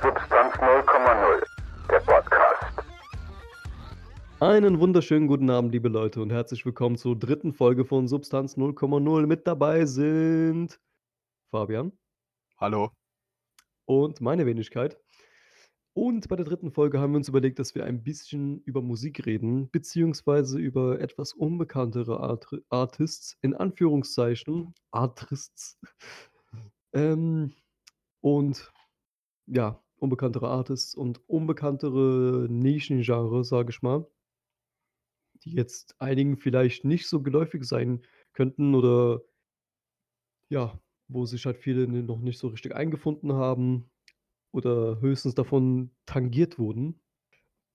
[0.00, 1.42] Substanz 0,0,
[1.90, 2.88] der Podcast.
[4.38, 9.26] Einen wunderschönen guten Abend, liebe Leute, und herzlich willkommen zur dritten Folge von Substanz 0,0.
[9.26, 10.78] Mit dabei sind
[11.50, 11.90] Fabian
[12.58, 12.92] Hallo.
[13.86, 14.96] und meine Wenigkeit.
[15.94, 19.26] Und bei der dritten Folge haben wir uns überlegt, dass wir ein bisschen über Musik
[19.26, 25.76] reden, beziehungsweise über etwas unbekanntere Art Artists, in Anführungszeichen, Artists.
[26.94, 27.52] Ähm,
[28.22, 28.72] und
[29.44, 34.06] ja, unbekanntere Artists und unbekanntere Nischengenres, sage ich mal,
[35.44, 39.22] die jetzt einigen vielleicht nicht so geläufig sein könnten oder
[40.50, 43.90] ja, wo sich halt viele noch nicht so richtig eingefunden haben
[44.52, 47.00] oder höchstens davon tangiert wurden.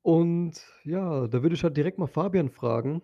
[0.04, 3.04] Und ja, da würde ich halt direkt mal Fabian fragen.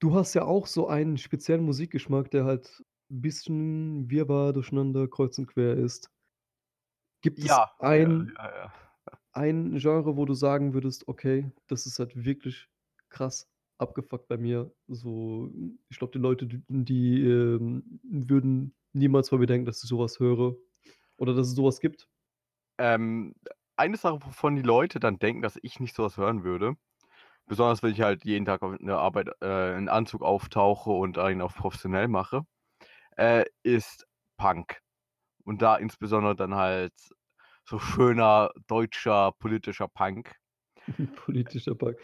[0.00, 5.38] Du hast ja auch so einen speziellen Musikgeschmack, der halt ein bisschen wirrwarr, durcheinander, kreuz
[5.38, 6.10] und quer ist.
[7.22, 8.72] Gibt es Ja, ja, ein ja, ja.
[9.32, 12.68] ein Genre, wo du sagen würdest: „Okay, das ist halt wirklich
[13.10, 14.72] krass abgefuckt bei mir“?
[14.88, 15.50] So,
[15.90, 19.98] ich glaube, die Leute, die die, ähm, würden niemals von mir denken, dass ich so
[19.98, 20.56] was höre
[21.18, 22.08] oder dass es so was gibt.
[22.78, 23.34] Ähm,
[23.76, 26.74] eine Sache, wovon die Leute dann denken, dass ich nicht so was hören würde,
[27.46, 31.18] besonders wenn ich halt jeden Tag auf in der Arbeit, äh, in Anzug auftauche und
[31.18, 32.42] einen auf professionell mache,
[33.16, 34.06] äh, ist
[34.38, 34.80] Punk.
[35.44, 36.94] Und da insbesondere dann halt
[37.64, 40.36] so schöner deutscher politischer Punk.
[41.16, 41.96] Politischer Punk.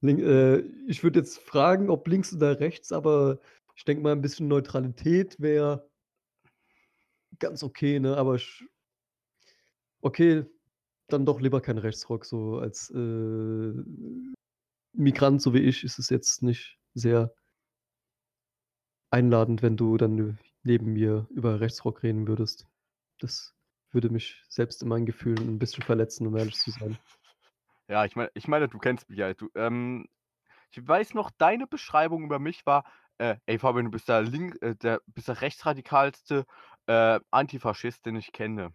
[0.00, 3.40] Link äh, ich würde jetzt fragen, ob links oder rechts, aber
[3.74, 5.88] ich denke mal, 'n bisschen Neutralität wäre
[7.38, 8.16] ganz okay, ne?
[8.16, 8.64] Aber ich
[10.00, 10.44] okay,
[11.08, 13.72] dann doch lieber kein Rechtsrock, so als, äh,
[14.94, 17.32] Migrant, so wie ich, ist es jetzt nicht sehr
[19.10, 22.68] einladend, wenn du dann neben mir über Rechtsrock reden würdest.
[23.18, 23.54] Das
[23.90, 26.98] würde mich selbst in meinen Gefühlen 'n bisschen verletzen, um ehrlich zu sein.
[27.88, 29.32] Ja, ich meine ich meine, du kennst mich ja.
[29.34, 30.06] Du ähm,
[30.72, 32.84] ich weiß noch, deine Beschreibung über mich war,
[33.18, 36.46] äh: „Ey Fabian, du bist der link äh, der bist der rechtsradikalste,
[36.86, 38.74] äh, Antifaschist, den ich kenne.“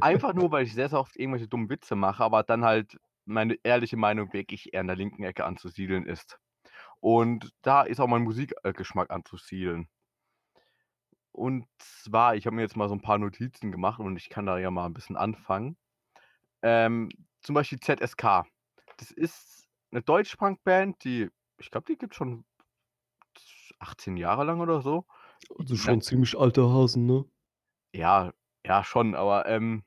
[0.00, 3.56] Einfach nur, weil ich sehr, sehr oft irgendwelche dummen Witze mache, aber dann halt meine
[3.62, 6.38] ehrliche Meinung wirklich eher in der linken Ecke anzusiedeln ist.
[7.00, 9.88] Und da ist auch mein Musik äh, Geschmack anzusiedeln.
[11.34, 14.46] Und zwar, ich habe mir jetzt mal so 'n paar Notizen gemacht und ich kann
[14.46, 15.76] da ja mal 'n bisschen anfangen.
[16.62, 17.10] Ähm,
[17.42, 18.46] zum Beispiel ZSK.
[18.98, 22.44] Das ist 'ne Deutsch-Punk-Band, die ich glaube, die gibt's schon
[23.80, 25.06] 18 Jahre lang oder so.
[25.58, 25.94] Also, Ja.
[25.94, 27.24] schon ziemlich alte Hasen, ne?
[27.94, 28.32] Ja,
[28.66, 29.84] ja schon, aber, ähm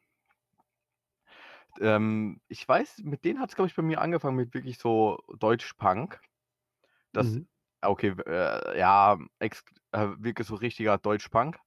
[1.80, 6.22] ähm, ich weiß, mit denen hat's, glaube ich, bei mir angefangen mit wirklich so Deutsch-Punk.
[7.14, 7.48] Das Mhm.
[7.82, 11.58] Okay, w äh, ja, ex äh, wirklich so richtiger Deutsch-Punk.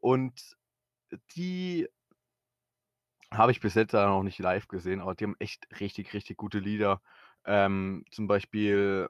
[0.00, 0.56] Und
[1.36, 1.88] die
[3.32, 6.58] habe ich bis jetzt noch nicht live gesehen, aber die haben echt richtig, richtig gute
[6.58, 7.00] Lieder.
[7.44, 9.08] Ähm, zum Beispiel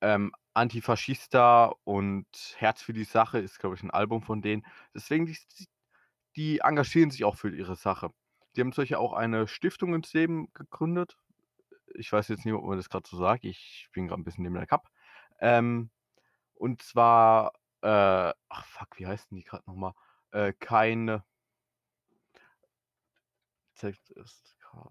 [0.00, 4.64] ähm, Antifaschista und Herz für die Sache ist, glaube ich, 'n Album von denen.
[4.94, 5.36] Deswegen, die
[6.36, 8.10] die engagieren sich auch für ihre Sache.
[8.56, 11.16] Die haben Beispiel auch eine Stiftung ins Leben gegründet.
[11.94, 13.44] Ich weiß jetzt nicht, ob man das grad so sagt.
[13.44, 14.88] Ich bin grad 'n bisschen neben der Kap.
[15.40, 15.90] Ähm,
[16.54, 19.94] und zwar, äh ach fuck, wie heißen die grad noch mal?
[20.32, 21.24] Äh, keine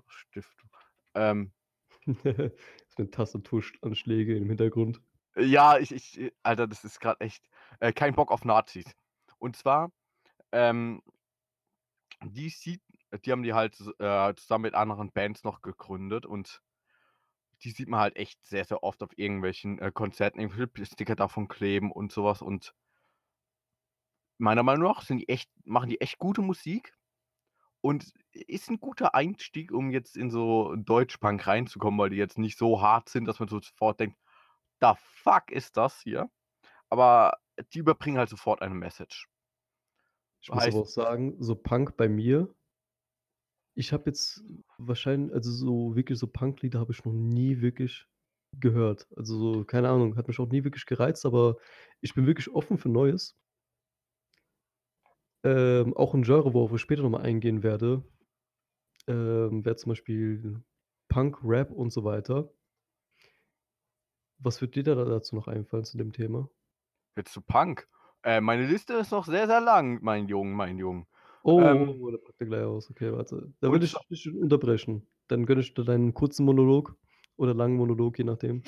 [0.08, 0.70] Stiftung.
[1.16, 1.54] Ähm
[2.08, 5.02] Es sind Tastatursch Anschläge im Hintergrund.
[5.36, 7.50] Ja, ich ich äh, Alter, das ist grad echt
[7.80, 8.86] äh, kein Bock auf Nazis.
[9.38, 9.92] Und zwar,
[10.54, 11.02] ähm
[12.24, 12.82] die sieht
[13.26, 16.62] die haben die halt äh, zusammen mit anderen Bands noch gegründet und
[17.64, 21.48] die sieht man halt echt sehr, sehr oft auf irgendwelchen, äh, Konzerten, irgendwelche Sticker davon
[21.48, 22.74] kleben und so was und
[24.38, 26.96] meiner Meinung nach sind die echt machen die echt gute Musik
[27.82, 32.58] und ist 'n guter Einstieg, um jetzt in so Deutsch-Punk reinzukommen, weil die jetzt nicht
[32.58, 34.18] so hart sind, dass man so sofort denkt:
[34.82, 36.30] „The fuck ist das hier?“
[36.90, 37.40] Aber
[37.74, 39.28] die überbringen halt sofort eine Message.
[40.42, 42.54] Ich muss aber Heißt auch sagen, so Punk bei mir
[43.80, 44.44] ich habe jetzt
[44.78, 48.08] wahrschein also, so wirklich so Punklieder habe ich noch nie wirklich
[48.54, 49.08] gehört.
[49.18, 51.58] Also, so, keine Ahnung, hat mich auch nie wirklich gereizt, aber
[52.02, 53.38] ich bin wirklich offen für Neues.
[55.44, 58.04] Ähm, auch 'n Genre, worauf ich später noch mal eingehen werde,
[59.08, 60.64] ähm, wäre zum Beispiel
[61.10, 62.52] Punk, Rap und so weiter.
[64.38, 66.50] Was würde dir da dazu noch einfallen zu dem Thema?
[67.16, 67.88] Jetzt zu Punk?
[68.24, 71.08] Äh, meine Liste ist noch sehr, sehr lang, mein Jung, mein Jung.
[71.44, 72.90] Oh, Ähm oh, da packt er gleich aus.
[72.90, 73.54] Okay, warte.
[73.62, 75.08] Da würde ich dich unterbrechen.
[75.28, 76.98] Dann gönne ich dir deinen kurzen Monolog
[77.38, 78.64] oder langen Monolog, je nachdem.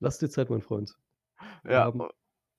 [0.00, 0.98] Lass dir Zeit, mein Freund.
[1.68, 2.08] Wir Ja, haben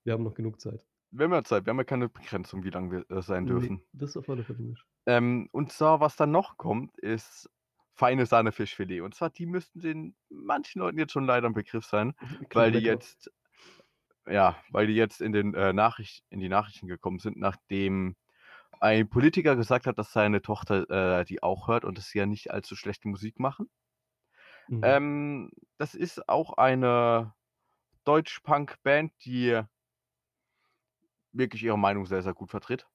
[0.04, 0.86] wir haben noch genug Zeit.
[1.10, 3.82] wir haben ja Zeit, wir haben ja keine Begrenzung, wie lang wir äh, sein dürfen.
[3.92, 4.86] das auf alle Fälle nicht.
[5.06, 7.50] Ähm, und zwar, was dann noch kommt, ist
[7.94, 9.02] feine Sahne Fischfilet.
[9.02, 12.14] Und zwar, die müssten den manchen Leuten jetzt schon leider 'n Begriff sein,
[12.52, 13.30] weil die jetzt
[14.26, 18.16] ja, weil die jetzt in den, äh, Nachricht in die Nachrichten gekommen sind, nachdem
[18.80, 22.26] ein Politiker gesagt hat, dass seine Tochter, äh, die auch hört und dass sie ja
[22.26, 23.70] nicht allzu schlechte Musik machen.
[24.68, 24.96] Mhm.
[24.96, 27.34] Ähm, das ist auch eine
[28.04, 29.62] Deutsch-Punk-Band, die
[31.32, 32.86] wirklich ihre Meinung sehr, sehr gut vertritt.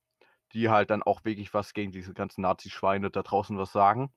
[0.54, 4.14] Die halt dann auch wirklich was gegen diese ganzen Nazi-Schweine da draußen was sagen.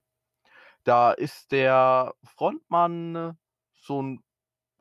[0.84, 3.38] Da ist der Frontmann
[3.74, 4.24] so 'n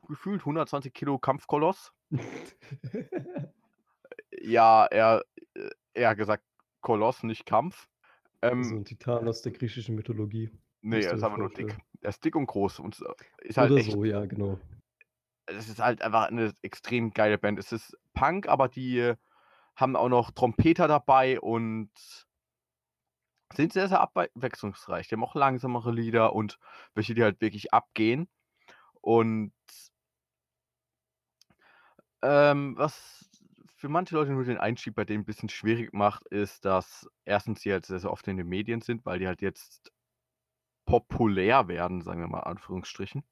[0.08, 1.92] gefühlt 120 Kilo Kampfkoloss.
[4.40, 5.22] Ja, er
[5.54, 6.44] äh, eher gesagt
[6.82, 7.88] Koloss, nicht Kampf.
[8.60, 11.78] So Ähm 'n Titan aus der griechischen Mythologie, Ne, musst er ist einfach nur dick.
[12.00, 13.00] Er ist dick und groß und
[13.38, 14.60] ist halt Oder echt so, ja, genau.
[15.46, 17.58] es ist halt einfach 'ne extrem geile Band.
[17.58, 19.14] Es ist Punk, aber die
[19.76, 21.90] haben auch noch Trompeter dabei und
[23.54, 25.08] sind sehr, sehr abwechslungsreich.
[25.08, 26.58] Die haben auch langsamere Lieder und
[26.94, 28.28] welche, die halt wirklich abgehen.
[29.02, 29.52] Und
[32.22, 33.28] ähm, was
[33.82, 37.56] für manche Leute nur den Einstieg bei denen 'n bisschen schwierig macht, ist, dass 1.
[37.56, 39.90] sie halt sehr, sehr oft in den Medien sind, weil die halt jetzt
[40.86, 43.24] populär werden, sagen wir mal Anführungsstrichen.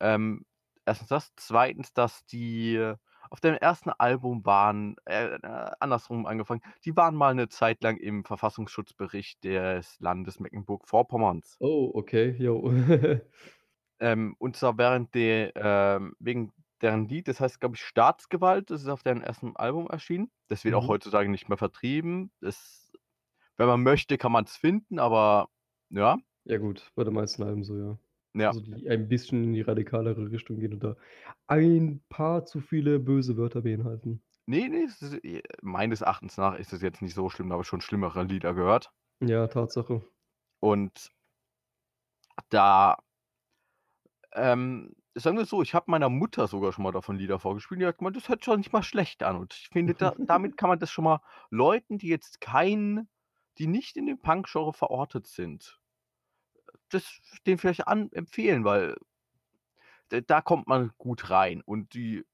[0.00, 0.46] Ähm,
[0.86, 1.08] 1.
[1.08, 2.94] das, 2., dass die
[3.30, 3.92] auf dem 1.
[4.00, 5.38] Album waren äh,
[5.80, 11.56] andersrum angefangen, die waren mal 'ne Zeit lang im Verfassungsschutzbericht des Landes Mecklenburg-Vorpommerns.
[11.60, 12.62] Oh, okay, jo.
[14.00, 18.82] Ähm, und zwar während de ähm, wegen deren Lied, das heißt, glaube ich, Staatsgewalt, das
[18.82, 19.56] ist auf deren 1.
[19.56, 20.30] Album erschienen.
[20.48, 20.88] Das wird auch Mhm.
[20.88, 22.32] heutzutage nicht mehr vertrieben.
[22.40, 22.92] Das
[23.58, 25.48] wenn man möchte, kann man's finden, aber
[25.90, 26.18] ja.
[26.44, 27.98] Ja gut, bei den meisten Alben so, ja.
[28.34, 28.54] Ja.
[28.54, 30.96] Also, die ein bisschen in die radikalere Richtung gehen und da
[31.46, 34.22] ein paar zu viele böse Wörter beinhalten.
[34.48, 37.54] Ne, ne, es ist äh, meines Erachtens nach ist es jetzt nicht so schlimm, da
[37.54, 38.90] habe ich schon schlimmere Lieder gehört.
[39.20, 40.02] Ja, Tatsache.
[40.62, 41.10] Und
[42.50, 42.96] da
[44.32, 47.80] ähm, sagen wir so, ich habe meiner Mutter sogar schon mal davon Lieder vorgespielt.
[47.80, 49.36] Die hat gemeint, das hört sich doch nicht mal schlecht an.
[49.36, 51.20] Und ich finde, da damit kann man das schon mal
[51.50, 53.08] Leuten, die jetzt kein
[53.58, 55.78] die nicht in dem Punk-Genre verortet sind,
[56.90, 58.96] das denen vielleicht an empfehlen, weil
[60.10, 61.62] d da kommt man gut rein.
[61.64, 62.24] Und die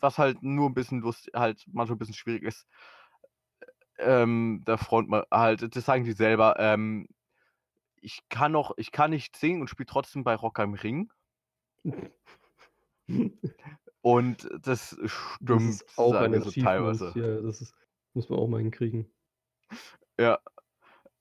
[0.00, 2.66] was halt nur 'n bisschen lust halt manchmal 'n bisschen schwierig ist,
[3.98, 7.08] ähm, der Frontmann halt das sagen die selber, ähm:
[8.02, 11.10] „Ich kann noch ich kann nicht singen und spiele trotzdem bei Rock am Ring.“
[14.02, 14.96] Und das
[15.40, 16.56] Das stimmt, ist auch ein sie Achievement.
[16.56, 17.14] teilweise.
[17.14, 17.74] Ja, das ist
[18.14, 19.12] muss man auch mal hinkriegen.
[20.18, 20.38] Ja.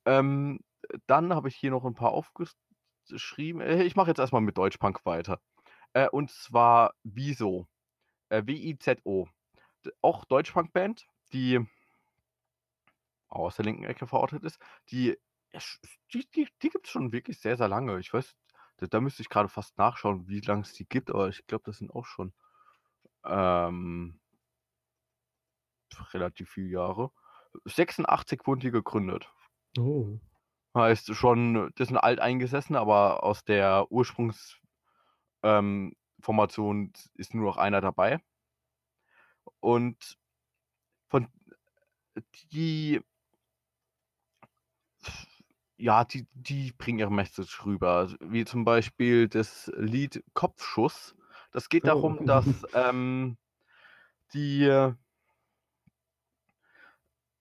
[0.06, 0.60] Ähm,
[1.08, 2.56] dann habe ich hier noch 'n paar aufges
[3.10, 3.62] geschrieben.
[3.62, 5.42] Äh, ich mache jetzt erst mal mit Deutschpunk weiter.
[5.94, 7.68] Äh, und zwar Wieso,
[8.30, 9.28] äh, W-I-Z-O.
[10.02, 11.66] Auch Deutschpunk-Band, die
[13.30, 14.60] aus der linken Ecke verortet ist.
[14.92, 15.18] Die
[16.14, 18.00] die die die gibt's schon wirklich sehr, sehr lange.
[18.00, 18.36] Ich weiß
[18.81, 21.63] da da müsste ich grade fast nachschauen, wie lang es die gibt, aber ich glaube,
[21.66, 22.33] das sind auch schon,
[23.25, 24.19] ähm
[26.13, 27.12] relativ viele Jahre.
[27.66, 29.31] 86 wurden die gegründet.
[29.78, 30.19] Oh.
[30.75, 34.57] Heißt schon, das sind Alteingesessene, aber aus der Ursprungs
[35.44, 35.95] ähm,
[37.16, 38.22] ist nur noch einer dabei.
[39.60, 40.18] Und
[41.10, 41.28] von
[42.51, 43.01] die
[45.81, 51.16] ja, die die bringen ihre Message rüber, wie zum Beispiel das Lied „Kopfschuss“.
[51.52, 51.88] Das geht Oh.
[51.88, 53.38] darum, dass, ähm,
[54.33, 54.95] die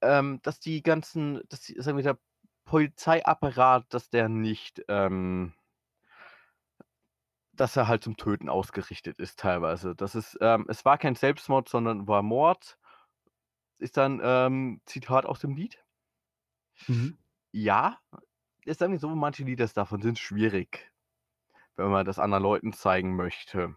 [0.02, 2.18] ähm, dass die ganzen dass die sagen wir, der
[2.64, 5.54] Polizeiapparat, dass der nicht, ähm
[7.54, 9.94] dass er halt zum Töten ausgerichtet ist teilweise.
[9.94, 12.76] Das ist ähm, es war kein Selbstmord, sondern war Mord.
[13.80, 15.82] Ist dann, ähm, Zitat aus dem Lied.
[16.88, 17.20] Mhm.
[17.54, 17.98] Ja,
[18.70, 20.92] ist sagen wir so, manche Lieder davon sind schwierig,
[21.76, 23.76] wenn man das anderen Leuten zeigen möchte.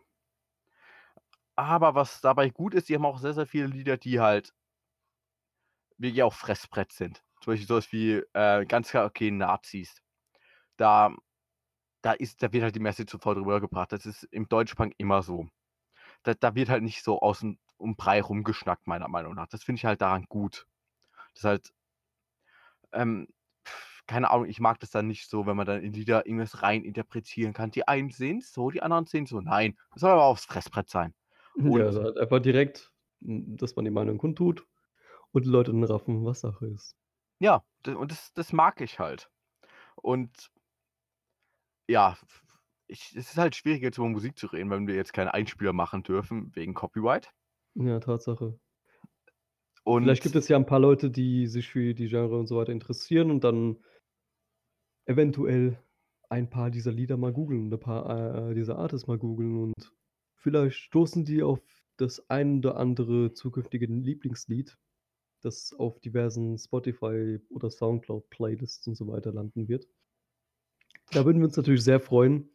[1.55, 4.53] Aber was dabei gut ist, die haben auch sehr, sehr viele Lieder, die halt
[5.97, 7.23] wirklich auch Fressbrett sind.
[7.41, 10.01] Zum Beispiel so was wie, äh, ganz klar, okay, Nazis.
[10.77, 11.15] Da
[12.03, 13.91] da ist da wird halt die Message sofort rübergebracht.
[13.91, 15.47] Das ist im Deutschpunk immer so.
[16.23, 19.47] Da da wird halt nicht so außen um Brei rumgeschnackt, meiner Meinung nach.
[19.47, 20.67] Das finde ich halt daran gut.
[21.35, 21.73] Das halt
[22.93, 23.27] ähm,
[24.07, 26.83] keine Ahnung, ich mag das dann nicht so, wenn man dann in Lieder irgendwas rein
[26.83, 27.71] interpretieren kann.
[27.71, 29.41] Die einen sehen's so, die anderen sehen's so.
[29.41, 31.13] Nein, das soll aber aufs Fressbrett sein.
[31.55, 34.67] Ja, Und also halt einfach direkt, dass man die Meinung kundtut
[35.31, 36.95] und die Leute dann raffen, was Sache ist.
[37.39, 39.29] Ja, und das das mag ich halt.
[39.97, 40.51] Und
[41.87, 42.17] ja,
[42.87, 45.73] ich es ist halt schwierig, jetzt über Musik zu reden, wenn wir jetzt keinen Einspieler
[45.73, 47.33] machen dürfen wegen Copyright.
[47.75, 48.59] Ja, Tatsache.
[49.99, 52.57] Vielleicht gibt Und es ja 'n paar Leute, die sich für die Genre und so
[52.57, 53.77] weiter interessieren und dann
[55.05, 55.79] eventuell
[56.29, 59.93] ein paar dieser Lieder mal googeln, 'ne paar, äh, dieser Artists mal googeln und
[60.35, 61.61] vielleicht stoßen die auf
[61.97, 64.77] das ein oder andere zukünftige Lieblingslied,
[65.41, 69.87] das auf diversen Spotify oder Soundcloud-Playlists und so weiter landen wird.
[71.11, 72.49] Da würden wir uns natürlich sehr freuen.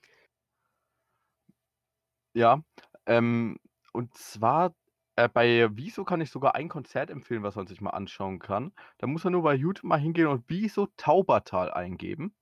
[2.37, 2.63] Ja,
[3.07, 3.59] ähm,
[3.93, 4.75] und zwar,
[5.19, 8.73] äh, bei Wieso kann ich sogar ein Konzert empfehlen, was man sich mal anschauen kann.
[8.99, 12.35] Da muss man nur bei YouTube mal hingehen und Wieso Taubertal eingeben.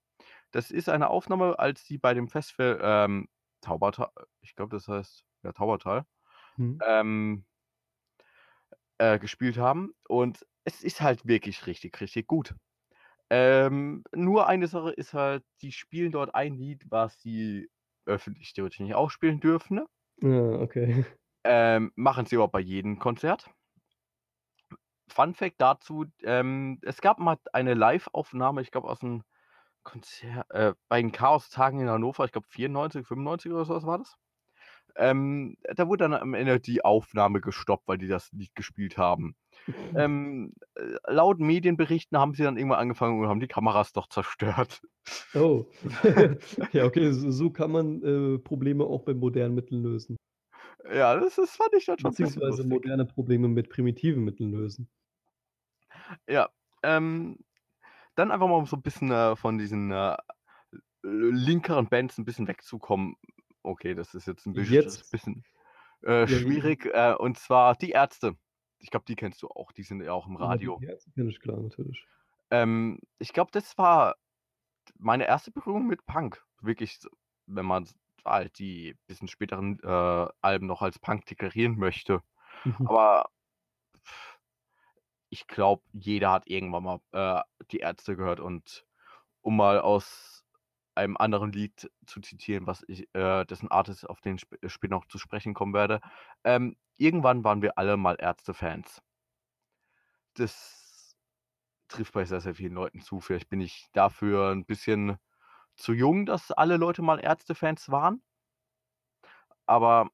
[0.52, 3.28] Das ist eine Aufnahme, als sie bei dem Festival, ähm,
[3.62, 6.06] Tauberta ich glaube, das heißt, ja, Taubertal,
[6.58, 6.82] Mhm.
[6.84, 7.44] ähm
[8.98, 12.54] äh, gespielt haben und es ist halt wirklich richtig, richtig gut.
[13.30, 17.70] Ähm, nur eine Sache ist halt, die spielen dort ein Lied, was sie
[18.06, 19.86] öffentlich theoretisch nicht auch spielen dürfen, ne?
[20.22, 21.04] Ja, okay.
[21.48, 23.50] Ähm, machen sie aber bei jedem Konzert.
[25.08, 29.22] Fun Fact dazu, ähm, es gab mal eine Liveaufnahme, ich glaube, aus'm
[29.84, 33.98] Konzert äh, bei den Chaostagen in Hannover, ich glaube 94, 95 oder so was war
[33.98, 34.16] das.
[34.96, 39.36] Ähm, da wurde dann am Ende die Aufnahme gestoppt, weil die das Lied gespielt haben.
[39.96, 44.82] Ähm, äh, laut Medienberichten haben sie dann irgendwann angefangen und haben die Kameras doch zerstört.
[45.34, 45.64] Oh.
[46.72, 50.16] Ja, okay, so kann man, äh, Probleme auch bei modernen Mitteln lösen.
[50.92, 54.88] Ja, das das fand ich dann schon bisschen Beziehungsweise moderne Probleme mit primitiven Mitteln lösen.
[56.28, 56.48] Ja,
[56.82, 57.38] ähm,
[58.16, 60.16] dann einfach mal um so 'n bisschen, äh, von diesen, äh,
[61.04, 63.16] linkeren Bands 'n bisschen wegzukommen.
[63.62, 65.44] Okay, das ist jetzt 'n bisch Jetzt bisschen,
[66.02, 68.36] äh, Ja, wie schwierig, äh, und zwar Die Ärzte.
[68.80, 70.80] Ich glaube, die kennst du auch, die sind ja auch im Ja, die Radio.
[70.80, 72.06] die Ärzte kenne ich, klar, natürlich.
[72.50, 74.16] Ähm, ich glaube, das war
[74.98, 76.44] meine erste Berührung mit Punk.
[76.60, 77.00] Wirklich
[77.46, 77.88] wenn man
[78.26, 82.22] s halt die bisschen späteren, äh, Alben noch als Punk deklarieren möchte.
[82.64, 82.86] Mhm.
[82.86, 83.26] Aber
[85.30, 87.42] ich glaube, jeder hat irgendwann mal, äh,
[87.72, 88.84] Die Ärzte gehört und
[89.42, 90.44] um mal aus
[90.96, 94.94] einem anderen Lied zu zitieren, was ich äh, dessen Artist, auf den ich sp später
[94.96, 96.00] noch zu sprechen kommen werde.
[96.44, 99.02] Ähm, irgendwann waren wir alle mal Ärzte-Fans.
[100.34, 101.16] Das
[101.88, 103.20] trifft bei sehr, sehr vielen Leuten zu.
[103.20, 105.18] Vielleicht bin ich dafür 'n bisschen
[105.76, 108.22] zu jung, dass alle Leute mal Ärzte-Fans waren.
[109.68, 110.08] Aber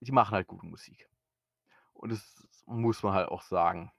[0.00, 1.08] die machen halt gute Musik.
[1.94, 3.92] Und das muss man halt auch sagen.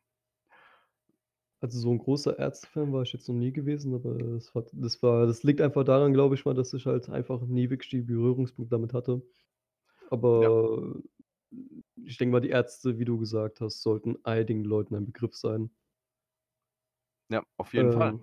[1.61, 5.01] Also, so 'n großer Ärzte-Fan war ich jetzt noch nie gewesen, aber das hat das
[5.01, 8.01] war das liegt einfach daran, glaube ich mal, dass ich halt einfach nie wirklich die
[8.01, 9.21] Berührungspunkte damit hatte.
[10.35, 10.51] Ja.
[10.51, 10.95] Aber
[12.05, 15.71] ich denke mal, die Ärzte, wie du gesagt hast, sollten einigen Leuten ein Begriff sein.
[17.29, 18.17] Ja, auf jeden Fall.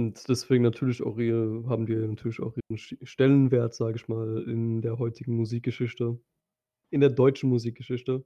[0.00, 4.80] Und deswegen natürlich auch ihre haben die natürlich auch ihren Stellenwert, sage ich mal, in
[4.80, 6.18] der heutigen Musikgeschichte
[6.90, 8.24] in der deutschen Musikgeschichte.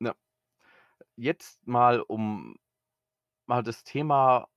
[0.00, 0.14] Ja.
[1.16, 2.56] Jetzt mal, um
[3.46, 4.48] mal das Thema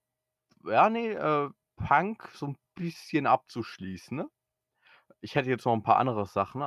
[0.65, 4.29] ja, ne, äh, Punk so 'n bisschen abzuschließen, ne?
[5.21, 6.63] Ich hätte jetzt noch 'n paar andere Sachen,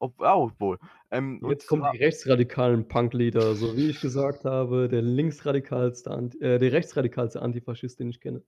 [0.00, 0.78] ob ja, obwohl,
[1.12, 6.10] ähm, Jetzt kommen die rechtsradikalen Punklieder, so wie ich gesagt habe, der linksradikalste
[6.40, 8.42] äh, der rechtsradikalste Antifaschist, den ich kenne.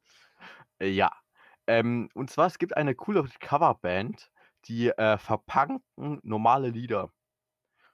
[0.81, 1.13] Äh, ja.
[1.67, 4.31] Ähm, und zwar, es gibt eine coole Coverband,
[4.67, 7.13] die, äh, verpunken normale Lieder.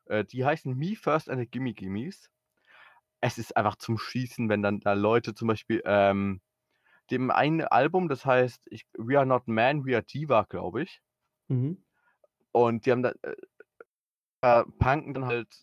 [0.06, 2.30] Äh, die heißen Me First and the Gimme Gimmes.
[3.20, 6.42] Es ist einfach zum Schießen, wenn dann da Leute zum Beispiel, ähm
[7.10, 11.00] dem einen Album, das heißt, ich „We Are Not Man, We Are Diva“, glaube ich.
[11.50, 11.84] Mhm.
[12.52, 13.34] Und die haben da äh,
[14.42, 15.62] äh, punken dann halt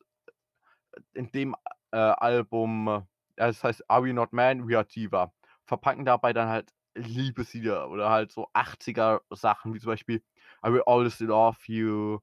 [1.13, 1.55] in dem,
[1.91, 5.33] äh, Album ja, das heißt „Are We Not Man, We Are Diva“,
[5.65, 10.17] verpacken dabei dann halt Liebeslieder oder halt so 80er Sachen, wie zum Beispiel
[10.65, 12.19] „I Will Always Love You“,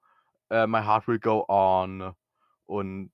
[0.50, 2.14] äh, „My Heart Will Go On“
[2.66, 3.12] und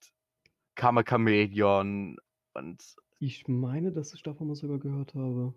[0.76, 2.18] „Karma Chameleon“
[2.54, 5.54] und Ich meine, dass ich davon mal sogar gehört habe.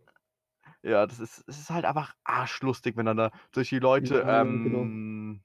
[0.83, 4.97] Ja, das ist es ist halt einfach arschlustig, wenn dann da solche Leute, Ja, genau.
[5.07, 5.43] ähm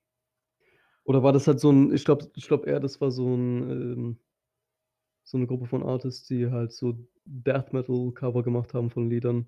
[1.06, 3.70] Oder war das halt so 'n ich glaube ich glaube eher, das war so 'n,
[3.70, 4.18] ähm
[5.28, 6.94] so 'ne Gruppe von Artists, die halt so
[7.24, 9.46] Death Metal Cover gemacht haben von Liedern.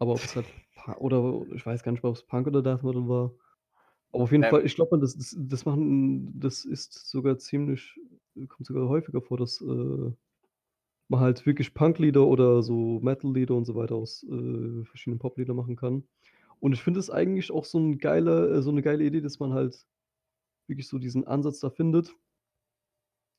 [0.00, 0.46] Aber ob es halt
[0.98, 3.34] oder ich weiß gar nicht mehr, ob's Punk oder Death Metal war.
[4.12, 7.98] Aber auf jeden Ähm Fall, ich glaube das das das machen das ist sogar ziemlich
[8.48, 10.12] kommt sogar häufiger vor, dass, äh,
[11.08, 15.76] man halt wirklich Punklieder oder so Metallieder und so weiter aus, äh, verschiedenen Poplieder machen
[15.76, 16.04] kann.
[16.60, 19.40] Und ich finde es eigentlich auch so 'n geiler äh, so 'ne geile Idee, dass
[19.40, 19.86] man halt
[20.68, 22.16] wirklich so diesen Ansatz da findet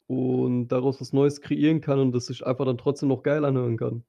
[0.08, 3.78] und daraus was Neues kreieren kann und das sich einfach dann trotzdem noch geil anhören
[3.78, 4.04] kann.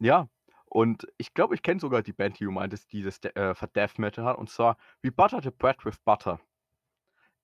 [0.00, 0.28] Ja,
[0.72, 3.68] und ich glaube, ich kenne sogar die Band, die du meintest, die das äh, für
[3.68, 6.40] Death Metal hat, und zwar „We Butter the Bread with Butter“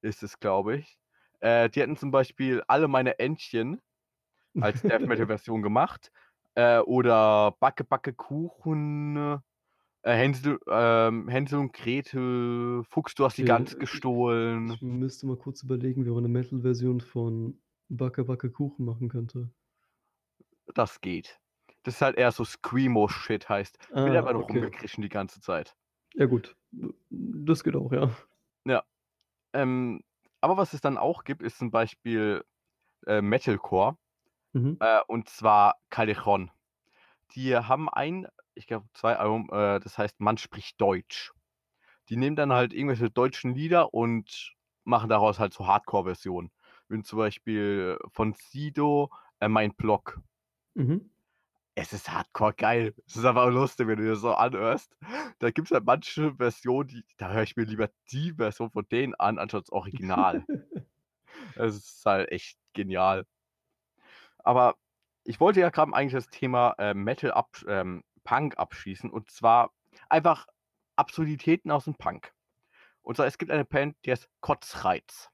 [0.02, 0.98] ist es, glaube ich.
[1.40, 3.80] Äh, die hatten zum Beispiel „Alle meine Entchen“.
[4.60, 6.12] als Death Metal-Version gemacht.
[6.56, 9.16] Äh, oder Backe, Backe, Kuchen.
[10.02, 14.78] Äh, Hänsel, ähm, Hänsel und Gretel, Fuchs, du hast die Okay, Gans ich, gestohlen.
[14.78, 19.50] ich müsste mal kurz überlegen, wie man eine Metal-Version von Backe Backe Kuchen machen könnte.
[20.74, 21.40] Das geht.
[21.82, 23.78] Das ist halt eher so Screamo-Shit, heißt.
[23.92, 24.52] Ah, einfach nur okay.
[24.54, 25.76] rumgekrischen die ganze Zeit.
[26.14, 26.56] Ja gut,
[27.10, 28.10] das geht auch, ja.
[28.64, 28.84] Ja.
[29.52, 30.02] Ähm,
[30.40, 32.44] aber was es dann auch gibt, ist zum Beispiel
[33.06, 33.96] äh, Metalcore.
[34.52, 34.76] Mhm.
[34.80, 36.50] Äh, und zwar Callejon.
[37.32, 41.32] Die haben ein, ich glaube, zwei Album, äh, das heißt Man spricht Deutsch.
[42.08, 44.54] Die nehmen dann halt irgendwelche deutschen Lieder und
[44.84, 46.50] machen daraus halt so Hardcore-Versionen.
[46.88, 50.20] Wie zum Beispiel von Sido äh, Mein Blog.
[50.74, 51.10] Mhm.
[51.80, 52.92] Es ist hardcore geil.
[53.06, 54.96] Es ist aber auch lustig, wenn du dir das so anhörst.
[55.38, 58.84] Da gibt es halt manche Versionen, die, da höre ich mir lieber die Version von
[58.88, 60.44] denen an, anstatt das Original.
[61.54, 63.24] Es ist halt echt genial.
[64.38, 64.76] Aber
[65.22, 69.72] ich wollte ja gerade eigentlich das Thema äh, Metal ab, ähm, Punk abschließen und zwar
[70.08, 70.48] einfach
[70.96, 72.32] Absurditäten aus dem Punk.
[73.02, 75.30] Und zwar, es gibt eine Band, die heißt Kotzreiz.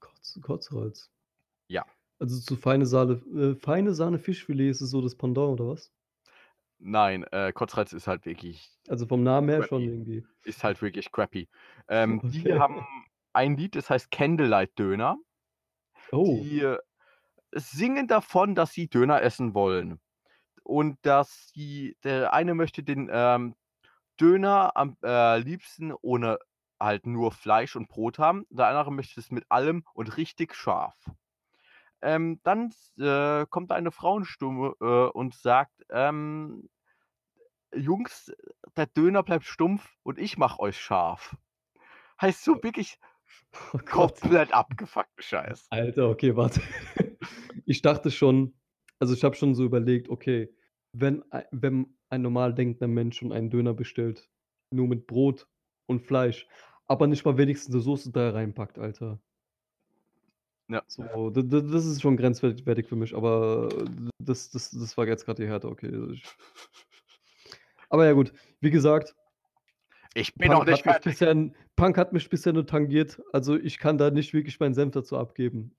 [0.00, 1.10] Kotz, Kotzreiz.
[1.68, 1.84] Ja.
[2.18, 5.92] Also zu feine Sahne, äh, feine Sahne Fischfilet ist es so das Pendant, oder was?
[6.78, 9.62] Nein, äh, Kotzreiz ist halt wirklich, Also vom Namen her Crappy.
[9.62, 10.26] schon irgendwie.
[10.44, 11.48] ist halt wirklich crappy.
[11.88, 12.56] Ähm, Die Okay.
[12.56, 12.86] haben
[13.34, 15.18] ein Lied, das heißt Candlelight Döner.
[16.12, 16.76] Oh, Die
[17.54, 20.00] singen davon, dass sie Döner essen wollen.
[20.64, 23.56] Und dass sie, der eine möchte den ähm,
[24.20, 26.38] Döner am äh, liebsten ohne
[26.80, 28.46] halt nur Fleisch und Brot haben.
[28.50, 30.96] Der andere möchte es mit allem und richtig scharf.
[32.02, 36.68] Ähm, dann äh, kommt eine Frauenstimme äh, und sagt, ähm,
[37.74, 38.32] Jungs,
[38.76, 41.36] der Döner bleibt stumpf und ich mach euch scharf.
[42.20, 42.98] Heißt so wirklich
[43.72, 45.66] oh komplett abgefuckte Scheiß.
[45.70, 46.60] Alter, okay, warte.
[47.68, 48.54] Ich dachte schon,
[49.00, 50.54] also ich habe schon so überlegt, okay,
[50.92, 54.30] wenn, wenn ein normal denkender Mensch schon einen Döner bestellt,
[54.70, 55.48] nur mit Brot
[55.86, 56.46] und Fleisch,
[56.86, 59.20] aber nicht mal wenigstens eine Soße da reinpackt, Alter.
[60.68, 60.82] Ja.
[60.88, 63.68] So, das ist schon grenzwertig für mich, aber
[64.18, 65.90] das, das, das war jetzt gerade die Härte, okay.
[67.88, 69.14] Aber ja gut, wie gesagt,
[70.14, 71.18] Ich bin noch Punk nicht hat, mich fertig.
[71.20, 74.92] bisher, Punk hat mich bisher nur tangiert, also ich kann da nicht wirklich meinen Senf
[74.92, 75.76] dazu abgeben.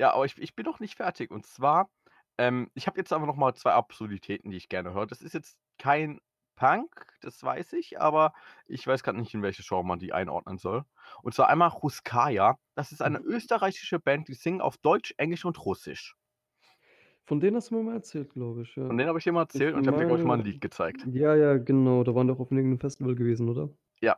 [0.00, 1.30] Ja, aber ich, ich bin noch nicht fertig.
[1.30, 1.90] Und zwar,
[2.38, 5.06] ähm, ich habe jetzt aber noch mal zwei Absurditäten, die ich gerne höre.
[5.06, 6.18] Das ist jetzt kein
[6.60, 8.34] Punk, das weiß ich, aber
[8.66, 10.84] ich weiß gerade nicht, in welche Genre man die einordnen soll.
[11.22, 12.58] Und zwar einmal Ruskaya.
[12.74, 13.24] Das ist eine Mhm.
[13.24, 16.16] österreichische Band, die singen auf Deutsch, Englisch und Russisch.
[17.24, 18.76] Von denen hast du mir mal erzählt, glaube ich.
[18.76, 18.90] Ja.
[18.90, 20.34] Von denen habe ich dir mal Ich erzählt und ich habe dir, glaube ich, mal
[20.38, 21.08] ein Lied gezeigt.
[21.12, 22.04] ja, ja, genau.
[22.04, 23.70] Da waren doch auf irgendeinem Festival gewesen, oder?
[24.00, 24.16] Ja.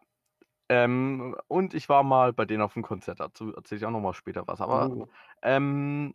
[0.71, 3.21] Ähm, und ich war mal bei denen auf einem Konzert.
[3.21, 4.61] Dazu erzähle ich auch noch mal später was.
[4.61, 6.15] Aber Oh, ähm,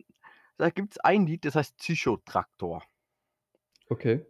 [0.58, 2.84] da gibt es ein Lied, das heißt Psychotraktor.
[3.90, 4.26] okay.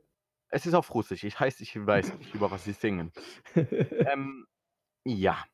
[0.50, 1.24] Es ist auf Russisch.
[1.24, 3.12] Ich heißt, ich weiß nicht, über was sie singen.
[3.54, 4.46] Ähm,
[5.04, 5.44] ja.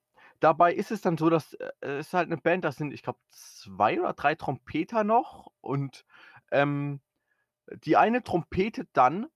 [0.41, 3.19] Dabei ist es dann so, dass äh, es halt eine Band, das sind, ich glaube,
[3.29, 6.05] zwei oder drei Trompeter noch und
[6.51, 7.01] ähm,
[7.85, 9.27] die eine trompetet dann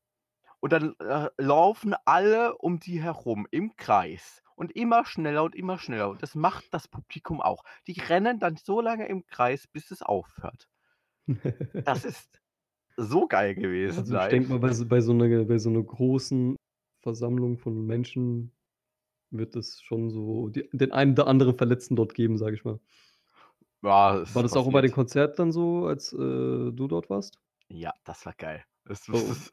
[0.61, 5.79] und dann äh, laufen alle um die herum im Kreis und immer schneller und immer
[5.79, 6.11] schneller.
[6.11, 7.65] Und das macht das Publikum auch.
[7.87, 10.69] Die rennen dann so lange im Kreis, bis es aufhört.
[11.85, 12.41] Das ist
[12.99, 15.83] so geil gewesen Also ich denke mal, bei so, bei, so einer, bei so einer
[15.83, 16.57] großen
[17.01, 18.53] Versammlung von Menschen
[19.31, 22.81] wird es schon so die, den einen oder anderen Verletzten dort geben, sage ich mal.
[23.83, 24.95] Ja, es War das auch bei passiert.
[24.95, 27.39] Konzerten dann so, als äh, du dort warst?
[27.69, 28.65] Ja, das war geil.
[28.85, 29.53] Das, Oh, das,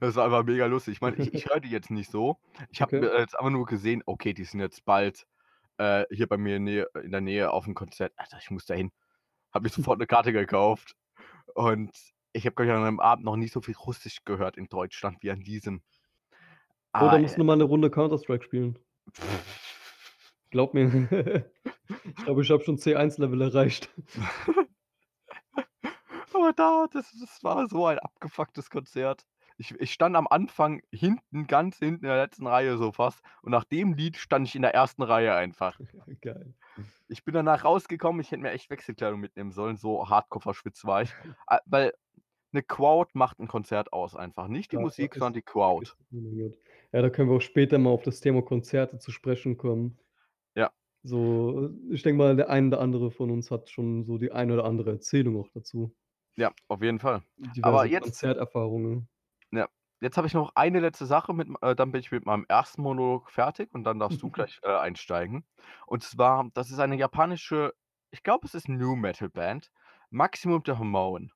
[0.00, 0.94] das war einfach mega lustig.
[0.94, 2.38] Ich meine, ich, ich höre die jetzt nicht so.
[2.70, 3.20] Ich habe okay.
[3.20, 5.26] jetzt aber nur gesehen, okay, die sind jetzt bald
[5.78, 8.12] äh, hier bei mir in, Nähe, in der Nähe auf dem Konzert.
[8.16, 8.90] Alter, ich muss da hin.
[9.52, 10.96] Habe mir sofort eine Karte gekauft.
[11.54, 11.90] Und
[12.32, 15.22] ich habe, glaube ich, an einem Abend noch nie so viel Russisch gehört in Deutschland
[15.22, 15.82] wie an diesem.
[16.94, 18.78] Oh, da Aber musst äh, du noch mal eine Runde Counter-Strike spielen.
[20.50, 21.46] Glaub mir.
[22.04, 23.90] ich glaube, ich habe schon C1-Level erreicht.
[26.34, 29.24] Aber da, das, das war so ein abgefucktes Konzert.
[29.62, 33.20] Ich, ich stand am Anfang hinten, ganz hinten in der letzten Reihe so fast.
[33.42, 35.78] Und nach dem Lied stand ich in der ersten Reihe einfach.
[36.20, 36.52] Geil.
[37.06, 41.02] Ich bin danach rausgekommen, ich hätte mir echt Wechselkleidung mitnehmen sollen, so hardcore verschwitzt war
[41.02, 41.14] ich.
[41.46, 41.92] Äh, Weil
[42.52, 44.48] eine Crowd macht ein Konzert aus einfach.
[44.48, 45.88] Nicht die Da Musik, sondern die Crowd.
[46.10, 49.96] Ja, da können wir auch später mal auf das Thema Konzerte zu sprechen kommen.
[50.56, 50.72] Ja.
[51.04, 54.54] So, ich denke mal, der eine oder andere von uns hat schon so die eine
[54.54, 55.94] oder andere Erzählung auch dazu.
[56.34, 57.22] Ja, auf jeden Fall.
[57.36, 59.08] Diverse Aber jetzt, Konzerterfahrungen.
[59.52, 59.68] Ja,
[60.00, 62.82] jetzt habe ich noch eine letzte Sache, mit, äh, dann bin ich mit meinem ersten
[62.82, 65.46] Monolog fertig und dann darfst du gleich äh, einsteigen.
[65.86, 67.74] Und zwar, das ist eine japanische,
[68.10, 69.70] ich glaube, es ist New Metal Band,
[70.10, 71.30] Maximum the Hormone.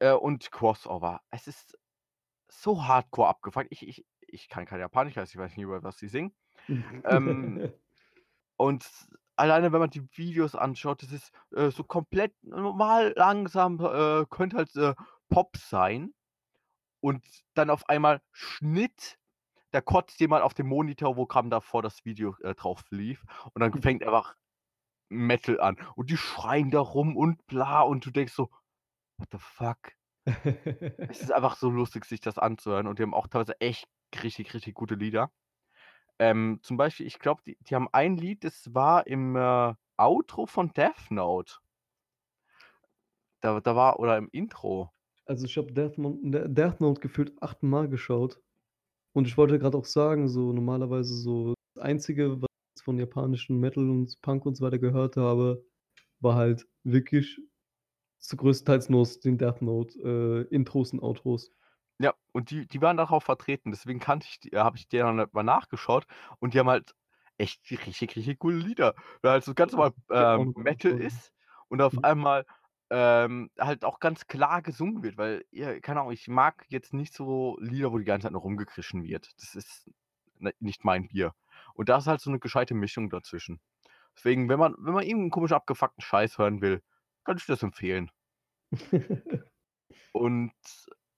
[0.00, 1.20] Äh, und Crossover.
[1.30, 1.78] Es ist
[2.48, 3.68] so hardcore abgefuckt.
[3.70, 6.34] Ich ich ich kann kein Japanisch, also ich weiß nicht, über was sie singen.
[6.68, 7.72] Ähm,
[8.56, 8.84] und
[9.36, 14.56] alleine, wenn man die Videos anschaut, das ist, äh, so komplett normal langsam, äh, könnte
[14.56, 14.94] halt, äh,
[15.28, 16.14] Pop sein.
[17.04, 19.18] Und dann auf einmal Schnitt,
[19.72, 23.24] da kotzt jemand auf dem Monitor, wo gerade davor das Video, äh, drauf lief.
[23.54, 24.36] Und dann fängt einfach
[25.10, 25.76] Metal an.
[25.96, 27.82] Und die schreien da rum und bla.
[27.82, 28.50] Und du denkst so:
[29.18, 29.92] „What the fuck?“
[31.06, 32.86] Es ist einfach so lustig, sich das anzuhören.
[32.86, 33.88] Und die haben auch teilweise echt
[34.22, 35.32] richtig, richtig gute Lieder.
[36.20, 40.46] Ähm, zum Beispiel, ich glaube, die die haben ein Lied, das war im, äh, Outro
[40.46, 41.56] von Death Note.
[43.42, 44.92] Da da war oder im Intro.
[45.26, 48.40] Also, ich habe Death Death Note gefühlt achtmal geschaut.
[49.14, 53.60] Und ich wollte grad auch sagen, so normalerweise so das Einzige, was ich von japanischen
[53.60, 55.64] Metal und Punk und so weiter gehört habe,
[56.20, 57.40] war halt wirklich
[58.20, 59.98] zu größtenteils nur den Death Note,
[60.50, 61.52] äh, Intros und Outros.
[62.00, 63.70] Ja, und die die waren darauf vertreten.
[63.70, 66.06] Deswegen kannte ich die habe ich die dann halt mal nachgeschaut
[66.40, 66.94] und die haben halt
[67.38, 68.94] echt richtig, richtig coole Lieder.
[69.22, 71.32] Weil halt so ganz normal, ähm, Metal ist
[71.68, 72.04] und auf Mhm.
[72.04, 72.46] einmal,
[72.94, 77.14] ähm, halt auch ganz klar gesungen wird, weil, ja, keine Ahnung, ich mag jetzt nicht
[77.14, 79.32] so Lieder, wo die ganze Zeit nur rumgekrischen wird.
[79.42, 79.90] Das ist
[80.38, 81.34] ne nicht mein Bier.
[81.74, 83.60] Und da ist halt so 'ne gescheite Mischung dazwischen.
[84.16, 86.82] Deswegen, wenn man wenn man irgend 'n komisch abgefuckten Scheiß hören will,
[87.24, 88.10] kann ich das empfehlen.
[90.12, 90.52] Und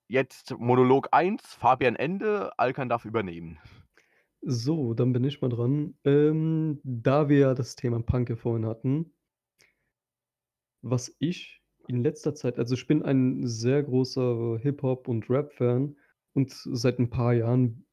[0.09, 3.59] jetzt Monolog 1, Fabian Ende, Alkan darf übernehmen.
[4.43, 5.95] So, dann bin ich mal dran.
[6.05, 9.13] Ähm, da wir ja das Thema Punk ja vorhin hatten
[10.85, 15.97] was ich in letzter Zeit also, ich bin ein sehr großer Hip-Hop und Rap-Fan
[16.35, 17.87] und seit 'n paar Jahren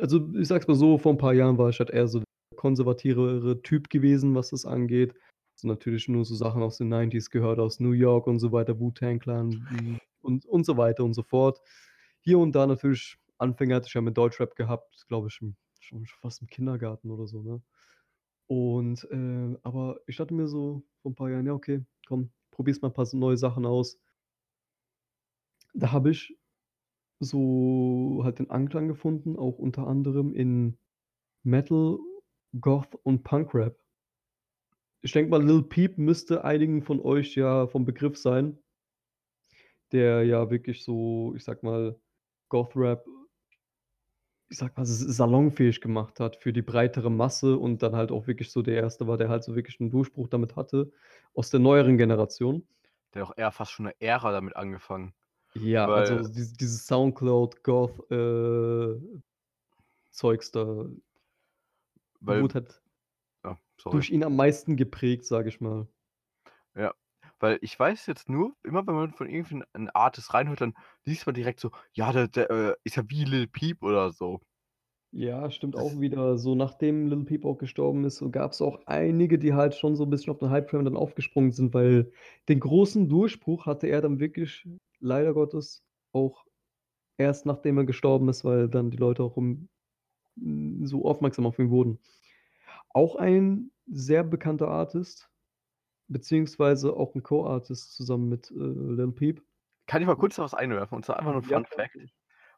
[0.00, 2.20] also, ich sage es mal so, vor 'n paar Jahren war ich halt eher so
[2.20, 2.26] der
[2.58, 5.14] konservativere Typ gewesen, was das angeht.
[5.56, 8.80] So natürlich nur so Sachen aus den 90s gehört, aus New York und so weiter,
[8.80, 11.60] Wu-Tang Clan, und und so weiter und so fort.
[12.22, 16.42] Hier und da natürlich Anfänge hatte ich ja mit Deutschrap gehabt, glaube ich, schon fast
[16.42, 17.62] im Kindergarten oder so, ne?
[18.48, 22.82] Und, äh aber ich dachte mir so vor 'n paar Jahren: „Ja, okay, komm, probierst
[22.82, 23.94] mal 'n paar neue Sachen aus.“
[25.74, 26.36] Da habe ich
[27.20, 30.78] so halt den Anklang gefunden, auch unter anderem in
[31.44, 31.98] Metal,
[32.60, 33.78] Goth und Punk-Rap.
[35.04, 38.58] Ich denke mal, Lil Peep müsste einigen von euch ja vom Begriff sein.
[39.92, 41.98] Der ja wirklich so, ich sage mal,
[42.50, 43.06] Goth-Rap
[44.50, 48.50] ich sage mal, salonfähig gemacht hat für die breitere Masse und dann halt auch wirklich
[48.52, 50.90] so der Erste war, der halt so wirklich 'n Durchbruch damit hatte
[51.34, 52.66] aus der neueren Generation.
[53.14, 55.14] Der hat auch eher fast schon 'ne Ära damit angefangen,
[55.56, 58.96] Ja, weil also, dies dieses Soundcloud Goth, äh,
[62.26, 62.82] da Weil wurde halt
[63.44, 64.06] ah, sorry.
[64.06, 65.88] durch ihn am meisten geprägt, sage ich mal.
[66.74, 66.92] Ja,
[67.40, 70.74] weil ich weiß jetzt nur, immer wenn man von irgend 'n 'n Artist reinhört, dann
[71.04, 74.40] liest man direkt so: „Ja, der der, äh, ist ja wie Lil Peep“ oder so.
[75.12, 76.36] Ja, stimmt Das auch wieder.
[76.36, 80.04] So nachdem Lil Peep auch gestorben ist, so gab's auch einige, die halt schon so
[80.04, 82.12] 'n bisschen auf den Hype-Train dann aufgesprungen sind, weil
[82.48, 84.68] den großen Durchbruch hatte er dann wirklich
[85.00, 86.44] leider Gottes auch
[87.18, 89.68] erst nachdem er gestorben ist, weil dann die Leute auch um
[90.38, 92.00] hm, so aufmerksam auf ihn wurden.
[92.90, 95.30] Auch ein sehr bekannter Artist,
[96.08, 99.42] beziehungsweise auch 'n Co-Artist zusammen mit, äh, Lil Peep.
[99.88, 100.96] Kann ich mal kurz da was einwerfen?
[100.96, 101.96] Und zwar einfach nur 'n Ja, Fun Fact.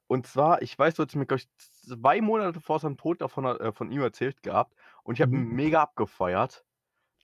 [0.09, 3.45] Und zwar, ich weiß, du hattest mir, glaube ich, 2 Monate vor seinem Tod davon
[3.47, 5.41] äh, von ihm erzählt gehabt und ich habe Mhm.
[5.41, 6.65] ihn mega abgefeiert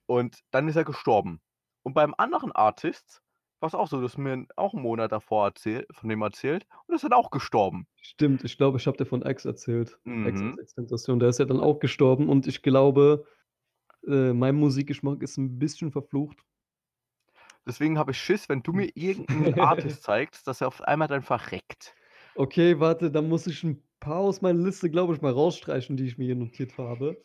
[0.07, 1.43] und dann ist er gestorben.
[1.85, 3.23] Und beim anderen Artist
[3.61, 6.95] war's auch so, du hast mir auch 'n Monat davor erzählt von dem erzählt und
[6.97, 7.87] ist dann auch gestorben.
[8.03, 9.99] Stimmt, ich glaube, ich habe dir von X erzählt.
[10.07, 10.57] Mhm.
[10.57, 13.25] XXXTentacion, der ist ja dann auch gestorben und ich glaube,
[14.07, 16.45] äh, mein Musikgeschmack ist 'n bisschen verflucht.
[17.66, 18.87] Deswegen habe ich Schiss, wenn du Hm.
[18.87, 21.97] mir irgend 'n Artist zeigst, dass er auf einmal dann verreckt.
[22.35, 26.05] Okay, warte, dann muss ich 'n paar aus meiner Liste, glaube ich, mal rausstreichen, die
[26.07, 27.23] ich mir hier notiert habe.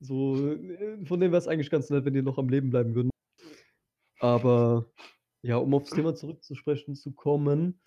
[0.00, 3.10] So, äh, von denen wär's eigentlich ganz nett, wenn die noch am Leben bleiben würden.
[4.20, 4.90] Aber
[5.42, 6.54] ja, um aufs Thema zurück zu
[7.14, 7.80] kommen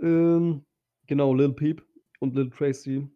[0.00, 0.64] ähm,
[1.06, 1.82] genau, Lil Peep
[2.20, 3.08] und Lil Tracy,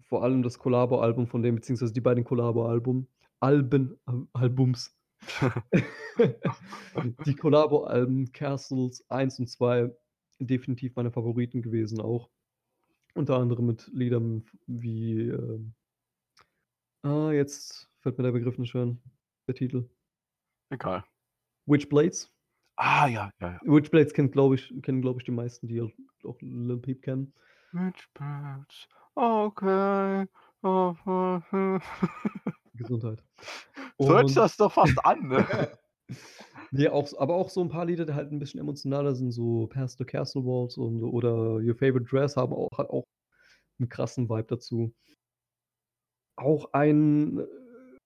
[0.00, 3.06] vor allem das Collabo-Album von denen, beziehungsweise die beiden Collabo-Album
[3.42, 4.96] Alben Al Albums.
[7.26, 9.92] Die Collabo-Alben Castles 1 und 2,
[10.38, 12.30] definitiv meine Favoriten gewesen auch.
[13.14, 15.74] Unter anderem mit Liedern wie, ähm
[17.02, 19.02] ah, jetzt fällt mir der Begriff nicht ein,
[19.48, 19.88] der Titel.
[20.70, 21.04] Egal.
[21.66, 22.30] Witchblades.
[22.76, 23.60] Ah, ja, ja, ja.
[23.64, 25.90] Witchblades kennt, glaube ich kennen, glaube ich, die meisten, die auch
[26.24, 27.34] auch Lil Peep kennen.
[27.72, 30.26] Witchblades, okay.
[32.82, 33.24] Gesundheit.
[34.00, 35.46] So hört Und das doch fast an, ne?
[36.72, 39.68] Ne, auch aber auch so 'n paar Lieder, die halt 'n bisschen emotionaler sind, so
[39.68, 43.04] „Past the Castle Walls“ und oder „Your Favorite Dress“ haben auch hat auch
[43.80, 44.94] 'n krassen Vibe dazu.
[46.38, 47.44] Auch ein, äh,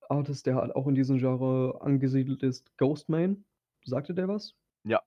[0.09, 3.45] Artist, der halt auch in diesem Genre angesiedelt ist, Ghostemane.
[3.85, 4.53] Sagt dir der was?
[4.85, 5.01] Ja.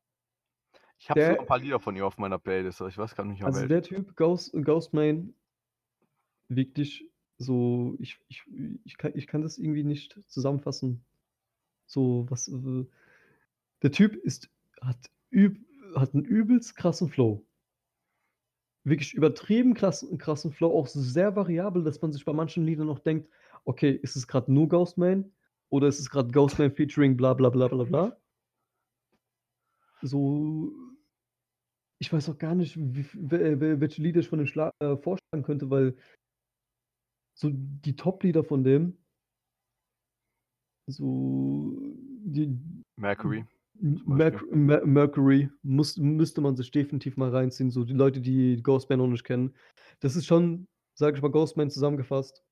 [1.01, 3.15] Ich habe sogar 'n Der paar Lieder von ihm auf meiner Playlist, aber ich weiß
[3.15, 3.69] grad nicht mehr Also, welche.
[3.69, 5.33] der Typ, Ghost Ghostemane
[6.51, 7.08] wirklich
[7.39, 8.43] so ich ich
[8.85, 11.05] ich kann ich kann das irgendwie nicht zusammenfassen.
[11.87, 12.85] So, was, äh
[13.83, 14.49] der Typ ist
[14.81, 15.59] hat üb
[15.95, 17.45] hat 'n übelst krassen Flow.
[18.85, 22.99] Wirklich übertrieben krass krassen Flow, auch sehr variabel, dass man sich bei manchen Liedern noch
[22.99, 23.29] denkt:
[23.65, 25.29] „Okay, ist es grad nur Ghostemane
[25.69, 28.19] oder ist es grad Ghostemane featuring bla bla bla bla bla?“
[30.03, 30.71] So
[32.01, 35.69] ich weiß auch gar nicht, wie welche Lieder ich von dem schla äh, vorschlagen könnte,
[35.69, 35.95] weil
[37.39, 38.97] so die Top-Lieder von dem
[40.87, 41.77] so
[42.25, 42.57] die
[42.97, 43.45] Mercury.
[43.81, 49.03] Merc Mer Mercury muss müsste man sich definitiv mal reinziehen, so die Leute, die Ghostemane
[49.03, 49.55] noch nicht kennen.
[50.01, 52.43] Das ist schon, sage ich mal, Ghostemane zusammengefasst.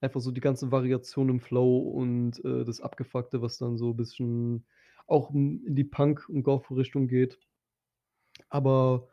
[0.00, 4.64] Einfach so die ganze Variation im Flow und, äh, das Abgefuckte, was dann so bisschen
[5.06, 7.38] auch in in die Punk und Goth-Richtung geht.
[8.48, 9.08] Aber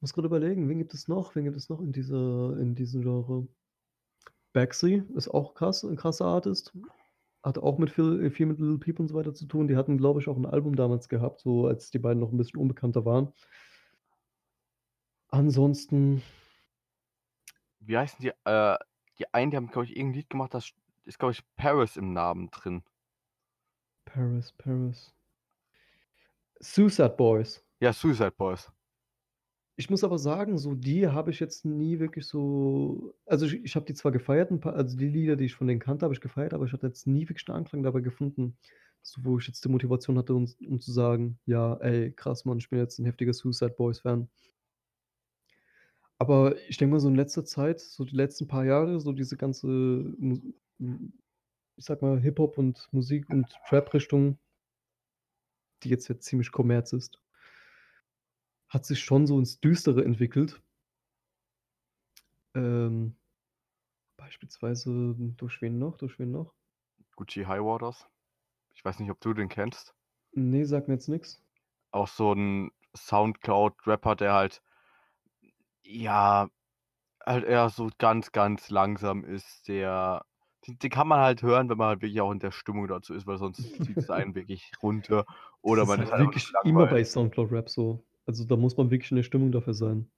[0.00, 1.34] muss grad überlegen, wen gibt es noch?
[1.34, 3.48] Wen gibt es noch in dieser in diesem Genre?
[4.54, 6.72] Backzy ist auch krass 'n krasser Artist.
[7.44, 9.68] Hat auch mit viel viel mit Lil Peep und so weiter zu tun.
[9.68, 12.38] Die hatten, glaube ich, auch 'n Album damals gehabt, so als die beiden noch 'n
[12.38, 13.32] bisschen unbekannter waren.
[15.32, 16.22] Ansonsten
[17.80, 18.32] Wie heißen die?
[18.44, 18.76] Äh,
[19.18, 20.72] die einen, die haben, glaube ich, irgend 'n Lied gemacht, das
[21.04, 22.82] ist, glaube ich, Paris im Namen drin.
[24.06, 25.12] Paris, Paris.
[26.60, 27.60] Suicide Boys.
[27.82, 28.70] Ja, Suicide Boys.
[29.80, 33.76] Ich muss aber sagen, so die habe ich jetzt nie wirklich so also, ich ich
[33.76, 36.12] habe die zwar gefeiert 'n paar also, die Lieder, die ich von denen kannte, habe
[36.14, 38.56] ich gefeiert, aber ich hatte jetzt nie wirklich 'n Anklang dabei gefunden,
[39.02, 42.58] so wo ich jetzt die Motivation hatte, um um zu sagen: „Ja, ey, krass, Mann,
[42.58, 44.28] ich bin jetzt 'n heftiger Suicide Boys Fan.“
[46.20, 49.36] Aber ich denke mal so in letzter Zeit, so die letzten paar Jahre, so diese
[49.36, 50.16] ganze
[51.76, 54.38] ich sage mal, Hip-Hop und Musik und Trap-Richtung
[55.82, 57.20] die jetzt ja ziemlich Kommerz ist
[58.68, 60.62] hat sich schon so ins Düstere entwickelt.
[62.54, 63.16] Ähm,
[64.18, 65.96] beispielsweise durch wen noch?
[65.96, 66.54] Durch wen noch?
[67.16, 68.08] Gucci Highwaters.
[68.74, 69.94] Ich weiß nicht, ob du den kennst?
[70.34, 71.42] Ne, sagt mir jetzt nix.
[71.90, 74.62] Auch so 'n Soundcloud-Rapper, der halt
[75.82, 76.48] ja,
[77.26, 80.24] halt eher so ganz, ganz langsam ist, der
[80.66, 83.14] den den kann man halt hören, wenn man halt wirklich auch in der Stimmung dazu
[83.14, 85.26] ist, weil sonst zieht's einen wirklich runter
[85.68, 87.04] Das oder ist man ist halt halt einfach nur wirklich immer bei gelangweilt.
[87.04, 88.04] Soundcloud-Rap so.
[88.28, 90.10] Also, da muss man wirklich in der Stimmung dafür sein.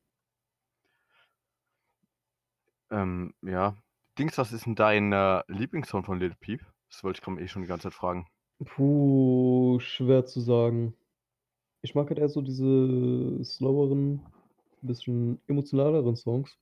[2.90, 3.77] Ähm, ja.
[4.18, 6.64] Dings, was ist 'n dein, äh, Lieblingssong von Lil Peep?
[6.88, 8.27] Das wollte ich grad eh schon die ganze Zeit fragen.
[8.64, 10.94] Puh, schwer zu sagen.
[11.83, 14.23] Ich mag halt eher so diese sloweren,
[14.83, 16.59] bisschen emotionaleren Songs,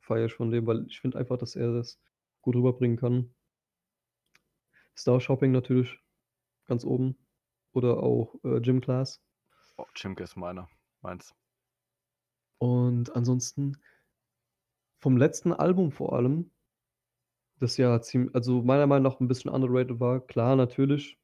[0.00, 2.00] feiere ich von dem, weil ich finde einfach, dass er das
[2.42, 3.34] gut rüberbringen kann.
[4.96, 5.98] Star Shopping natürlich
[6.66, 7.16] ganz oben
[7.72, 9.22] oder auch, äh, Gym Class.
[9.78, 10.68] Oh, Chimki ist meiner
[11.02, 11.34] meins.
[12.62, 13.76] Und ansonsten
[15.02, 16.48] vom letzten Album vor allem
[17.60, 20.20] das ja ziem also, meiner Meinung nach 'n bisschen underrated war.
[20.26, 21.18] Klar, natürlich,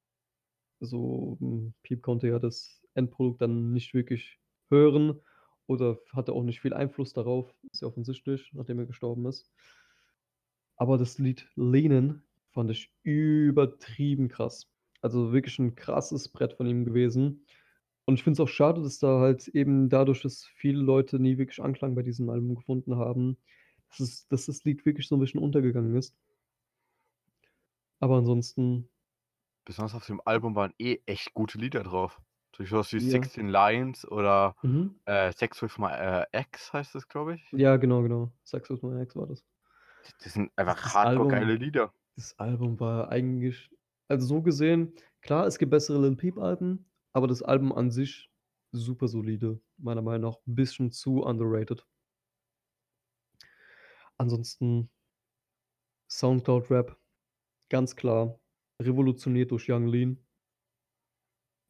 [0.80, 5.20] so, hm, Peep konnte ja das Endprodukt dann nicht wirklich hören
[5.66, 9.42] oder hatte auch nicht viel Einfluss darauf, ist ja offensichtlich, nachdem er gestorben ist.
[10.80, 14.68] Aber das Lied „Lehnen“ fand ich übertrieben krass.
[15.02, 17.44] Also, wirklich 'n krasses Brett von ihm gewesen.
[18.08, 21.36] Und ich finde es auch schade, dass da halt eben dadurch, dass viele Leute nie
[21.36, 23.36] wirklich Anklang bei diesem Album gefunden haben,
[23.90, 26.14] dass es dass das Lied wirklich so 'n bisschen untergegangen ist.
[28.02, 28.88] Aber ansonsten
[29.66, 32.20] Besonders auf dem Album waren eh echt gute Lieder drauf.
[32.56, 32.98] So so was wie Ja.
[33.00, 34.98] „16 Lions“ oder, Mhm.
[35.04, 37.52] äh, „Sex with My, äh, Ex“ heißt das, glaube ich.
[37.52, 38.32] Ja, genau, genau.
[38.44, 39.42] „Sex with My Ex“ war das.
[40.20, 41.92] Das sind einfach das hardcore Album geile Lieder.
[42.16, 43.70] das Album war eigentlich
[44.08, 48.30] also, so gesehen, klar, es gibt bessere Lil Peep Alben, aber das Album an sich
[48.72, 51.84] super solide, meiner Meinung nach 'n bisschen zu underrated.
[54.20, 54.90] Ansonsten
[56.10, 56.98] Soundcloud-Rap,
[57.70, 58.40] ganz klar,
[58.82, 60.24] revolutioniert durch Yung Lean.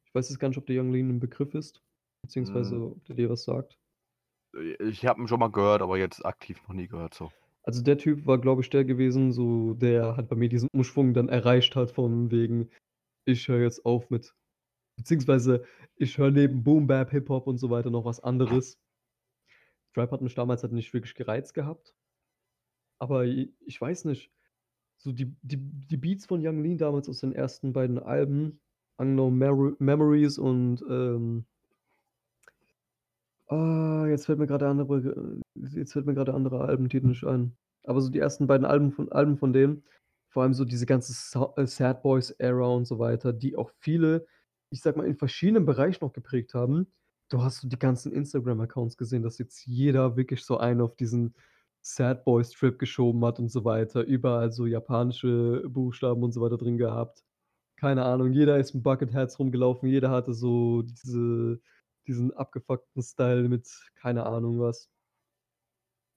[0.07, 1.83] Ich weiß jetzt gar nicht, ob dir Yung Lean 'n Begriff ist,
[2.23, 2.89] beziehungsweise Hm.
[2.93, 3.79] ob der dir was sagt.
[4.81, 7.33] Ich habe ihn schon mal gehört, aber jetzt aktiv noch nie gehört so.
[7.65, 11.13] Also, der Typ war, glaube ich, der gewesen, so der halt bei mir diesen Umschwung
[11.15, 12.71] dann erreicht hat von wegen:
[13.27, 14.35] „Ich höre jetzt auf mit“
[14.99, 15.65] beziehungsweise
[15.97, 18.79] „Ich höre neben Boom Bap, Hip-Hop und so weiter noch was anderes.“
[19.97, 21.95] Rap hat mich damals halt nicht wirklich gereizt gehabt.
[23.01, 24.31] Aber ich weiß nicht,
[24.99, 28.61] so die die die Beats von Yung Lean damals aus den ersten beiden Alben,
[28.99, 31.47] Unknown Mer Memories und ähm
[33.51, 37.57] Ah, jetzt fällt mir gerade andere jetzt fällt mir gerade andere Albentitel nicht ein.
[37.85, 39.85] Aber so die ersten beiden Alben von Alben von denen,
[40.29, 41.13] vor allem so diese ganze
[41.57, 44.27] äh, Sad Boys Era und so weiter, die auch viele,
[44.71, 46.87] ich sage mal, in verschiedenen Bereichen noch geprägt haben.
[47.29, 51.35] Du hast so die ganzen Instagram-Accounts gesehen, dass jetzt jeder wirklich so einen auf diesen
[51.83, 54.03] Sad Boys Trip geschoben hat und so weiter.
[54.03, 57.25] Überall so japanische Buchstaben und so weiter drin gehabt.
[57.77, 61.61] Keine Ahnung, jeder ist mit Bucket Hats rumgelaufen, jeder hatte so diese
[62.09, 64.91] diesen abgefuckten Style mit keine Ahnung was.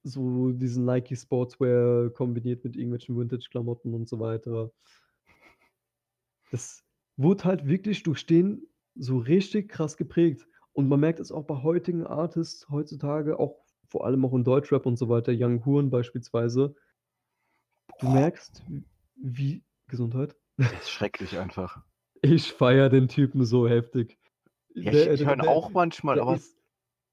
[0.04, 4.72] So diesen Nike Sportswear kombiniert mit irgendwelchen Vintage-Klamotten und so weiter.
[6.50, 6.82] Das
[7.16, 10.46] wurde halt wirklich durch den so richtig krass geprägt.
[10.72, 14.86] Und man merkt es auch bei heutigen Artists heutzutage, auch vor allem auch in Deutschrap
[14.86, 16.74] und so weiter, Young Horn beispielsweise.
[18.00, 18.64] Du merkst,
[19.16, 20.34] wie Gesundheit.
[20.56, 21.82] Das ist schrecklich einfach.
[22.22, 24.18] Ich feiere den Typen so heftig.
[24.74, 26.56] Ja, Der ich, ich der höre auch manchmal, der aber ist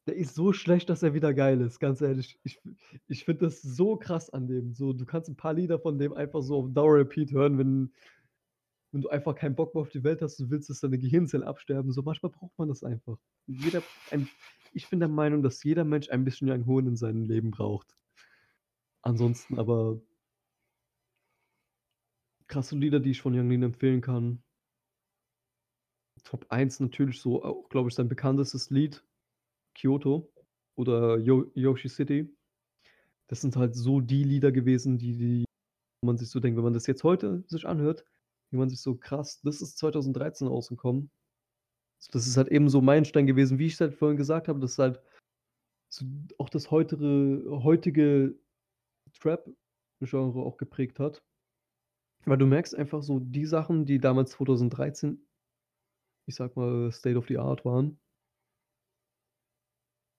[0.10, 2.40] der ist so schlecht, dass er wieder geil ist, ganz ehrlich.
[2.44, 2.60] Ich
[3.08, 4.74] ich finde das so krass an dem.
[4.74, 7.94] So, du kannst ein paar Lieder von dem einfach so auf Dauer Repeat hören, wenn
[8.92, 11.46] wenn du einfach keinen Bock mehr auf die Welt hast, du willst, dass deine Gehirnzellen
[11.46, 11.92] absterben.
[11.92, 13.18] So manchmal braucht man das einfach.
[13.46, 14.28] Jeder ein
[14.74, 17.96] ich bin der Meinung, dass jeder Mensch ein bisschen Young Horn in seinem Leben braucht.
[19.02, 20.02] Ansonsten aber
[22.48, 24.44] krasse Lieder, die ich von Young Lean empfehlen kann.
[26.24, 29.04] Top 1 natürlich so glaube ich, sein bekanntestes Lied,
[29.74, 30.32] Kyoto
[30.76, 32.36] oder Yo Yoshi City.
[33.28, 35.46] Das sind halt so die Lieder gewesen, die die
[36.02, 38.06] man sich so denkt, wenn man das jetzt heute sich anhört,
[38.52, 41.12] denkt man sich so: „Krass, das ist 2013 rausgekommen.“
[42.12, 45.02] Das ist halt eben so Meilenstein gewesen, wie ich halt vorhin gesagt habe, dass halt
[45.90, 46.06] so
[46.38, 48.36] auch das heutere heutige
[49.20, 51.24] Trap-Genre auch geprägt hat.
[52.26, 55.26] Weil du merkst einfach so die Sachen, die damals 2013
[56.30, 58.00] ich sage mal, State of the Art waren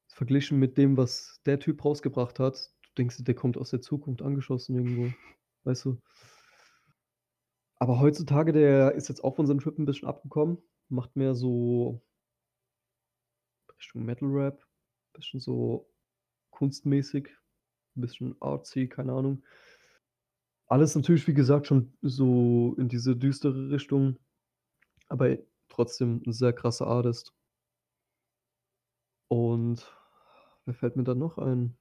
[0.09, 4.23] verglichen mit dem, was der Typ rausgebracht hat, du denkst der kommt aus der Zukunft
[4.23, 5.13] angeschossen irgendwo,
[5.65, 5.99] weißt du?
[7.83, 10.59] Aber heutzutage, der ist jetzt auch von seinem Trip 'n bisschen abgekommen,
[10.91, 12.03] macht mehr so
[13.79, 14.63] Richtung Metal Rap,
[15.15, 15.89] bisschen so
[16.51, 17.29] kunstmäßig,
[17.97, 19.43] bisschen artsy, keine Ahnung.
[20.69, 24.17] Alles natürlich, wie gesagt, schon so in diese düstere Richtung,
[25.09, 25.39] aber
[25.69, 27.33] trotzdem 'n sehr krasser Artist.
[29.31, 29.87] Und
[30.65, 31.77] wer fällt mir da noch ein?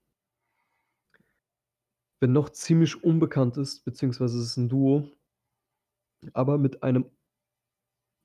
[2.22, 5.10] Wer noch ziemlich unbekannt ist, beziehungsweise es ist 'n Duo
[6.34, 7.06] aber mit einem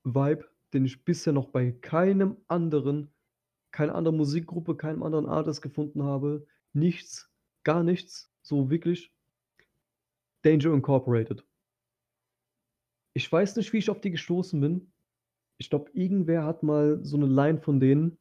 [0.07, 3.11] Vibe, den ich bisher noch bei keinem anderen
[3.73, 6.47] keiner anderen Musikgruppe, keinem anderen Artist gefunden habe.
[6.75, 7.31] Nichts,
[7.65, 9.11] gar nichts, so wirklich.
[10.45, 11.45] Danger Incorporated.
[13.17, 14.93] Ich weiß nicht, wie ich auf die gestoßen bin.
[15.59, 18.19] Ich glaube, irgendwer hat mal so 'ne Line von denen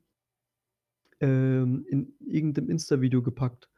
[1.21, 3.69] ähm, in irgend 'nem Insta-Video gepackt.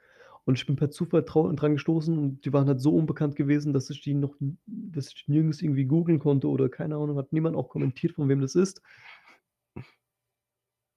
[0.45, 3.89] Und ich bin per Zufall dran gestoßen und die waren halt so unbekannt gewesen, dass
[3.89, 4.35] ich die noch
[4.67, 8.41] dass ich nirgends irgendwie googeln konnte oder keine Ahnung, hat niemand auch kommentiert, von wem
[8.41, 8.81] das ist.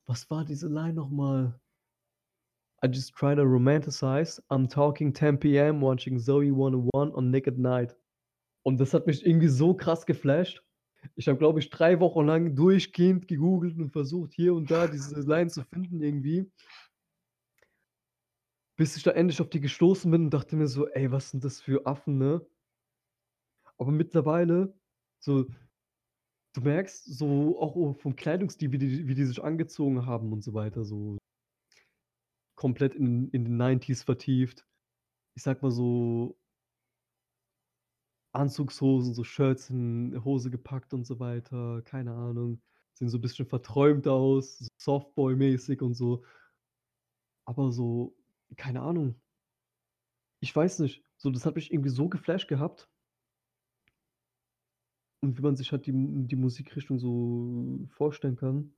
[0.07, 1.59] Was war diese Line noch mal?
[2.85, 4.41] I just try to romanticize.
[4.51, 7.97] I'm talking 10 PM, watching Zoey 101 on at Night.
[8.63, 10.63] Und das hat mich irgendwie so krass geflasht.
[11.17, 15.21] Ich habe, glaube ich, 3 Wochen lang durchgehend gegoogelt und versucht, hier und da diese
[15.21, 16.51] Line zu finden irgendwie.
[18.79, 21.43] Bis ich da endlich auf die gestoßen bin und dachte mir so: „Ey, was sind
[21.43, 22.47] das für Affen“, ne?
[23.81, 24.75] Aber mittlerweile
[25.21, 25.47] so
[26.55, 30.55] du merkst so auch vom Kleidungsstil, wie die wie die sich angezogen haben und so
[30.55, 31.19] weiter, so
[32.59, 34.67] komplett in in den 90s vertieft.
[35.37, 36.37] Ich sage mal so
[38.35, 42.61] Anzugshosen, so Shirts in Hose gepackt und so weiter, keine Ahnung.
[42.95, 46.23] Sehen so 'n bisschen verträumt aus, so Softboy-mäßig und so.
[47.49, 48.14] Aber so,
[48.57, 49.21] keine Ahnung.
[50.43, 52.89] Ich weiß nicht, so das hat mich irgendwie so geflasht gehabt.
[55.23, 58.73] Und wie man sich halt die die Musikrichtung so vorstellen kann.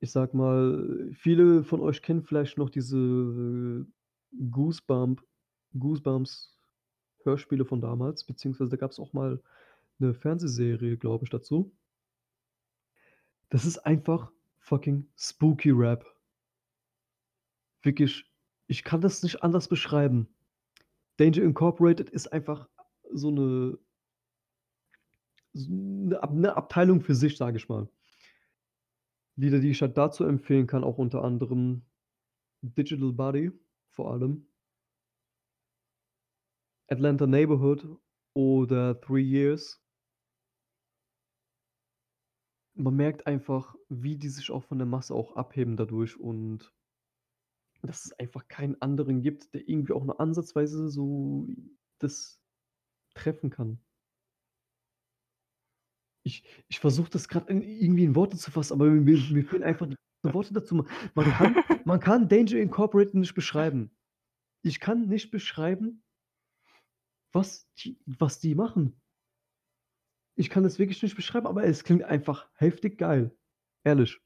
[0.00, 3.86] Ich sage mal, viele von euch kennen vielleicht noch diese
[4.50, 5.22] Goosebump
[5.78, 6.56] Goosebumps
[7.24, 9.42] Hörspiele von damals, beziehungsweise da gab's auch mal
[9.98, 11.72] 'ne Fernsehserie, glaube ich, dazu.
[13.52, 16.04] Das ist einfach fucking Spooky Rap.
[17.84, 18.27] Wirklich,
[18.68, 20.28] ich kann das nicht anders beschreiben.
[21.18, 22.68] Danger Incorporated ist einfach
[23.12, 23.78] so 'ne
[25.54, 27.88] s 'ne Ab 'ne Abteilung für sich, sage ich mal.
[29.38, 31.82] Lieder, die ich halt dazu empfehlen kann, auch unter anderem
[32.62, 33.52] „Digital Body“
[33.90, 34.46] vor allem.
[36.90, 37.86] „Atlanta Neighborhood“
[38.34, 39.78] oder „3 Years“.
[42.76, 46.70] man merkt einfach, wie die sich auch von der Masse auch abheben dadurch und
[47.82, 51.48] dass es einfach keinen anderen gibt, der irgendwie auch nur ansatzweise so
[51.98, 52.40] das
[53.14, 53.80] treffen kann.
[56.24, 59.62] Ich ich versuche das grad in irgendwie in Worte zu fassen, aber mir mir fehlen
[59.62, 60.74] einfach die Worte dazu.
[60.74, 61.54] Ma man kann
[61.84, 63.90] man kann Danger Incorporated nicht beschreiben.
[64.62, 66.02] Ich kann nicht beschreiben
[67.32, 69.00] was die was die machen.
[70.36, 73.36] Ich kann das wirklich nicht beschreiben, aber es klingt einfach heftig geil.
[73.84, 74.20] Ehrlich.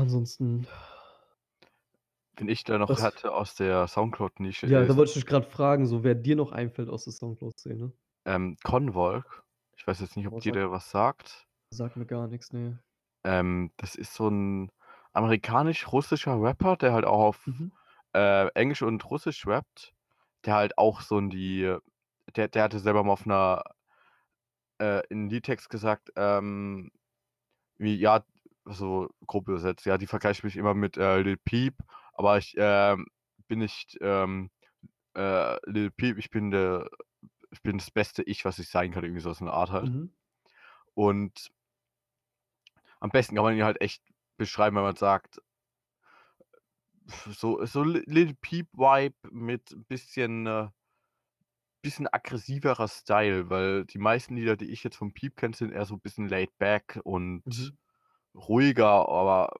[0.00, 0.66] Ansonsten
[2.36, 5.44] Wen ich da noch Was hatte aus der Soundcloud-Nische Ja, da wollte ich dich grad
[5.46, 7.92] fragen, so wer dir noch einfällt aus der Soundcloud-Szene?
[8.24, 9.44] ähm, Convolk.
[9.76, 11.46] Ich weiß jetzt nicht, ob Boah, dir der was sagt.
[11.70, 12.80] sagt mir gar nix, ne.
[13.24, 14.70] Ähm, das ist so 'n
[15.12, 17.70] amerikanisch-russischer Rapper, der halt auch auf, Mhm.
[18.14, 19.94] äh, Englisch und Russisch rappt,
[20.44, 21.76] der halt auch so in die
[22.36, 23.62] der der hatte selber mal auf 'ner
[24.80, 26.90] äh, in Liedtext gesagt, ähm,
[27.78, 28.24] wie ja,
[28.66, 31.76] so grob übersetzt, ja, die vergleichen mich immer mit, äh, Lil Peep,
[32.14, 33.06] aber ich, ähm,
[33.48, 34.50] bin nicht, ähm,
[35.16, 36.88] äh, Lil Peep, ich bin der
[37.52, 39.70] ich bin das beste Ich, was ich sein kann, irgendwie so was in der Art
[39.72, 39.90] halt.
[39.90, 40.10] Mhm.
[40.94, 41.50] Und
[43.00, 44.02] am besten kann man ihn halt echt
[44.36, 45.40] beschreiben, wenn man sagt
[47.40, 50.70] so so Li Lil Peep Vibe mit bisschen, äh
[51.84, 55.86] bisschen aggressiverer Style, weil die meisten Lieder, die ich jetzt von Peep kenne, sind eher
[55.86, 57.76] so 'n bisschen laid back und Mhm.
[58.34, 59.54] Ruhiger, aber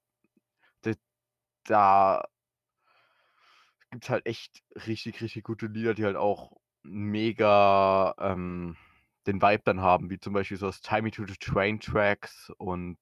[1.65, 2.23] da
[3.93, 6.53] gibt's halt echt richtig, richtig gute Lieder, die halt auch
[6.85, 8.77] mega, ähm,
[9.27, 12.51] den Vibe dann haben, wie zum Beispiel so das „Tie Me to the Train“ Tracks
[12.59, 12.99] und,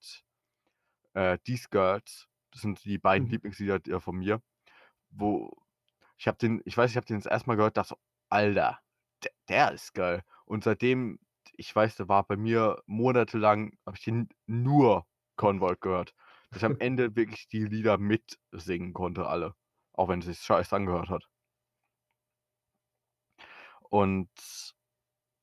[1.14, 2.28] äh, „These Girls“.
[2.52, 3.30] Das sind die beiden Mhm.
[3.30, 4.42] Lieblingslieder d von mir,
[5.10, 5.52] wo
[6.18, 7.96] ich habe den ich weiß, ich habe den das erste Mal gehört, dachte
[8.30, 8.80] „Alter,
[9.24, 11.20] d der ist geil.“ Und seitdem
[11.54, 15.07] ich weiß, der war bei mir monatelang habe ich den nur
[15.38, 16.14] Convolk gehört,
[16.50, 19.54] dass ich am Ende wirklich die Lieder mitsingen konnte alle,
[19.94, 21.28] auch wenn es sich scheiße angehört hat.
[23.90, 24.30] Und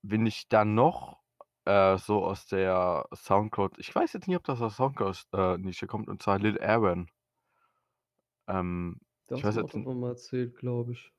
[0.04, 1.22] wen ich dann noch,
[1.66, 6.08] äh, so aus der Soundcloud ich weiß jetzt nicht, ob das aus Soundcloud äh, kommt,
[6.10, 7.10] und zwar Lil Aaron.
[8.48, 11.14] Ähm, Da ich weiß auch jetzt davon mal erzählt, glaube ich.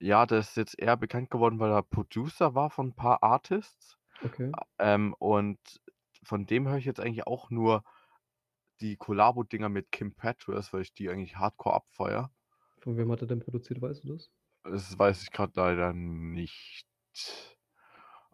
[0.00, 3.98] Ja, der ist jetzt eher bekannt geworden, weil er Producer war von 'n paar Artists.
[4.22, 4.56] Okay.
[4.78, 5.58] Ähm, und
[6.28, 7.84] von dem höre ich jetzt eigentlich auch nur
[8.80, 12.32] die Collabo-Dinger mit Kim Petras, weil ich die eigentlich hardcore abfeiere.
[12.80, 14.32] Von wem hat er denn produziert, weißt du das?
[14.62, 16.86] Das weiß ich grad leider nicht.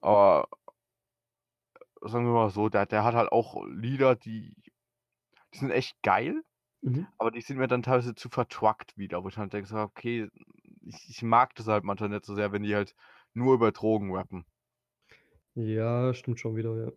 [0.02, 0.48] Aber
[2.02, 4.54] sagen wir mal so, der der hat halt auch Lieder, die
[5.54, 6.44] die sind echt geil,
[6.82, 7.04] Mhm.
[7.18, 10.30] aber die sind mir dann teilweise zu vertruckt wieder, wo ich dann denke so: „Okay,
[10.82, 12.96] ich ich mag das halt manchmal nicht so sehr, wenn die halt
[13.34, 14.46] nur über Drogen rappen.“
[15.54, 16.92] Ja, stimmt schon wieder, ja.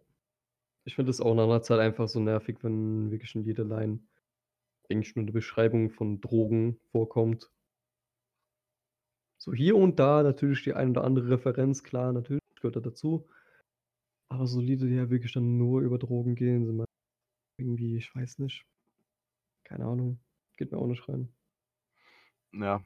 [0.87, 3.99] Ich finde das auch nach 'ner Zeit einfach so nervig, wenn wirklich in jeder Line
[4.89, 7.49] eigentlich nur 'ne Beschreibung von Drogen vorkommt.
[9.41, 13.27] So hier und da natürlich die ein oder andere Referenz, klar, natürlich gehört da dazu.
[14.31, 16.85] Aber so Lieder, die ja wirklich dann nur über Drogen gehen, sind
[17.59, 18.63] irgendwie ich weiß nicht.
[19.65, 20.19] Keine Ahnung,
[20.57, 21.29] geht mir auch nicht rein.
[22.53, 22.81] Ja.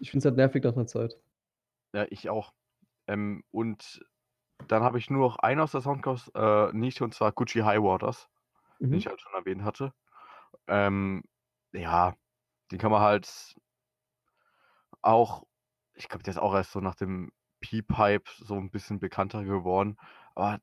[0.00, 1.18] Ich finde es halt nervig nach 'ner Zeit.
[1.94, 2.52] Ja, ich auch.
[3.08, 4.04] Ähm, und
[4.68, 6.70] dann habe ich nur noch einen aus der Soundcloud äh,
[7.02, 8.28] und zwar Gucci Highwaters,
[8.90, 9.08] den ich Mhm.
[9.08, 9.94] halt schon erwähnt hatte.
[10.68, 11.24] Ähm,
[11.72, 12.14] ja,
[12.72, 13.56] den kann man halt
[15.02, 15.44] auch
[15.96, 17.30] ich glaube, der ist auch erst so nach dem
[17.60, 19.96] Peep-Hype so 'n bisschen bekannter geworden,
[20.34, 20.58] aber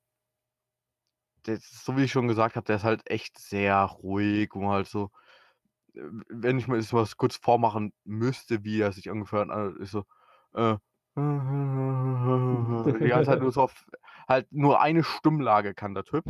[1.48, 4.72] ist so wie ich schon gesagt habe, der ist halt echt sehr ruhig, wo man
[4.72, 5.12] halt so
[5.96, 9.92] äh, wenn ich mir jetzt was kurz vormachen müsste, wie er sich ungefähr anhört, ist
[9.92, 10.06] so,
[10.56, 10.78] äh,
[11.18, 13.86] die ganze Zeit nur so auf
[14.28, 16.26] halt nur eine Stimmlage kann der Typ.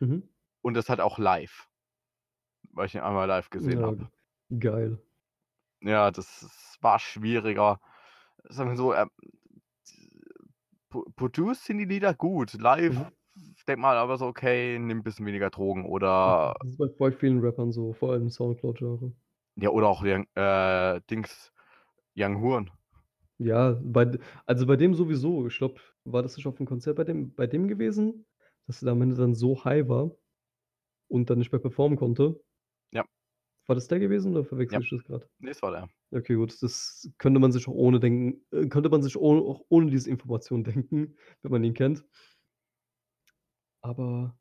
[0.00, 0.22] Mhm.
[0.60, 1.68] Und das halt auch live.
[2.72, 4.10] Weil ich ihn einmal live gesehen Ja, habe.
[4.60, 4.98] geil.
[5.82, 7.80] Ja, das das war schwieriger.
[8.48, 8.94] Sagen wir so,
[10.88, 12.52] pro produced sind die Lieder gut.
[12.54, 13.12] Live Mhm.
[13.68, 15.86] denkt man aber so: „Okay, nimm bisschen weniger Drogen“,
[16.20, 19.12] Das oder ist bei voll vielen Rappern so, vor allem Soundcloud-Genre.
[19.56, 21.52] Ja, oder auch äh, Dings,
[22.16, 22.70] Young Horn.
[23.40, 25.46] Ja, bei also, bei dem sowieso.
[25.46, 28.26] Ich glaube, war das nicht auf'm Konzert bei dem bei dem gewesen,
[28.66, 30.16] dass er am Ende dann so high war
[31.08, 32.42] und dann nicht mehr performen konnte?
[32.92, 33.04] Ja.
[33.68, 34.78] War das der gewesen oder Ja.
[34.78, 35.28] verwechsle ich das grad?
[35.40, 35.90] Ne, es war der.
[36.12, 39.64] Okay, gut, das könnte man sich auch ohne denken äh, könnte man sich oh auch
[39.70, 42.04] ohne diese Information denken, wenn man ihn kennt.
[43.84, 44.38] Aber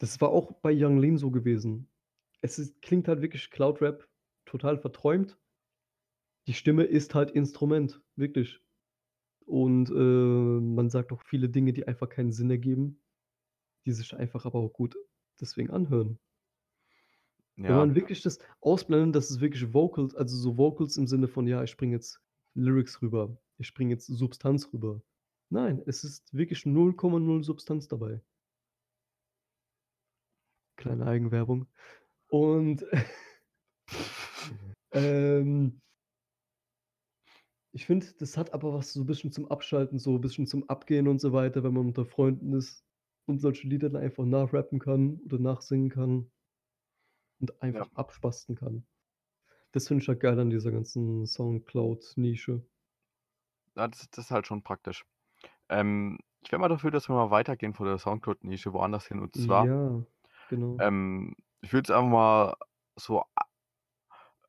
[0.00, 1.90] das war auch bei Yung Lean so gewesen.
[2.42, 4.08] Es ist klingt halt wirklich Cloud-Rap,
[4.46, 5.38] total verträumt.
[6.46, 8.60] Die Stimme ist halt Instrument, wirklich.
[9.46, 13.00] Und, äh, man sagt auch viele Dinge, die einfach keinen Sinn ergeben.
[13.86, 14.96] die sich einfach aber auch gut
[15.40, 16.18] deswegen anhören.
[17.66, 17.76] Wenn Ja.
[17.76, 21.62] man wirklich das ausblendet, dass es wirklich Vocals also so Vocals im Sinne von: „Ja,
[21.62, 22.20] ich bringe jetzt
[22.54, 25.02] Lyrics rüber, ich bringe jetzt Substanz rüber.“
[25.50, 28.22] Nein, es ist wirklich 0,0 Substanz dabei.
[30.76, 31.66] Kleine Eigenwerbung.
[32.28, 32.84] Und
[34.92, 35.80] ähm
[37.74, 40.68] ich finde, das hat aber was so 'n bisschen zum Abschalten, so 'n bisschen zum
[40.70, 42.84] Abgehen und so weiter, wenn man unter Freunden ist
[43.26, 46.30] und solche Lieder dann einfach nachrappen kann oder nachsingen kann
[47.40, 47.88] und einfach Ja.
[47.94, 48.86] abspasten kann.
[49.72, 52.66] Das finde ich halt geil an dieser ganzen Soundcloud-Nische.
[53.76, 55.04] Ja, das das ist halt schon praktisch.
[55.70, 59.20] Ähm, ich wäre mal dafür, dass wir mal weitergehen von der Soundcloud-Nische woanders hin.
[59.20, 60.04] Und zwar Ja,
[60.48, 60.80] genau.
[60.80, 62.54] ähm, ich würde jetzt einfach mal
[62.96, 63.24] so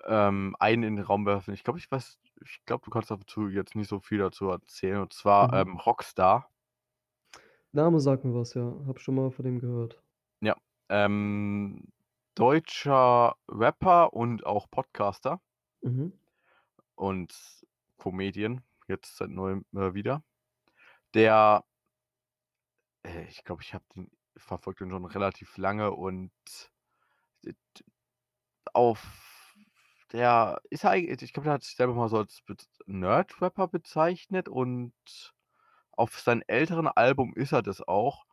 [0.05, 1.53] ähm, einen in den Raum werfen.
[1.53, 5.02] Ich glaube, ich weiß ich glaube, du kannst dazu jetzt nicht so viel dazu erzählen.
[5.02, 5.54] Und zwar, Mhm.
[5.54, 6.50] ähm, Rockstar.
[7.74, 8.64] Name sagt mir was, ja.
[8.88, 10.02] Habe schon mal von dem gehört.
[10.41, 10.56] Ja,
[10.89, 11.91] ähm,
[12.36, 15.41] deutscher Rapper und auch Podcaster.
[15.84, 16.12] Mhm.
[16.96, 17.66] Und
[17.98, 20.24] Comedian, jetzt seit Neuem, äh, wieder.
[21.14, 21.66] Der
[23.04, 26.32] äh, ich glaube, ich habe den verfolge den schon relativ lange und
[27.46, 27.54] d
[28.74, 29.02] auf
[30.14, 32.43] der ist er eigen ich glaube, der hat sich selber mal so als
[32.88, 34.93] Nerd-Rapper bezeichnet und
[35.93, 38.26] auf seinem älteren Album ist er das auch.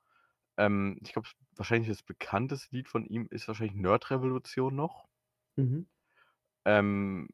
[0.59, 5.09] Ähm, ich glaube, wahrscheinlich das bekannteste Lied von ihm ist wahrscheinlich „Nerd-Revolution“ noch.
[5.57, 5.85] Mhm.
[6.64, 7.29] Ähm,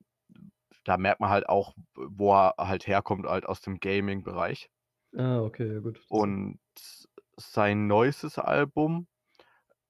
[0.85, 4.71] da merkt man halt auch, wo er halt herkommt, halt aus dem Gaming-Bereich.
[5.17, 6.01] Ah, okay, ja gut.
[6.09, 6.61] Und
[7.37, 9.07] sein neuestes Album,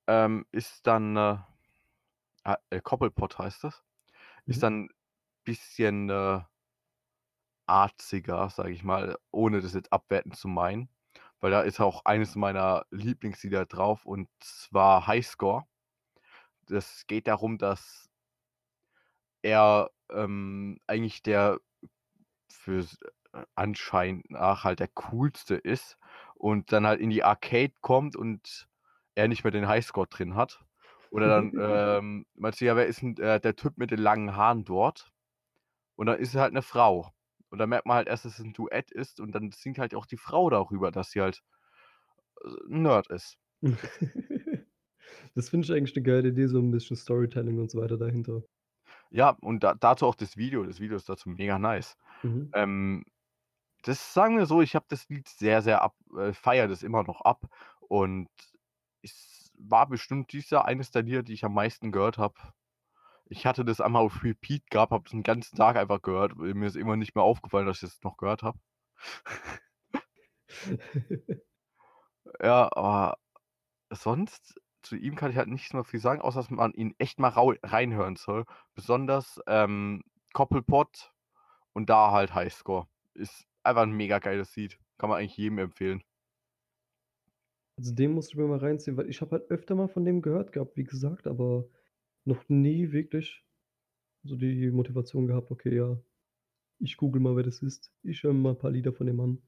[0.09, 1.39] ähm, ist dann, äh
[2.71, 3.83] äh, „Koppelpott“ heißt das.
[4.49, 4.55] Mhm.
[4.55, 4.89] Ist dann
[5.45, 6.41] bisschen, äh
[7.67, 10.89] arziger, sage ich mal, ohne das jetzt abwertend zu meinen,
[11.41, 15.65] weil da ist auch eines meiner Lieblingslieder drauf und zwar „Highscore“.
[16.67, 18.09] Das geht darum, dass
[19.43, 21.59] er, ähm, eigentlich der
[22.51, 22.99] fürs
[23.35, 25.99] äh, anscheinend nach halt der Coolste ist
[26.37, 28.69] und dann halt in die Arcade kommt und
[29.17, 30.65] er nicht mehr den Highscore drin hat.
[31.13, 34.37] Oder dann, ähm, meint sie: „Ja, wer ist 'n, äh, der Typ mit den langen
[34.37, 35.13] Haaren dort?“
[35.97, 37.13] Und dann ist es halt 'ne Frau.
[37.51, 39.95] Und dann merkt man halt erst, dass es 'n Duett ist und dann singt halt
[39.95, 41.43] auch die Frau darüber, dass sie halt,
[42.45, 43.37] äh, 'n Nerd ist.
[45.35, 48.45] Das finde ich eigentlich 'ne geile Idee, so 'n bisschen Storytelling und so weiter dahinter.
[49.13, 50.65] Ja, und da dazu auch das Video.
[50.65, 51.97] Das Video ist dazu mega nice.
[52.25, 52.55] Mhm.
[52.55, 53.05] Ähm,
[53.85, 57.05] das sagen wir so, ich habe das Lied sehr, sehr ab äh, feiere das immer
[57.05, 57.47] noch ab
[57.81, 58.29] und
[59.03, 62.35] es war bestimmt dieses Jahr eines der Lieder, die ich am meisten gehört habe.
[63.29, 66.67] Ich hatte das einmal auf Repeat gehabt, habe das 'n ganzen Tag einfach gehört, mir
[66.67, 68.59] ist irgendwann nicht mehr aufgefallen, dass ich das noch gehört habe.
[72.43, 73.19] Ja, aber
[73.93, 77.19] sonst zu ihm kann ich halt nicht mehr viel sagen, außer dass man ihn echt
[77.21, 78.47] mal reinhören soll.
[78.75, 80.03] Besonders, ähm,
[80.35, 81.13] „Koppelpott“
[81.75, 82.89] und da halt „Highscore“.
[83.15, 84.79] Ist einfach 'n mega geiles Lied.
[84.99, 86.03] Kann man eigentlich jedem empfehlen.
[87.79, 90.21] Also, den muss ich mir mal reinziehen, weil ich habe halt öfter mal von dem
[90.21, 91.69] gehört gehabt, wie gesagt, aber
[92.25, 93.45] noch nie wirklich
[94.25, 96.01] so die Motivation gehabt: „Okay, ja,
[96.81, 97.93] ich google mal, wer das ist.
[98.05, 99.43] Ich höre mal 'n paar Lieder von dem an.“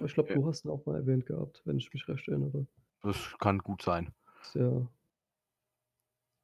[0.00, 0.34] Aber ich glaube, Ja.
[0.34, 2.66] du hast ihn auch mal erwähnt gehabt, wenn ich mich recht erinnere.
[3.02, 4.12] Das kann gut sein.
[4.40, 4.88] Sehr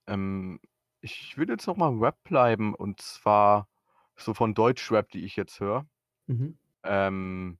[0.06, 0.60] Ähm,
[1.00, 3.68] ich würde jetzt noch mal im Rap bleiben und zwar
[4.16, 5.86] so von Deutschrap, die ich jetzt höre.
[6.28, 6.54] Mhm.
[6.84, 7.58] Ähm,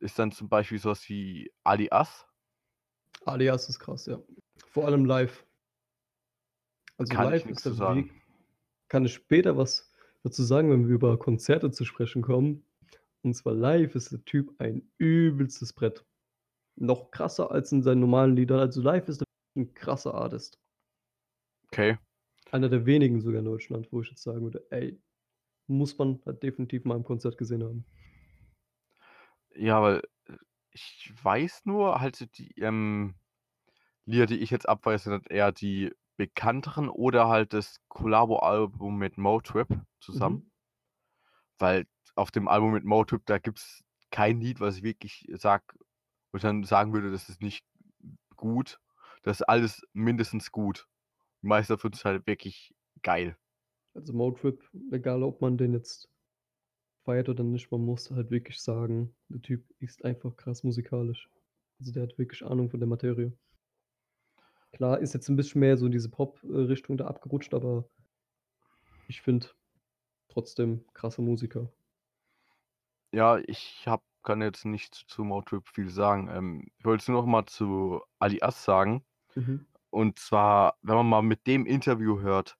[0.00, 2.26] ist dann zum Beispiel so was wie „Alias“.
[3.26, 4.20] „Alias“ ist krass, ja.
[4.66, 5.44] Vor allem live.
[6.98, 8.10] Also, Kann live ist er wirk sagen.
[8.88, 9.92] kann ich später was
[10.24, 12.64] dazu sagen, wenn wir über Konzerte zu sprechen kommen.
[13.22, 16.06] Und zwar live ist der Typ ein übelstes Brett.
[16.76, 18.60] Noch krasser als in seinen normalen Liedern.
[18.60, 19.26] Also, live ist er
[19.62, 20.58] 'n krasser Artist.
[21.72, 21.98] Okay.
[22.50, 25.00] Einer der wenigen sogar in Deutschland, wo ich jetzt sagen würde: „Ey,
[25.68, 27.84] muss man halt definitiv mal im Konzert gesehen haben.“
[29.58, 30.36] Ja, weil, äh,
[30.70, 33.14] ich weiß nur halt die, ähm,
[34.04, 39.68] Lieder, die ich jetzt abfeiere, sind eher die bekannteren oder halt das Kollabo-Album mit Motrip
[40.00, 40.36] zusammen.
[40.36, 40.50] Mhm.
[41.58, 45.64] Weil auf dem Album mit Motrip, da gibt's kein Lied, was ich wirklich sage
[46.30, 47.64] wo ich dann sagen würde, das ist nicht
[48.36, 48.80] gut.
[49.22, 50.86] Das ist alles mindestens gut.
[51.42, 53.36] Die meisten davon sind halt wirklich geil.
[53.94, 56.08] Also, Motrip, egal ob man den jetzt
[57.08, 61.30] feiert oder nicht, man muss halt wirklich sagen, der Typ ist einfach krass musikalisch.
[61.80, 63.32] Also, der hat wirklich Ahnung von der Materie.
[64.72, 67.90] Klar, ist jetzt 'n bisschen mehr so in diese Pop äh, Richtung da abgerutscht, aber
[69.08, 69.48] ich finde
[70.28, 71.72] trotzdem krasse Musiker.
[73.14, 76.28] Ja, ich habe kann jetzt nicht zu Motrip viel sagen.
[76.28, 79.06] Ähm, ich wollte nur noch mal zu Ali As sagen.
[79.36, 79.66] Mhm.
[79.90, 82.58] Und zwar, wenn man mal mit dem Interview hört,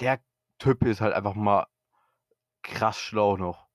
[0.00, 0.22] der
[0.58, 1.66] Typ ist halt einfach mal
[2.64, 3.68] krass schlau noch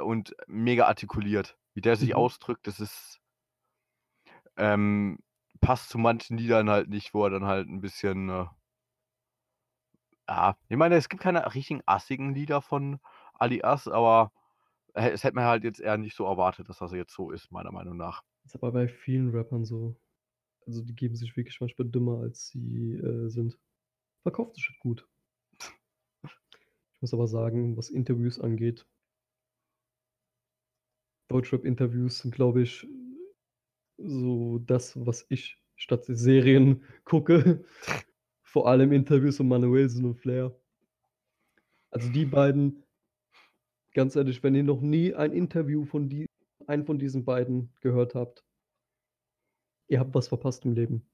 [0.00, 1.58] und mega artikuliert.
[1.74, 2.16] Wie der sich Mhm.
[2.16, 3.20] ausdrückt, das ist
[4.56, 5.18] ähm,
[5.60, 8.46] passt zu manchen Liedern halt nicht, wo er dann halt ein bisschen äh
[10.28, 12.98] ja, ich meine, es gibt keine richtigen assigen Lieder von
[13.34, 14.32] Ali As, aber
[14.94, 17.72] es hätte man halt jetzt eher nicht so erwartet, dass das jetzt so ist, meiner
[17.72, 18.22] Meinung nach.
[18.46, 19.94] Ist aber bei vielen Rappern so.
[20.66, 23.58] Also, die geben sich wirklich manchmal dümmer, als sie, äh, sind.
[24.22, 25.08] Verkauft sich halt gut.
[26.96, 28.86] Ich muss aber sagen, was Interviews angeht
[31.28, 32.86] Deutschrap-Interviews sind, glaube ich,
[33.98, 37.64] so das, was ich statt Serien gucke.
[38.42, 40.56] Vor allem Interviews von Manuelsen und Flair.
[41.90, 42.84] Also, die beiden
[43.92, 46.26] ganz ehrlich, wenn ihr noch nie ein Interview von die
[46.66, 48.46] einen von diesen beiden gehört habt
[49.88, 51.06] ihr habt was verpasst im Leben.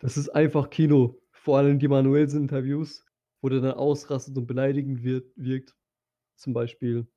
[0.00, 1.20] Das ist einfach Kino.
[1.32, 3.04] Vor allem die Manuelsen-Interviews,
[3.42, 5.76] wo der dann ausrastet und beleidigend wird wirkt.
[6.36, 7.08] Zum Beispiel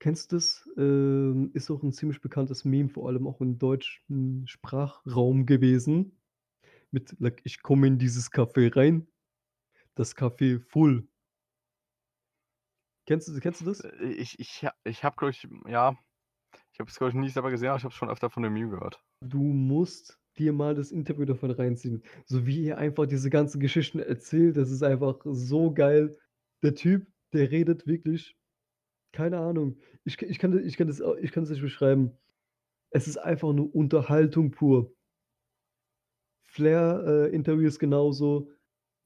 [0.00, 0.68] Kennst du das?
[0.76, 6.18] Ähm, ist auch 'n ziemlich bekanntes Meme, vor allem auch im deutschen Sprachraum gewesen.
[6.92, 9.08] Mit like: „Ich komme in dieses Café rein,
[9.96, 11.08] das Café full.“
[13.08, 13.80] Kennst du kennst du das?
[13.80, 15.96] Äh, ich ich ich habe, glaube ich ja,
[16.72, 18.42] ich habe es, glaube ich, nie selber gesehen, aber ich habe es schon öfter von
[18.44, 19.02] dem Meme gehört.
[19.22, 22.02] Du musst dir mal das Interview davon reinziehen.
[22.26, 26.16] So wie er einfach diese ganzen Geschichten erzählt, das ist einfach so geil.
[26.62, 28.36] Der Typ, der redet wirklich
[29.12, 29.78] keine Ahnung.
[30.04, 32.12] Ich ich kann ich kann das ich kann das nicht beschreiben.
[32.90, 34.94] Es ist einfach nur Unterhaltung pur.
[36.46, 38.50] Flair, äh, Interviews genauso.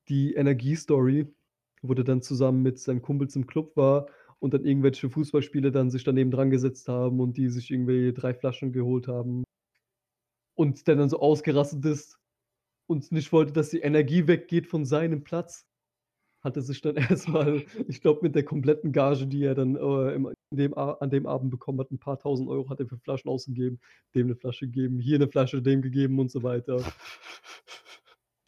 [0.08, 1.34] Die Energie-Story,
[1.82, 4.08] wo der dann zusammen mit seinen Kumpels im Club war
[4.40, 8.34] und dann irgendwelche Fußballspieler dann sich da nebendran gesetzt haben und die sich irgendwie 3
[8.34, 9.44] Flaschen geholt haben.
[10.58, 12.18] Und der dann so ausgerastet ist
[12.88, 15.66] und nicht wollte, dass die Energie weggeht von seinem Platz.
[16.42, 19.76] Hat er sich dann erst mal, ich glaube, mit der kompletten Gage, die er dann,
[19.76, 22.98] äh, im dem an dem Abend bekommen hat, 'n paar Tausend Euro hat er für
[22.98, 23.80] Flaschen ausgegeben,
[24.14, 26.78] dem 'ne Flasche gegeben, hier 'ne Flasche, dem gegeben und so weiter.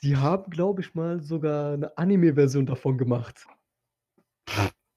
[0.02, 3.46] Die haben, glaube ich mal, sogar 'ne Anime-Version davon gemacht.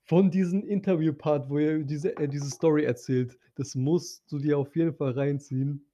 [0.05, 3.37] Von diesem Interview-Part, wo er diese äh, diese Story erzählt.
[3.55, 5.85] Das musst du dir auf jeden Fall reinziehen.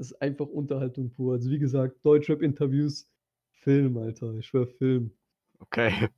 [0.00, 1.34] Ist einfach Unterhaltung pur.
[1.34, 3.12] Also, wie gesagt, Deutschrap-Interviews,
[3.52, 4.34] Film, Alter.
[4.36, 5.12] Ich schwöre, Film.
[5.58, 6.08] Okay.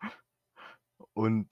[1.14, 1.48] Und,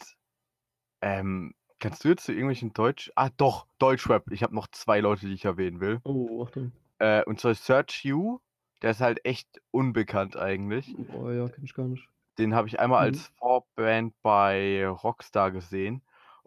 [1.02, 4.30] ähm, kennst du jetzt zu irgendwelchen Deutsch ah, doch, Deutschrap.
[4.30, 6.00] Ich habe noch 2 Leute, die ich erwähnen will.
[6.04, 6.70] Oh, Achtung.
[6.98, 8.38] Äh, und zwar Search You,
[8.82, 10.94] der ist halt echt unbekannt eigentlich.
[10.96, 12.08] Boah, ja, kenne ich gar nicht.
[12.38, 13.16] Den habe ich einmal Mhm.
[13.16, 16.02] als Vorband bei Rockstar gesehen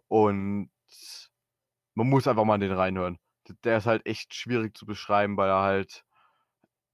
[0.07, 0.69] und
[1.93, 3.17] man muss einfach mal den reinhören.
[3.63, 6.05] Der ist halt echt schwierig zu beschreiben, weil er halt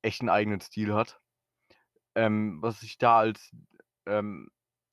[0.03, 1.21] echt 'n eigenen Stil hat.
[2.15, 3.55] Ähm, was ich da als
[4.07, 4.49] ähm,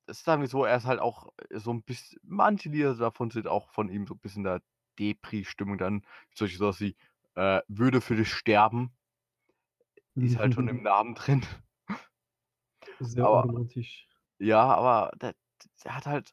[0.09, 3.71] sagen wir so, er ist halt auch so 'n biss manche Lieder davon sind auch
[3.73, 4.63] von ihm so 'n bisschen in der
[5.01, 6.97] Depri-Stimmung dann, solche so was wie,
[7.37, 8.95] äh, „Würde für dich sterben“
[10.21, 11.45] ist halt schon im Namen drin.
[13.01, 14.09] Sehr Aber unromantisch.
[14.41, 15.35] ja, aber der
[15.85, 16.33] der hat halt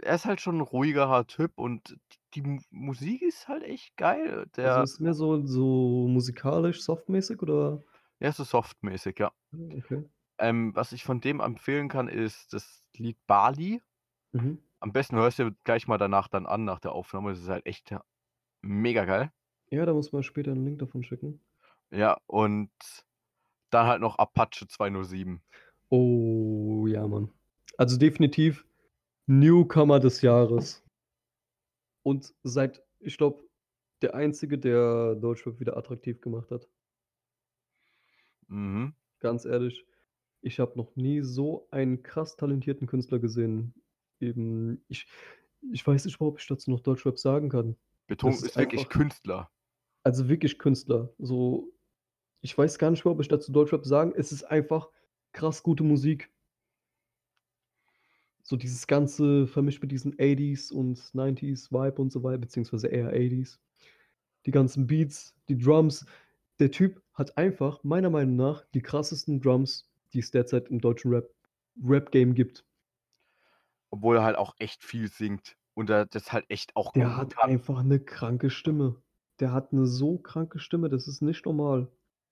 [0.00, 1.98] er ist halt schon 'n ruhigerer Typ und
[2.34, 4.46] die M Musik ist halt echt geil.
[4.62, 7.84] Also, Der ist mehr so so musikalisch, softmäßig oder?
[8.20, 9.32] Ja, so softmäßig, ja.
[9.52, 10.08] Ah, okay.
[10.40, 13.82] Ähm, was ich von dem empfehlen kann, ist das Lied „Bali“.
[14.34, 14.58] Mhm.
[14.82, 17.30] Am besten hörst dir gleich mal danach dann an, nach der Aufnahme.
[17.30, 17.94] Das ist halt echt,
[18.62, 19.32] mega geil.
[19.70, 21.40] Ja, da musst du mir später 'n Link davon schicken.
[21.92, 22.70] Ja, und
[23.70, 25.42] dann halt noch „Apache 207“.
[25.92, 27.30] Oh, ja, Mann.
[27.78, 28.66] Also, definitiv
[29.26, 30.82] Newcomer des Jahres.
[32.08, 33.44] Und seit ich glaube,
[34.00, 36.66] der Einzige, der Deutschrap wieder attraktiv gemacht hat.
[38.46, 38.94] Mhm.
[39.20, 39.84] Ganz ehrlich,
[40.40, 43.74] ich habe noch nie so einen krass talentierten Künstler gesehen.
[44.20, 45.06] Eben, ich
[45.70, 47.76] ich weiß nicht ob ich dazu noch Deutschrap sagen kann.
[48.06, 49.50] Das ist ist wirklich einfach Künstler.
[50.02, 51.12] Also, wirklich Künstler.
[51.18, 51.74] So,
[52.40, 54.88] ich weiß gar nicht mehr, ob ich dazu Deutschrap sagen es ist einfach
[55.32, 56.32] krass gute Musik.
[58.50, 63.08] So dieses Ganze vermischt mit diesen 80s und 90s Vibe und so wei beziehungsweise eher
[63.08, 63.60] 80s.
[64.46, 66.06] Die ganzen Beats, die Drums.
[66.60, 71.12] Der Typ hat einfach meiner Meinung nach die krassesten Drums, die es derzeit im deutschen
[71.14, 71.30] Rap
[71.82, 72.64] Rap-Game gibt.
[73.92, 77.34] Obwohl er halt auch echt viel singt und er das halt echt auch Der hat
[77.34, 77.42] kann.
[77.42, 79.02] einfach 'ne kranke Stimme.
[79.40, 81.88] Der hat 'ne so kranke Stimme, das ist nicht normal.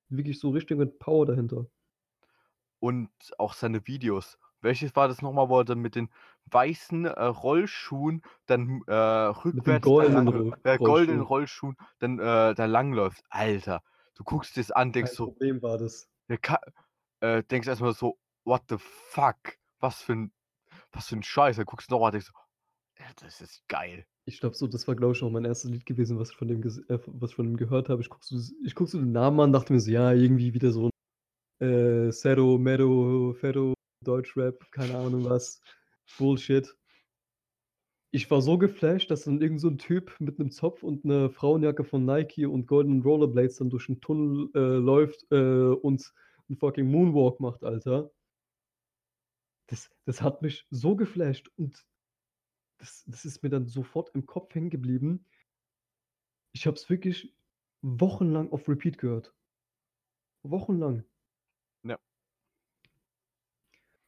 [0.08, 1.66] Wirklich so richtig mit Power dahinter.
[2.82, 4.38] Und auch seine Videos.
[4.60, 6.08] Welches war das nochmal, wo er dann mit den
[6.46, 11.76] weißen äh, Rollschuhen dann äh, rückwärts goldenen da Ro- lang, äh, goldenen Rollschuhen.
[11.76, 13.22] Rollschuhen dann äh, da langläuft.
[13.28, 13.82] Alter,
[14.14, 16.08] du guckst das an, Kein denkst so, Problem war das.
[16.28, 16.38] der
[17.20, 19.36] äh, denkst erstmal so, what the fuck?
[19.80, 20.32] Was für ein,
[20.92, 21.56] was für ein Scheiß.
[21.56, 22.32] Dann guckst du nochmal, denkst so,
[22.98, 24.06] ja, das ist geil.
[24.24, 26.48] Ich glaube so, das war glaube ich auch mein erstes Lied gewesen, was ich von
[26.48, 28.00] dem, äh, was ich von dem gehört habe.
[28.02, 30.72] Ich guck so, ich guck so den Namen an, dachte mir so, ja, irgendwie wieder
[30.72, 30.90] so
[31.60, 31.68] ein
[32.08, 33.74] äh, Zero, Meadow, Ferro,
[34.06, 35.60] Deutschrap, keine Ahnung was,
[36.18, 36.76] Bullshit.
[38.12, 41.28] Ich war so geflasht, dass dann irgend so ein Typ mit einem Zopf und einer
[41.28, 46.14] Frauenjacke von Nike und goldenen Rollerblades dann durch den Tunnel äh, läuft äh, und
[46.48, 48.10] einen fucking Moonwalk macht, Alter.
[49.66, 51.84] Das, das hat mich so geflasht und
[52.78, 55.26] das, das ist mir dann sofort im Kopf hängen geblieben.
[56.52, 57.34] Ich habe es wirklich
[57.82, 59.34] wochenlang auf Repeat gehört.
[60.42, 61.04] Wochenlang.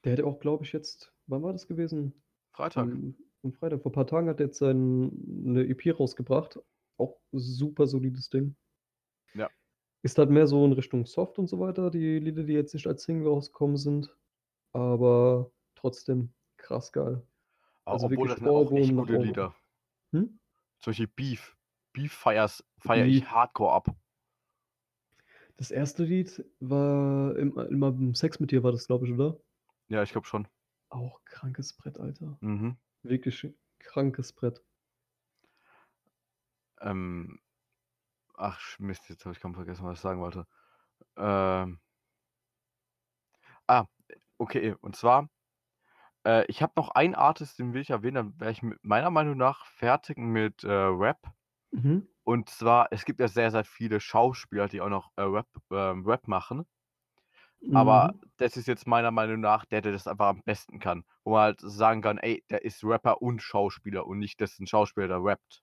[0.04, 2.22] Der hätte auch, glaube ich, jetzt, wann war das gewesen?
[2.52, 2.84] Freitag.
[2.84, 3.82] Am, am Freitag.
[3.82, 5.10] Vor ein paar Tagen hat er jetzt sein,
[5.46, 6.58] eine EP rausgebracht.
[6.96, 8.56] Auch super solides Ding.
[9.34, 9.50] Ja.
[10.02, 12.86] Ist halt mehr so in Richtung Soft und so weiter, die Lieder, die jetzt nicht
[12.86, 14.16] als Single rausgekommen sind.
[14.72, 17.22] Aber trotzdem krass geil.
[17.84, 19.16] Also Obwohl, das sind auch echt gute.
[19.18, 19.54] Lieder.
[20.12, 20.38] Hm?
[20.80, 21.56] Zum Beispiel Beef.
[21.92, 23.30] Beef feiers, feier ich Beef.
[23.30, 23.96] hardcore ab.
[25.56, 29.40] Das erste Lied war im, immer im Sex mit dir, war das, glaube ich, oder?
[29.88, 30.48] Ja, ich glaube schon.
[30.90, 32.38] Auch krankes Brett, Alter.
[32.40, 32.76] Mhm.
[33.02, 34.62] Wirklich krankes Brett.
[36.80, 37.40] Ähm,
[38.34, 40.46] ach, Mist, jetzt habe ich kaum vergessen, was ich sagen wollte.
[41.16, 41.80] Ähm,
[43.66, 43.84] ah,
[44.38, 45.28] okay, und zwar,
[46.26, 49.36] äh, ich habe noch einen Artist, den will ich erwähnen, dann wäre ich meiner Meinung
[49.36, 51.20] nach fertig mit äh, Rap.
[51.72, 52.08] Mhm.
[52.24, 56.06] Und zwar, es gibt ja sehr, sehr viele Schauspieler, die auch noch äh, Rap, ähm,
[56.06, 56.66] Rap machen.
[57.72, 58.20] Aber Mhm.
[58.38, 61.04] das ist jetzt meiner Meinung nach der, der das einfach am besten kann.
[61.24, 64.60] Wo man halt sagen kann, ey, der ist Rapper und Schauspieler und nicht, das ist
[64.60, 65.62] ein Schauspieler, der rappt.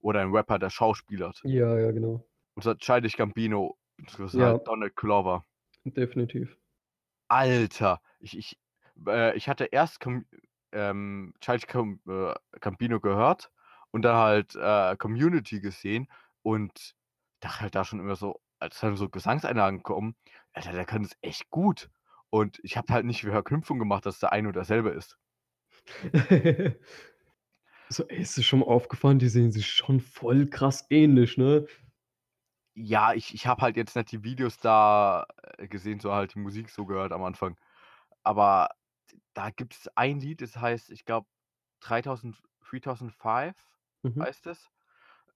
[0.00, 1.42] Oder ein Rapper, der schauspielert.
[1.44, 2.24] Ja, ja, genau.
[2.54, 4.52] Und so Childish Gambino, das ist Ja.
[4.52, 5.44] halt Donald Glover.
[5.84, 6.56] Definitiv.
[7.28, 8.58] Alter, ich, ich,
[9.06, 10.26] äh, ich hatte erst Com
[10.72, 13.50] ähm, Childish Gam äh, Gambino gehört
[13.90, 16.08] und dann halt äh, Community gesehen
[16.42, 16.94] und
[17.40, 20.16] dachte halt da schon immer so, als dann so Gesangseinlagen kommen,
[20.52, 21.90] Alter, der kann es echt gut.
[22.30, 25.18] Und ich habe halt nicht die Verknüpfung gemacht, dass der eine oder derselbe ist.
[27.88, 31.66] so, ey, ist dir schon mal aufgefallen, die sehen sich schon voll krass ähnlich, ne?
[32.74, 35.26] Ja, ich, ich habe halt jetzt nicht die Videos da
[35.58, 37.56] äh, gesehen, so halt die Musik so gehört am Anfang.
[38.22, 38.70] Aber
[39.34, 41.28] da gibt es ein Lied, das heißt, ich glaube,
[41.80, 43.56] 3000, 3005
[44.02, 44.20] Mhm.
[44.20, 44.70] heißt es.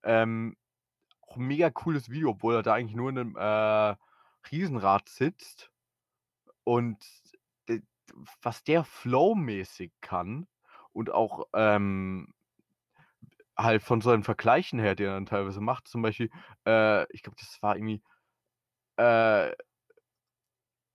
[0.04, 0.56] Ähm,
[1.22, 3.96] auch ein mega cooles Video, obwohl er da eigentlich nur in einem äh,
[4.50, 5.70] Riesenrad sitzt.
[6.64, 7.04] Und
[8.42, 10.46] was der flowmäßig kann
[10.92, 12.34] und auch ähm,
[13.56, 16.30] halt von so einem Vergleichen her, den er dann teilweise macht, zum Beispiel,
[16.66, 18.02] äh, ich glaube, das war irgendwie,
[18.98, 19.52] äh,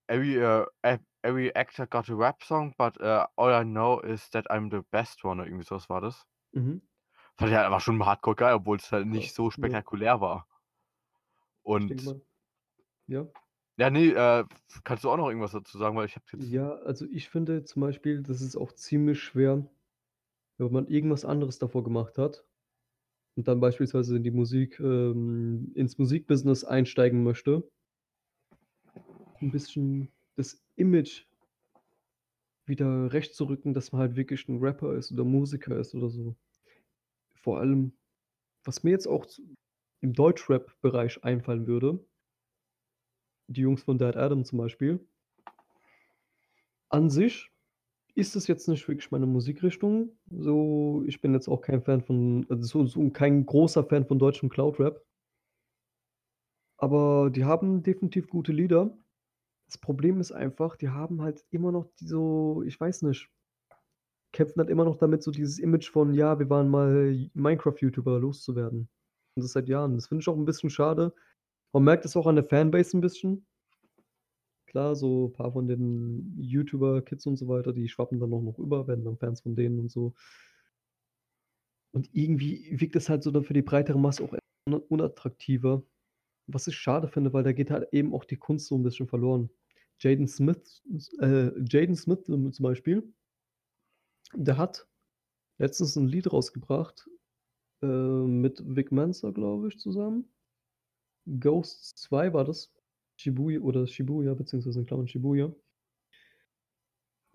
[0.08, 4.30] every, uh, ev- every actor got a rap song, but uh, all I know is
[4.32, 6.26] that I'm the best one, oder irgendwie sowas war das.
[6.54, 6.82] Mhm.
[7.38, 10.48] Fand ich halt einfach schon hardcore geil, obwohl es halt nicht so spektakulär war.
[11.64, 12.02] Und.
[13.10, 13.28] Ja.
[13.78, 14.46] ja, nee, äh,
[14.84, 16.48] kannst du auch noch irgendwas dazu sagen, weil ich habe jetzt.
[16.52, 19.68] Ja, also ich finde zum Beispiel, das ist auch ziemlich schwer,
[20.60, 22.46] wenn man irgendwas anderes davor gemacht hat
[23.36, 27.68] und dann beispielsweise in die Musik, ähm, ins Musikbusiness einsteigen möchte,
[29.42, 31.26] ein bisschen das Image
[32.68, 36.10] wieder recht zu rücken, dass man halt wirklich ein Rapper ist oder Musiker ist oder
[36.10, 36.36] so.
[37.34, 37.94] Vor allem,
[38.64, 39.26] was mir jetzt auch
[40.02, 42.06] im Deutschrap-Bereich einfallen würde,
[43.50, 45.06] die Jungs von Dead Adam zum Beispiel,
[46.90, 47.52] an sich
[48.16, 50.18] ist es jetzt nicht wirklich meine Musikrichtung.
[50.30, 54.20] So, ich bin jetzt auch kein Fan von, also so, so kein großer Fan von
[54.20, 55.04] deutschem Cloud-Rap.
[56.78, 58.98] Aber die haben definitiv gute Lieder.
[59.68, 63.30] Das Problem ist einfach, die haben halt immer noch die so, ich weiß nicht,
[64.32, 68.90] kämpfen halt immer noch damit, so dieses Image von, ja, wir waren mal Minecraft-YouTuber loszuwerden.
[69.36, 69.96] Und das seit Jahren.
[69.96, 71.14] Das finde ich auch ein bisschen schade.
[71.74, 73.46] Man merkt es auch an der Fanbase ein bisschen.
[74.68, 78.60] Klar, so ein paar von den YouTuber-Kids und so weiter, die schwappen dann auch noch
[78.60, 80.14] über, werden dann Fans von denen und so.
[81.92, 84.34] Und irgendwie wirkt es halt so dann für die breitere Masse auch
[84.68, 85.84] un- unattraktiver.
[86.48, 89.08] Was ich schade finde, weil da geht halt eben auch die Kunst so ein bisschen
[89.08, 89.50] verloren.
[90.00, 90.84] Jaden Smith,
[91.20, 93.12] äh, Jaden Smith zum zum Beispiel,
[94.34, 94.88] der hat
[95.58, 97.10] letztens ein Lied rausgebracht
[97.82, 100.32] äh, mit Vic Mensa, glaube ich, zusammen.
[101.40, 102.74] Ghosts 2 war das.
[103.18, 105.54] Shibuya oder Shibuya, beziehungsweise in Klammern Shibuya.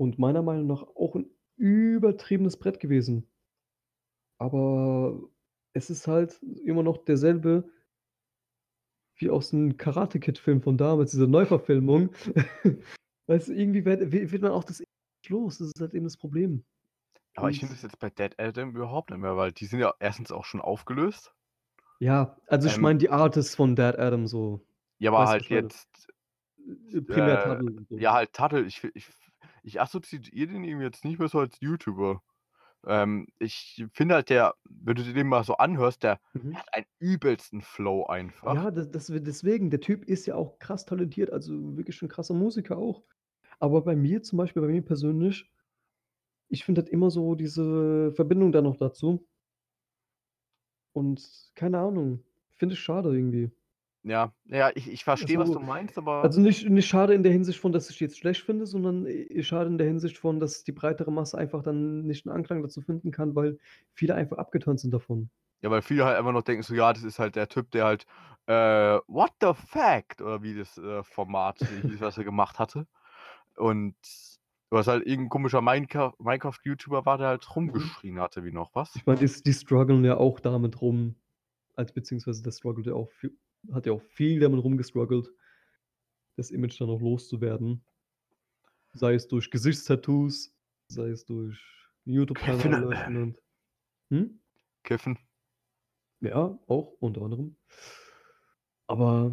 [0.01, 3.29] Und meiner Meinung nach auch 'n übertriebenes Brett gewesen.
[4.41, 5.29] Aber
[5.73, 7.71] es ist halt immer noch derselbe
[9.19, 12.11] wie aus 'n Karate-Kid-Film von damals, diese Neuverfilmung.
[13.27, 14.83] Weißt du, irgendwie wird wi wird man auch das
[15.29, 15.59] los.
[15.59, 16.65] Das ist halt eben das Problem.
[17.37, 19.93] Aber ich finde das jetzt bei Dead Adam überhaupt nicht mehr, weil die sind ja
[19.99, 21.34] erstens auch schon aufgelöst.
[22.05, 24.61] Ja, also ich Ähm meine die Artists von Dead Adam so.
[25.01, 25.71] Ja, aber Weißt du, halt ich meine?
[25.71, 26.09] jetzt
[27.09, 28.03] Äh, primär äh, Tuttle und so.
[28.03, 28.63] ja, halt Tuttle.
[28.67, 29.09] Ich fi ich
[29.63, 32.23] ich assoziiere den irgendwie jetzt nicht mehr so als YouTuber.
[32.87, 36.55] Ähm, ich finde halt, der wenn du dir den mal so anhörst, der Mhm.
[36.55, 38.47] hat einen übelsten Flow einfach.
[38.47, 42.35] Ja, das das deswegen, der Typ ist ja auch krass talentiert, also wirklich 'n krasser
[42.35, 43.03] Musiker auch.
[43.59, 45.51] Aber bei mir zum Beispiel bei mir persönlich
[46.51, 49.27] ich finde halt immer so diese Verbindung da noch dazu
[50.95, 52.25] und keine Ahnung,
[52.55, 53.51] finde ich schade irgendwie.
[54.07, 57.23] Ja, ja, ich ich verstehe, was Also du meinst, aber also nicht nicht schade in
[57.23, 59.07] der Hinsicht von, dass ich jetzt schlecht finde, sondern,
[59.43, 62.81] schade in der Hinsicht von, dass die breitere Masse einfach dann nicht 'n Anklang dazu
[62.81, 63.59] finden kann, weil
[63.93, 65.31] viele einfach abgeturnt sind davon.
[65.63, 67.85] Ja, weil viele halt einfach noch denken so: „Ja, das ist halt der Typ, der
[67.87, 68.05] halt,
[68.47, 72.87] äh, What the Fact?“ oder wie das, äh, Format hieß, was er gemacht hatte.
[73.57, 73.97] Und
[74.75, 77.95] was halt irgend 'n komischer Minecra Minecraft-YouTuber war, der halt Mhm.
[77.97, 78.95] rumgeschrien hatte wie noch was.
[78.95, 81.17] Ich meine, die die strugglen ja auch damit rum,
[81.75, 83.31] als beziehungsweise der struggelt ja auch vi
[83.73, 85.29] hat ja auch viel damit rumgestruggelt
[86.39, 87.85] das Image dann auch loszuwerden.
[88.93, 90.55] Sei es durch Gesichtstattoos,
[90.89, 91.61] sei es durch.
[92.05, 92.97] YouTube-Kanal
[94.11, 94.39] hm?
[94.85, 95.19] Kiffen.
[96.21, 97.57] Ja, auch unter anderem.
[98.89, 99.33] Aber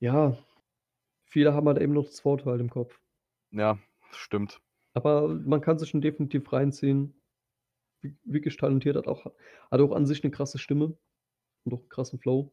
[0.00, 0.36] ja,
[1.26, 3.00] viele haben halt eben noch das Vorurteil im Kopf.
[3.52, 3.78] Ja,
[4.18, 4.60] stimmt.
[4.96, 7.20] Aber man kann sich schon definitiv reinziehen.
[8.24, 9.26] Wirklich talentiert, hat auch
[9.70, 10.98] hat auch an sich 'ne krasse Stimme
[11.64, 12.52] und auch 'n krassen Flow.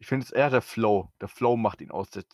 [0.00, 1.12] Ich finde es eher der Flow.
[1.20, 2.10] Der Flow macht ihn aus.
[2.10, 2.24] Der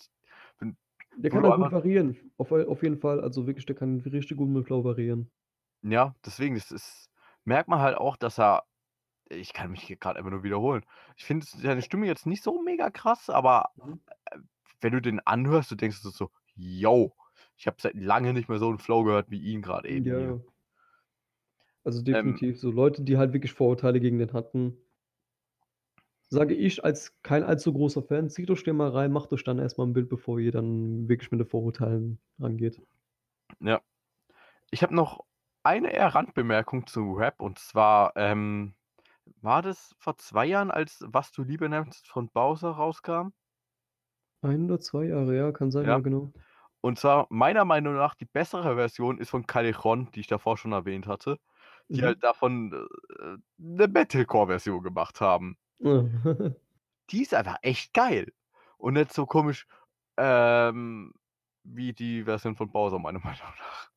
[1.16, 2.16] Der kann auch gut variieren.
[2.36, 3.20] Auf auf jeden Fall.
[3.20, 5.30] Also wirklich, der kann richtig gut mit Flow variieren.
[5.84, 7.08] Ja, deswegen, das ist
[7.44, 8.64] merkt man halt auch, dass er
[9.30, 10.84] ich kann mich hier grad einfach nur wiederholen.
[11.16, 13.98] Ich finde seine Stimme jetzt nicht so mega krass, aber, Mhm.
[14.26, 14.38] äh,
[14.80, 17.14] wenn du den anhörst, du denkst so: „Jo,
[17.58, 20.14] ich habe seit lange nicht mehr so 'n Flow gehört wie ihn grad eben Ja,
[20.14, 20.40] hier.“ ja.
[21.86, 24.78] Also Ähm definitiv so Leute, die halt wirklich Vorurteile gegen den hatten
[26.32, 29.58] sage ich als kein allzu großer Fan, zieht euch den mal rein, macht euch dann
[29.58, 32.82] erst mal 'n Bild, bevor ihr dann wirklich mit den Vorurteilen rangeht.
[33.60, 33.80] Ja.
[34.70, 35.20] Ich habe noch
[35.64, 38.74] eine eher Randbemerkung zu Rap und zwar, ähm,
[39.42, 43.32] war das vor 2 Jahren, als „Was du Liebe nennst“ von Bowser rauskam?
[44.44, 46.00] 1 oder 2 Jahre, ja, kann sein, ja, Ja.
[46.00, 46.32] genau.
[46.88, 50.72] Und zwar meiner Meinung nach die bessere Version ist von Callejon, die ich davor schon
[50.72, 51.38] erwähnt hatte,
[51.94, 52.04] die Mhm.
[52.04, 52.72] halt davon,
[53.20, 55.58] äh, 'ne Metalcore-Version gemacht haben.
[57.10, 58.32] Die ist einfach echt geil
[58.78, 59.66] und nicht so komisch,
[60.16, 61.12] ähm,
[61.64, 63.90] wie die Version von Bowser meiner Meinung nach.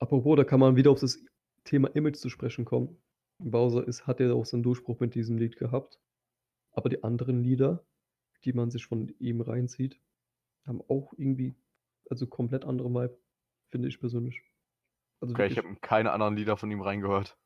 [0.00, 1.24] Apropos, da kann man wieder auf das
[1.64, 2.98] Thema Image zu sprechen kommen.
[3.38, 6.00] Bowser ist hat ja auch seinen Durchbruch mit diesem Lied gehabt.
[6.72, 7.86] Aber die anderen Lieder,
[8.44, 10.00] die man sich von ihm reinzieht,
[10.68, 11.56] haben auch irgendwie
[12.10, 13.18] also komplett anderen Vibe,
[13.70, 14.42] finde ich persönlich.
[15.20, 17.36] Also Okay, ich wirklich habe in keine anderen Lieder von ihm reingehört.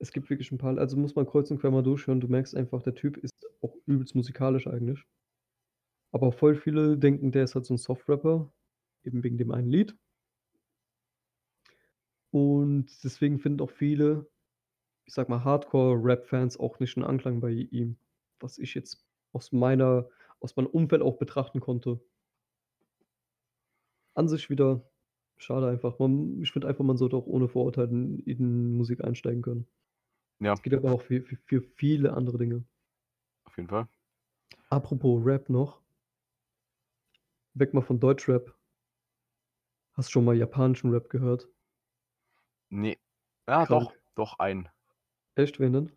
[0.00, 2.20] Es gibt wirklich 'n paar also muss man kreuz und quer mal durchhören.
[2.20, 5.04] Du merkst einfach, der Typ ist auch übelst musikalisch eigentlich.
[6.14, 8.52] Aber voll viele denken, der ist halt so 'n Soft-Rapper,
[9.02, 9.96] eben wegen dem einen Lied.
[12.34, 14.28] Und deswegen finden auch viele,
[15.06, 17.98] ich sage mal, Hardcore-Rap-Fans auch nicht 'n Anklang bei ihm,
[18.40, 20.08] was ich jetzt aus meiner
[20.40, 22.00] aus meinem Umfeld auch betrachten konnte.
[24.14, 24.82] An sich wieder
[25.36, 25.98] schade einfach.
[25.98, 29.66] Man ich finde einfach, man sollte auch ohne Vorurteile in in Musik einsteigen können.
[30.40, 30.52] Ja.
[30.52, 32.64] Das geht aber auch für für für viele andere Dinge.
[33.44, 33.88] Auf jeden Fall.
[34.70, 35.80] Apropos Rap noch.
[37.54, 38.54] Weg mal von Deutschrap.
[39.92, 41.48] Hast schon mal japanischen Rap gehört?
[42.68, 42.96] Ne.
[43.46, 43.68] Ja, Krank.
[43.68, 44.68] doch, doch einen.
[45.36, 45.92] Echt, wen denn?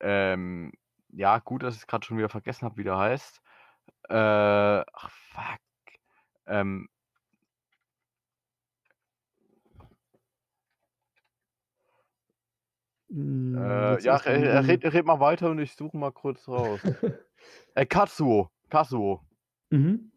[0.00, 0.72] Ähm,
[1.10, 3.40] ja, gut, dass ich's grad schon wieder vergessen habe, wie der heißt.
[4.08, 5.63] Äh, ach fuck.
[6.46, 6.88] Ähm
[13.10, 16.82] Hm, Äh, ja, re red red mal weiter und ich suche mal kurz raus.
[17.74, 19.22] Äh, Katsuo, Kazuo.
[19.72, 20.10] Mhm.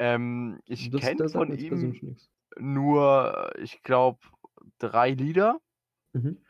[0.00, 2.02] Ähm, ich Das kenne sagt von mir jetzt ihm persönlich
[2.58, 4.20] nur, ich glaube,
[4.78, 5.60] 3 Lieder.
[6.14, 6.44] Mhm.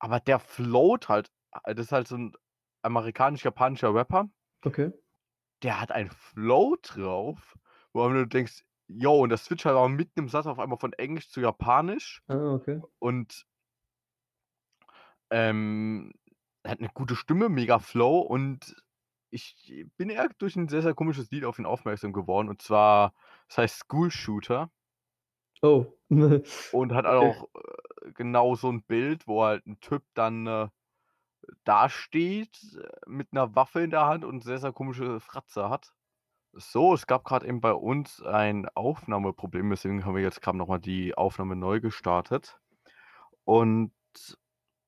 [0.00, 1.30] Aber der flowt halt
[1.64, 2.34] das ist halt so 'n
[2.82, 4.28] amerikanisch-japanischer Rapper.
[4.66, 4.92] Okay.
[5.62, 7.56] Der hat einen Flow drauf,
[7.94, 10.92] wo du denkst: „Jo“ und der switcht halt auch mitten im Satz auf einmal von
[10.94, 12.22] Englisch zu Japanisch.
[12.28, 12.82] Ah, okay.
[13.00, 13.46] Und
[15.30, 16.12] ähm,
[16.62, 18.76] er hat 'ne gute Stimme, mega Flow und
[19.30, 23.14] ich bin eher durch ein sehr, sehr komisches Lied auf ihn aufmerksam geworden und zwar,
[23.48, 24.70] das heißt School Shooter.
[25.62, 25.98] Oh.
[26.72, 27.34] Und hat Okay.
[27.34, 27.48] auch,
[28.02, 30.68] äh, genau so 'n Bild, wo halt 'n Typ dann, äh,
[31.64, 35.92] dasteht, äh, mit 'ner Waffe in der Hand und sehr, sehr komische Fratze hat.
[36.54, 40.68] So, es gab grad eben bei uns ein Aufnahmeproblem, deswegen haben wir jetzt grad noch
[40.68, 42.58] mal die Aufnahme neu gestartet.
[43.44, 43.92] Und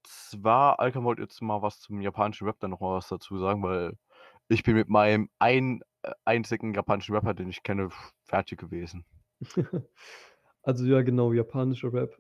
[0.03, 3.63] zwar, Alkan wollte jetzt mal was zum japanischen Rap dann noch mal was dazu sagen,
[3.63, 3.97] weil
[4.49, 7.89] ich bin mit meinem ein äh, einzigen japanischen Rapper, den ich kenne,
[8.25, 9.05] fertig gewesen.
[10.67, 12.19] Also, ja, genau, japanischer Rap.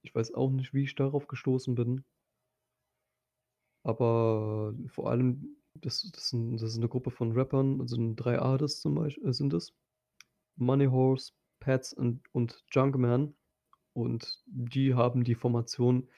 [0.00, 2.02] Ich weiß auch nicht, wie ich darauf gestoßen bin.
[3.82, 8.80] Aber vor allem, das das sind das ist 'ne Gruppe von Rappern, also 3 Artists
[8.80, 9.72] zum Beisch äh, sind es.
[10.56, 13.34] Money Horse, Pats und und Junkman.
[13.94, 16.08] Und die haben die Formation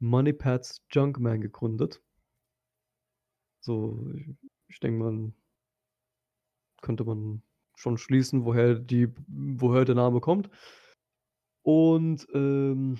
[0.00, 2.00] Money Pats Junkman gegründet.
[3.66, 4.26] So, ich
[4.68, 5.34] ich denke mal
[6.82, 7.42] könnte man
[7.76, 10.50] schon schließen, woher die woher der Name kommt.
[11.66, 12.98] Und, ähm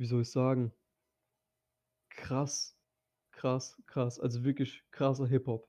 [0.00, 0.72] wie soll ich sagen?
[2.10, 2.74] Krass,
[3.42, 5.68] krass, krass, also wirklich krasser Hip-Hop.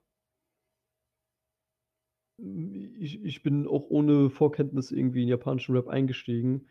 [2.40, 6.68] Hm, ich ich bin auch ohne Vorkenntnis irgendwie in japanischen Rap eingestiegen,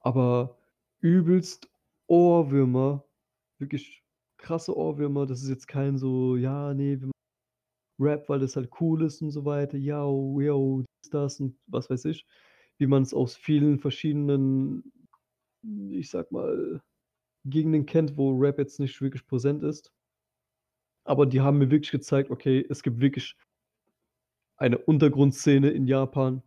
[0.00, 0.58] aber
[1.00, 1.70] übelst
[2.08, 3.04] Ohrwürmer,
[3.58, 4.04] wirklich
[4.38, 5.26] krasse Ohrwürmer.
[5.26, 7.10] Das ist jetzt kein so: „Ja, ne, wir
[8.00, 9.78] Rap, weil das halt cool ist und so weiter.
[9.78, 12.26] Yao, yao, dies, das und was weiß ich.“
[12.78, 14.92] Wie man's aus vielen verschiedenen,
[15.90, 16.82] ich sage mal,
[17.46, 19.92] Gegenden kennt, wo Rap jetzt nicht wirklich präsent ist.
[21.06, 23.36] Aber die haben mir wirklich gezeigt: Okay, es gibt wirklich
[24.58, 26.42] eine Untergrundszene in Japan,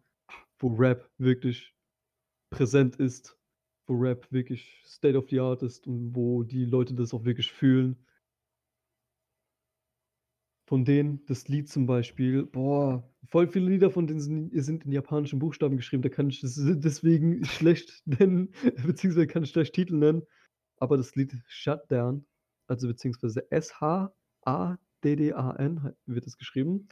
[0.59, 1.73] wo Rap wirklich
[2.51, 3.37] präsent ist,
[3.87, 7.51] wo Rap wirklich State of the Art ist und wo die Leute das auch wirklich
[7.51, 8.05] fühlen.
[10.67, 15.39] Von denen das Lied zum Beispiel, boah, voll viele Lieder von denen sind in japanischen
[15.39, 16.03] Buchstaben geschrieben.
[16.03, 18.53] Da kann ich das deswegen schlecht nennen,
[18.85, 20.23] beziehungsweise kann ich schlecht Titel nennen.
[20.77, 22.25] Aber das Lied Shutdown,
[22.67, 24.18] also beziehungsweise S-H-A-D-D-A-N
[24.49, 25.57] ha
[26.05, 26.87] wird es geschrieben.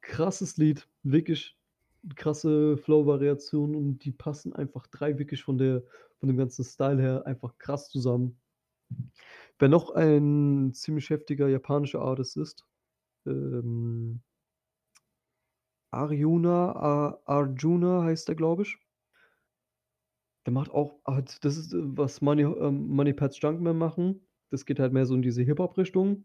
[0.00, 1.56] Krasses Lied, wirklich
[2.14, 5.82] krasse Flow-Variationen und die passen einfach 3 wirklich von der
[6.18, 8.38] von dem ganzen Style her einfach krass zusammen.
[9.58, 12.64] Wer noch ein ziemlich heftiger japanischer Artist ist,
[13.26, 14.22] ähm
[15.90, 18.76] Aryuna A Arjuna heißt der, glaube ich.
[20.46, 24.26] Der macht auch halt das ist, äh, was Money ähm, Money Pats Junkman machen.
[24.50, 26.24] Das geht halt mehr so in diese Hip-Hop-Richtung.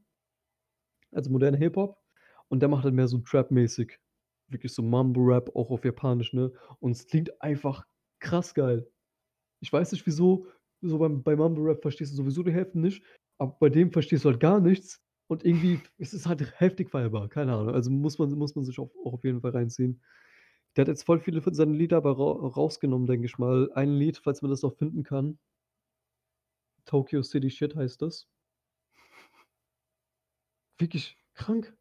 [1.11, 1.97] Also moderner Hip-Hop.
[2.49, 3.99] Und der macht halt mehr so Trap-mäßig.
[4.49, 6.51] Wirklich so Mumble-Rap, auch auf Japanisch, ne?
[6.79, 7.85] Und es klingt einfach
[8.19, 8.89] krass geil.
[9.61, 10.47] Ich weiß nicht wieso,
[10.81, 13.03] so beim bei Mumble-Rap verstehst du sowieso die Hälfte nicht,
[13.37, 17.29] aber bei dem verstehst du halt gar nichts und irgendwie es ist halt heftig feierbar,
[17.29, 17.73] keine Ahnung.
[17.73, 20.01] Also muss man muss man sich auch auch auf jeden Fall reinziehen.
[20.75, 23.71] Der hat jetzt voll viele von seinen Lieder aber rau rausgenommen, denke ich mal.
[23.73, 25.39] Ein Lied, falls man das noch finden kann.
[26.85, 28.27] Tokyo City Shit heißt das.
[30.81, 31.77] Wirklich krank.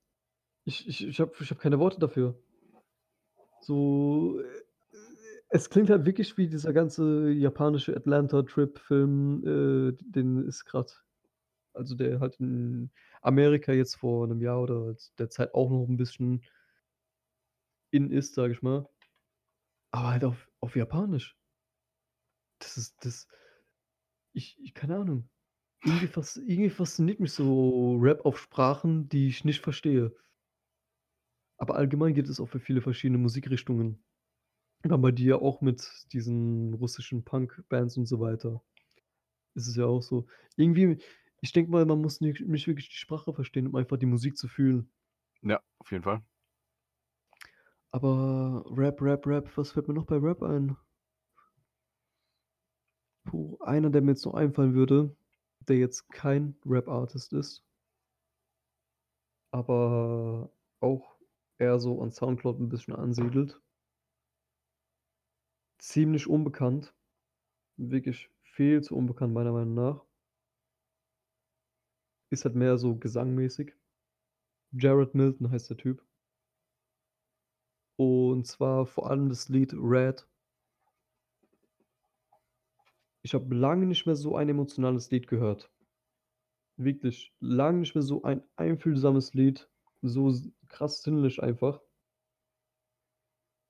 [0.65, 2.43] Ich ich ich habe ich habe keine Worte dafür.
[3.63, 4.45] So, äh,
[5.51, 11.05] es klingt halt wirklich wie dieser ganze japanische Atlanta-Trip-Film, äh, den es grad
[11.75, 12.91] also der halt in
[13.23, 16.43] Amerika jetzt vor 'nem Jahr oder z der Zeit auch noch 'n bisschen
[17.95, 18.87] in ist, sage ich mal.
[19.93, 21.35] Aber halt auf auf Japanisch.
[22.61, 23.25] Das ist das
[24.35, 25.29] ich ich keine Ahnung.
[25.85, 30.15] Irgendwie fas irgendwie fasziniert mich so Rap auf Sprachen, die ich nicht verstehe.
[31.59, 34.03] Aber allgemein gibt es auch für viele verschiedene Musikrichtungen.
[34.85, 38.63] War bei dir auch mit diesen russischen Punk-Bands und so weiter.
[39.55, 40.27] Ist es ja auch so.
[40.57, 40.99] Irgendwie
[41.43, 44.37] ich denke mal, man muss nicht nicht wirklich die Sprache verstehen, um einfach die Musik
[44.37, 44.91] zu fühlen.
[45.43, 46.23] Ja, auf jeden Fall.
[47.93, 50.77] Aber Rap, Rap, Rap, was fällt mir noch bei Rap ein?
[53.25, 55.17] Puh, einer, der mir jetzt noch einfallen würde,
[55.71, 57.61] der jetzt kein Rap-Artist ist
[59.55, 60.51] aber
[60.81, 61.17] auch
[61.59, 63.61] eher so an Soundcloud 'n bisschen ansiedelt.
[65.81, 66.95] Ziemlich unbekannt.
[67.79, 70.05] Wirklich viel zu unbekannt meiner Meinung nach.
[72.33, 73.75] Ist halt mehr so gesangmäßig.
[74.73, 76.03] Jared Milton heißt der Typ.
[77.99, 80.27] Und zwar vor allem das Lied „Red“.
[83.23, 85.71] Ich habe lange nicht mehr so ein emotionales Lied gehört.
[86.77, 89.69] Wirklich lange nicht mehr so ein einfühlsames Lied,
[90.03, 90.33] so
[90.69, 91.81] krass sinnlich einfach.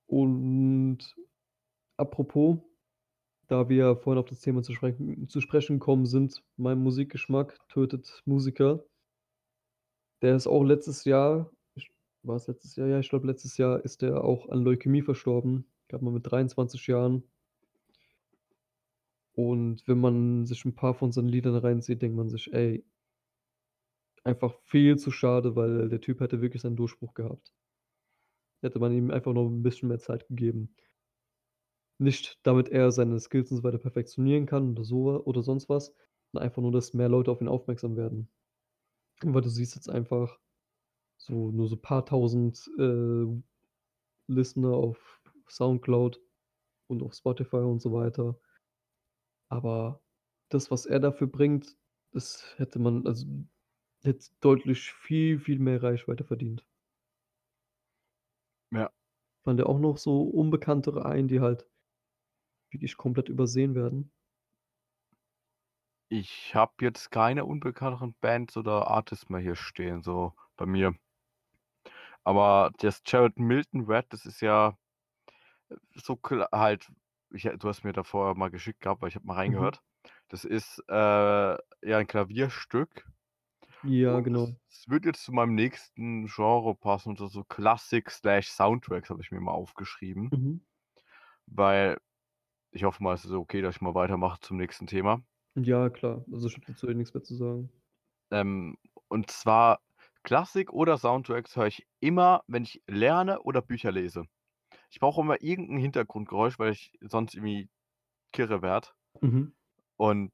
[0.07, 0.99] Und
[1.97, 2.59] apropos,
[3.49, 8.23] da wir vorhin auf das Thema zu sprechen zu sprechen gekommen sind, mein Musikgeschmack tötet
[8.25, 8.85] Musiker.
[10.23, 11.51] Der ist auch letztes Jahr
[12.23, 12.89] ich war's letztes Jahr?
[12.89, 15.65] Ja, ich glaube, letztes Jahr ist der auch an Leukämie verstorben.
[15.89, 17.23] Gerade mal mit 23 Jahren.
[19.49, 22.85] Und wenn man sich 'n paar von seinen Liedern reinzieht, denkt man sich: „Ey“
[24.25, 27.53] einfach viel zu schade, weil der Typ hätte wirklich seinen Durchbruch gehabt.
[28.63, 30.75] Hätte man ihm einfach noch 'n bisschen mehr Zeit gegeben.
[32.01, 35.95] Nicht, damit er seine Skills und so weiter perfektionieren kann oder so oder sonst was,
[36.33, 38.31] sondern einfach nur, dass mehr Leute auf ihn aufmerksam werden.
[39.23, 40.39] Weil du siehst jetzt einfach
[41.19, 43.27] so nur so paar Tausend, äh,
[44.29, 46.21] Listener auf Soundcloud
[46.89, 48.39] und auf Spotify und so weiter.
[49.51, 50.01] Aber
[50.49, 51.77] das, was er dafür bringt,
[52.13, 53.27] das hätte man also,
[54.03, 56.65] hätte deutlich viel, viel mehr Reichweite verdient.
[58.73, 58.91] Ja.
[59.43, 61.69] Fallen dir auch noch so Unbekanntere ein, die halt
[62.71, 64.13] wirklich komplett übersehen werden?
[66.09, 70.95] Ich habe jetzt keine unbekannteren Bands oder Artists mehr hier stehen, so bei mir.
[72.23, 74.77] Aber das Jared Milton Red, das ist ja
[75.95, 76.19] so
[76.53, 76.91] halt
[77.33, 79.71] ich du hast mir da vorher mal geschickt gehabt, weil ich habe mal Mhm.
[79.75, 79.83] reingehört.
[80.29, 81.59] Das ist, äh, ja
[81.99, 83.07] 'n Klavierstück.
[83.83, 84.61] Ja, Und genau.
[84.69, 89.53] das wird jetzt zu meinem nächsten Genre passen, so so Klassik/Soundtracks habe ich mir mal
[89.53, 90.33] aufgeschrieben.
[90.33, 90.61] Mhm.
[91.47, 91.99] Weil
[92.73, 95.23] ich hoffe mal, es ist okay, dass ich mal weitermache zum nächsten Thema.
[95.57, 96.25] Ja, klar.
[96.33, 97.71] Also, ich habe dazu eh nix mehr zu sagen.
[98.33, 98.77] Ähm,
[99.09, 99.81] und zwar
[100.23, 104.27] Klassik oder Soundtracks höre ich immer, wenn ich lerne oder Bücher lese.
[104.93, 107.71] Ich brauche immer irgend 'n Hintergrundgeräusch, weil ich sonst irgendwie
[108.33, 108.91] kirre werde.
[109.23, 109.53] Mhm.
[110.01, 110.33] Und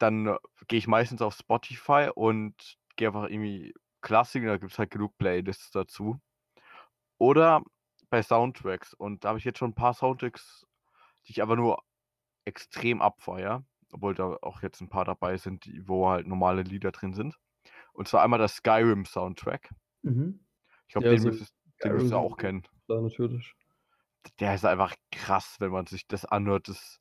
[0.00, 0.36] dann
[0.68, 5.70] gehe ich meistens auf Spotify und gehe einfach irgendwie Klassik da gibt's halt genug Playlists
[5.70, 6.18] dazu.
[7.20, 7.62] Oder
[8.10, 10.66] bei Soundtracks und da habe ich jetzt schon 'n paar Soundtracks,
[11.26, 11.82] die ich aber nur
[12.46, 17.14] extrem abfeiere, obwohl da auch jetzt 'n paar dabei sind, wo halt normale Lieder drin
[17.14, 17.36] sind.
[17.94, 19.70] Und zwar einmal der Skyrim-Soundtrack.
[20.04, 20.40] Mhm.
[20.90, 22.62] Ich glaube, Ja, den also, müsstest den müsstest du auch Skyrim kennen.
[22.86, 23.54] Klar, natürlich.
[24.40, 27.00] Der ist einfach krass, wenn man sich das anhört, das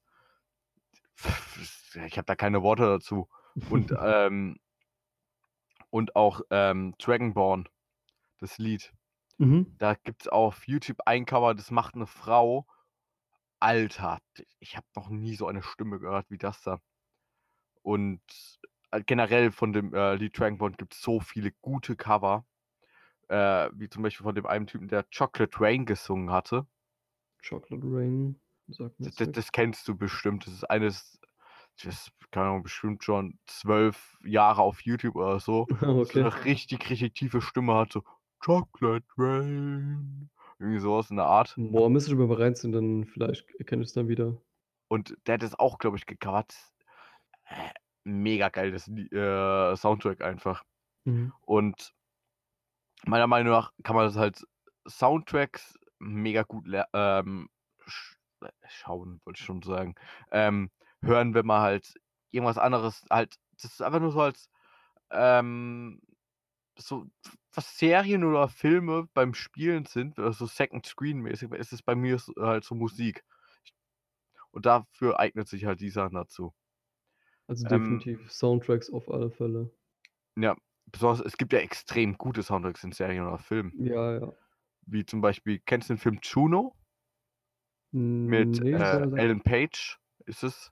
[2.08, 3.30] ich habe da keine Worte dazu.
[3.68, 4.58] Und, ähm
[5.90, 7.68] und auch, ähm, Dragonborn,
[8.40, 8.94] das Lied.
[9.40, 9.72] Mhm.
[9.80, 12.68] Da gibt's auf YouTube ein Cover, das macht 'ne Frau.
[13.60, 14.20] Alter,
[14.60, 16.82] ich habe noch nie so eine Stimme gehört wie das da.
[17.86, 18.22] Und,
[18.92, 22.46] äh, generell von dem, äh, Lied Dragonborn gibt's so viele gute Cover,
[23.32, 26.68] äh, wie zum Beispiel von dem einen Typen, der „Chocolate Rain“ gesungen hatte.
[27.44, 29.38] „Chocolate Rain“ sagt mir D jetzt d nix.
[29.38, 30.46] das kennst du bestimmt.
[30.48, 31.20] Das ist eines
[31.84, 35.70] das keine Ahnung, bestimmt schon 12 Jahre auf YouTube oder so.
[36.04, 36.26] So Okay.
[36.26, 38.04] 'ne richtig, richtig tiefe Stimme hat, so
[38.40, 40.30] „Chocolate Rain“,
[40.60, 41.58] irgendwie so was in der Art.
[41.58, 44.42] Boah, müsste ich mir mal reinziehen, dann vielleicht erkenne ich's dann wieder.
[44.92, 46.54] Und der hat das auch, glaube ich, gecovert.
[47.46, 47.72] Äh,
[48.06, 50.64] mega geil, das Lie äh, Soundtrack einfach.
[51.06, 51.32] Mhm.
[51.42, 51.94] Und
[53.06, 54.46] meiner Meinung nach kann man das halt
[54.88, 57.50] Soundtracks mega gut ähm,
[57.88, 59.96] sch äh, schauen, wollte ich schon sagen,
[60.32, 60.72] ähm,
[61.02, 61.94] hören, wenn man halt
[62.32, 64.50] irgendwas anderes halt das ist einfach nur so als,
[65.12, 66.02] ähm
[66.80, 67.06] so
[67.54, 71.96] was Serien oder Filme beim Spielen sind oder so Second Screen mäßig, ist es bei
[71.96, 73.24] mir halt so Musik.
[74.52, 76.54] Und dafür eignet sich halt dieser dazu.
[77.48, 79.70] Also, Ähm definitiv Soundtracks auf alle Fälle.
[80.38, 80.56] Ja,
[80.88, 83.74] besonders es gibt ja extrem gute Soundtracks in Serien oder Filmen.
[83.74, 84.34] Ja, ja.
[84.88, 86.76] Wie zum Beispiel kennst du den Film „Juno“?
[88.24, 90.72] Mit, ne, äh, Ellen Page ist es,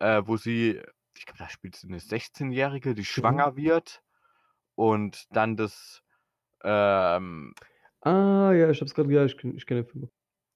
[0.00, 0.80] äh, wo sie
[1.16, 3.44] ich glaube, da spielt sie 'ne Sechzehnjährige, die Mhm.
[3.44, 4.02] schwanger wird
[4.76, 6.02] und dann das,
[6.64, 7.54] ähm
[8.02, 10.10] Ah, ja, ich habe es grad ja, ich kenne ich kenne den Film.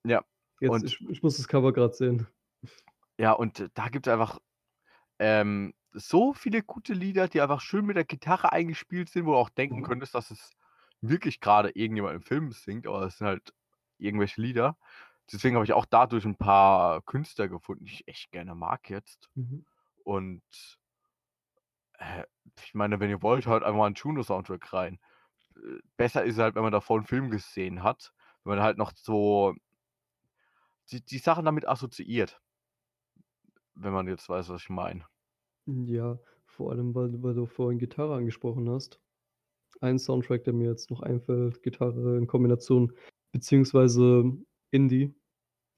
[0.07, 0.23] Ja,
[0.61, 2.27] Jetzt und ich ich muss das Cover grad sehen.
[3.19, 4.41] Ja, und da gibt's einfach,
[5.19, 9.39] ähm, so viele gute Lieder, die einfach schön mit der Gitarre eingespielt sind, wo du
[9.39, 9.85] auch denken Mhm.
[9.85, 10.51] könntest, dass es
[11.01, 13.55] wirklich grade irgendjemand im Film singt, aber es sind halt
[13.99, 14.79] irgendwelche Lieder.
[15.33, 19.31] Deswegen habe ich auch dadurch 'n paar Künstler gefunden, die ich echt gerne mag jetzt.
[19.37, 19.65] Mhm.
[20.05, 20.43] Und
[21.99, 22.25] äh,
[22.65, 24.99] ich meine, wenn ihr wollt, hört einfach mal 'n Juno-Soundtrack rein.
[25.57, 28.12] Äh, besser ist halt, wenn man davor 'n Film gesehen hat,
[28.45, 29.55] wenn man halt noch so
[30.91, 32.41] die die Sachen damit assoziiert.
[33.77, 35.07] Wenn man jetzt weiß, was ich meine.
[35.69, 39.01] Ja, vor allem, weil weil du vorhin Gitarre angesprochen hast.
[39.81, 42.93] Ein Soundtrack, der mir jetzt noch einfällt, Gitarre in Kombination
[43.32, 44.24] beziehungsweise
[44.73, 45.15] Indie,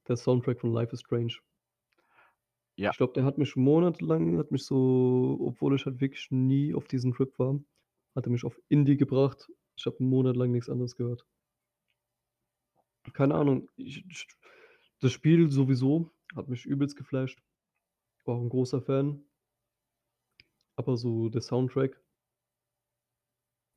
[0.08, 1.34] der Soundtrack von „Life is Strange“.
[2.78, 2.92] Ja.
[2.92, 6.86] Ich glaube, der hat mich monatelang hat mich so obwohl ich halt wirklich nie auf
[6.86, 7.58] diesem Trip war,
[8.14, 9.48] hat er mich auf Indie gebracht.
[9.76, 11.24] Ich habe 'n Monat lang nix anderes gehört.
[13.12, 14.26] Keine Ahnung, ich ich
[15.00, 17.40] das Spiel sowieso hat mich übelst geflasht.
[18.26, 19.25] War auch 'n großer Fan.
[20.76, 22.00] Aber so der Soundtrack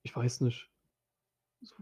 [0.03, 0.69] ich weiß nicht.
[1.61, 1.75] So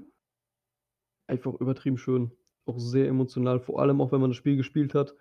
[1.28, 2.32] einfach übertrieben schön.
[2.66, 5.16] Auch sehr emotional, vor allem auch, wenn man das Spiel gespielt hat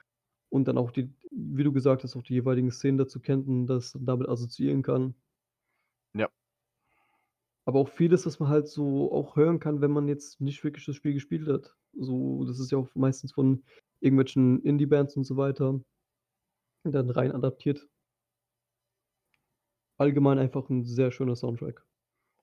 [0.49, 3.67] und dann auch die wie du gesagt hast, auch die jeweiligen Szenen dazu kennt und
[3.67, 5.15] das damit assoziieren kann.
[6.15, 6.31] Ja.
[7.67, 10.87] Aber auch vieles, was man halt so auch hören kann, wenn man jetzt nicht wirklich
[10.87, 11.77] das Spiel gespielt hat.
[11.93, 13.65] So, das ist ja auch meistens von
[14.01, 15.79] irgendwelchen Indie-Bands und so weiter
[16.85, 17.87] dann rein adaptiert.
[20.01, 21.87] Allgemein einfach 'n sehr schöner Soundtrack.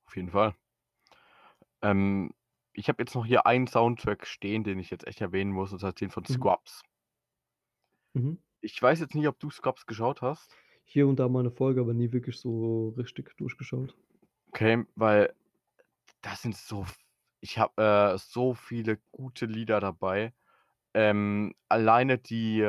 [0.08, 0.54] Auf jeden Fall.
[1.84, 2.32] Ähm,
[2.74, 5.80] ich habe jetzt noch hier einen Soundtrack stehen, den ich jetzt echt erwähnen muss, und
[5.80, 6.54] zwar den von Mhm.
[6.54, 6.84] Scrubs.
[8.16, 8.38] Mhm.
[8.66, 10.58] Ich weiß jetzt nicht, ob du Scrubs geschaut hast?
[10.88, 13.96] Hier und da mal 'ne Folge, aber nie wirklich so richtig durchgeschaut.
[14.56, 15.34] Okay, weil
[16.22, 16.86] da sind so
[17.42, 20.34] ich habe, äh, so viele gute Lieder dabei.
[20.96, 22.68] Ähm, alleine die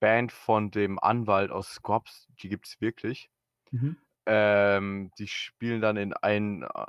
[0.00, 3.28] Band von dem Anwalt aus Scrubs, die gibt's wirklich.
[3.72, 3.92] Mhm.
[4.26, 6.86] Ähm, die spielen dann in ein äh,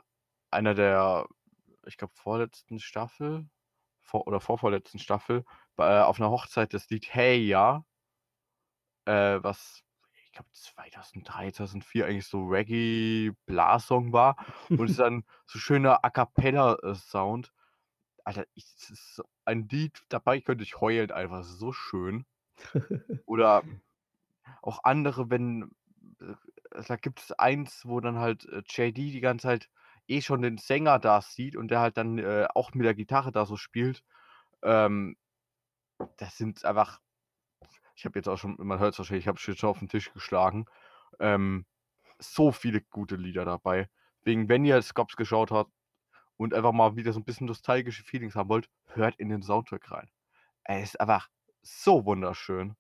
[0.52, 1.28] einer der,
[1.88, 3.50] ich glaube, vorletzten Staffel
[4.02, 5.46] vor oder vorvorletzten Staffel
[5.76, 7.86] bei auf 'ner Hochzeit das Lied „Hey Ya“
[9.06, 9.84] äh, was,
[10.26, 14.36] ich glaube 2003, 2004 eigentlich so Reggae-Blas-Song war
[14.76, 17.54] und es ist dann so schöner A-cappella, äh, Sound.
[18.26, 22.26] Alter, ich es ist ein Lied, dabei könnte ich heulen einfach, es ist so schön.
[23.26, 23.64] Oder
[24.64, 25.72] auch andere, wenn
[26.88, 29.70] da gibt's eins, wo dann halt, äh, JD die ganze Zeit
[30.08, 33.32] eh schon den Sänger da sieht und der halt dann, äh, auch mit der Gitarre
[33.32, 34.04] da so spielt.
[34.64, 35.18] Ähm,
[36.18, 37.00] das sind einfach
[37.96, 40.66] ich habe jetzt auch schon man hört's wahrscheinlich, ich habe schon auf 'n Tisch geschlagen.
[41.20, 41.66] Ähm,
[42.20, 43.90] so viele gute Lieder dabei.
[44.24, 45.72] Wegen wenn ihr Scrubs geschaut habt
[46.38, 49.92] und einfach mal wieder so 'n bisschen nostalgische Feelings haben wollt, hört in den Soundtrack
[49.92, 50.10] rein.
[50.66, 51.30] Er ist einfach
[51.64, 52.76] so wunderschön.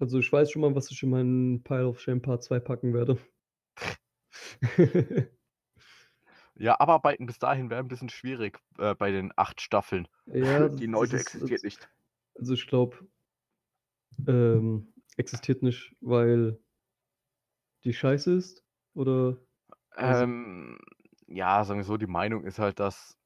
[0.00, 2.94] Also, ich weiß schon mal, was ich in meinen Pile of Shame Part 2 packen
[2.94, 3.18] werde.
[6.56, 10.08] Ja, abarbeiten bis dahin wäre 'n bisschen schwierig, äh, bei den 8 Staffeln.
[10.26, 11.10] Ja, Die das 9.
[11.10, 11.88] ist existiert das nicht.
[12.36, 13.08] also, ich glaube
[14.26, 16.58] ähm, existiert nicht, weil
[17.84, 18.64] die scheiße ist
[18.94, 19.38] oder
[20.02, 20.78] also Ähm,
[21.26, 23.16] ja, sagen wir so, die Meinung ist halt, dass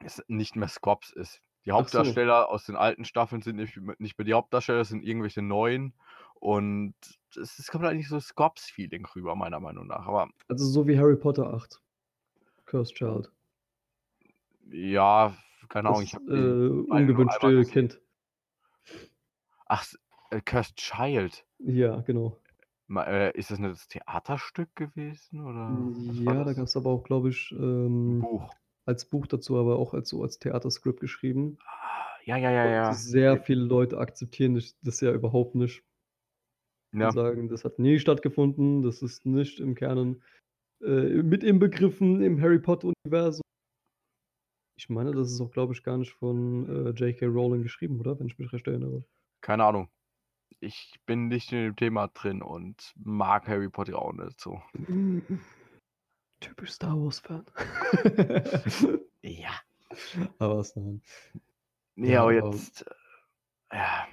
[0.00, 1.42] es nicht mehr Scrubs ist.
[1.66, 1.76] Die so.
[1.78, 5.92] Hauptdarsteller aus den alten Staffeln sind nicht nicht mehr die Hauptdarsteller, das sind irgendwelche neuen
[6.36, 6.94] und
[7.36, 10.98] es es kommt halt nicht so Scrubs-Feeling rüber, meiner Meinung nach, aber Also, so wie
[10.98, 11.82] Harry Potter 8,
[12.66, 13.32] Cursed Child.
[14.70, 15.36] Ja,
[15.68, 17.64] keine Ahnung, ich Das, habe äh, ungewünschte.
[17.64, 18.00] Kind.
[19.66, 19.84] Ach
[20.30, 21.44] äh, Cursed Child.
[21.58, 22.36] Ja, genau.
[22.88, 25.90] Äh, ist das das Theaterstück gewesen oder
[26.22, 26.56] Ja, da das?
[26.56, 28.54] gab's aber auch, glaube ich, ähm, Buch.
[28.86, 31.58] Als Buch dazu, aber auch als so als Theaterskript geschrieben.
[31.66, 32.92] Ah, ja, ja, ja, Und ja.
[32.92, 35.82] sehr viele Leute akzeptieren das ja überhaupt nicht.
[36.94, 37.12] Und Ja.
[37.12, 40.22] sagen, das hat nie stattgefunden, das ist nicht im Canon,
[40.82, 43.42] äh, mit inbegriffen im Harry-Potter-Universum.
[44.78, 47.26] Ich meine, das ist auch, glaube ich, gar nicht von, äh, J.K.
[47.26, 48.18] Rowling geschrieben, oder?
[48.18, 49.04] Wenn ich mich recht erinnere.
[49.40, 49.88] Keine Ahnung.
[50.60, 54.60] Ich bin nicht in dem Thema drin und mag Harry Potter auch nicht so.
[56.40, 57.44] Typisch Star Wars-Fan.
[59.22, 59.50] Ja.
[60.38, 61.02] Aber was nein.
[61.96, 62.84] Ne, Ja, aber jetzt
[63.72, 64.06] ja,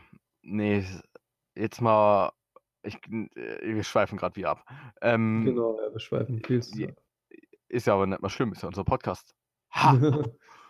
[0.43, 1.03] ne, s
[1.55, 2.31] jetzt mal
[2.83, 4.65] ich äh, wir schweifen grad wieder ab.
[5.01, 6.95] Ähm, Genau, ja, wir schweifen viel zu
[7.69, 9.35] ist ja aber nicht mal schlimm, ist ja unser Podcast.
[9.75, 9.93] Ha!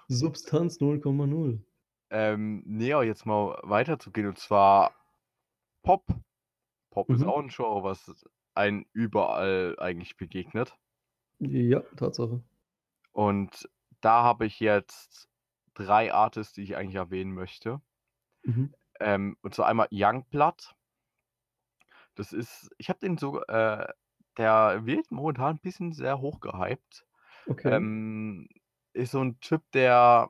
[0.08, 1.64] Substanz 0,0.
[2.12, 4.94] Ähm, ne, aber jetzt mal weiterzugehen und zwar
[5.84, 6.06] Pop.
[6.92, 7.30] Pop ist Mhm.
[7.30, 8.26] auch 'n Genre, was
[8.56, 10.78] einem überall eigentlich begegnet.
[11.52, 12.42] Ja, Tatsache.
[13.16, 13.70] Und
[14.02, 15.30] da habe ich jetzt
[15.76, 17.80] 3 Artists, die ich eigentlich erwähnen möchte.
[18.46, 18.74] Mhm.
[19.00, 20.76] Ähm, und zwar einmal Yungblud.
[22.18, 23.88] Das ist ich habe den so äh,
[24.38, 27.06] der wird momentan 'n bisschen sehr hoch gehypt.
[27.50, 27.84] Okay.
[27.84, 28.50] Ähm,
[28.94, 30.30] ist so 'n Typ, der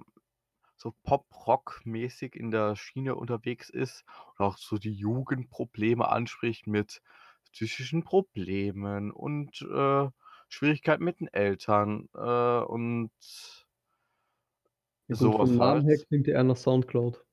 [0.77, 4.05] so Pop-Rock-mäßig in der Schiene unterwegs ist
[4.37, 7.01] und auch so die Jugendprobleme anspricht mit
[7.53, 10.09] psychischen Problemen und, äh,
[10.53, 12.19] Schwierigkeiten mit den Eltern, äh,
[12.63, 13.11] und
[15.09, 16.05] Ja gut, so vom was Namen her halt.
[16.07, 17.25] klingt eher nach Soundcloud,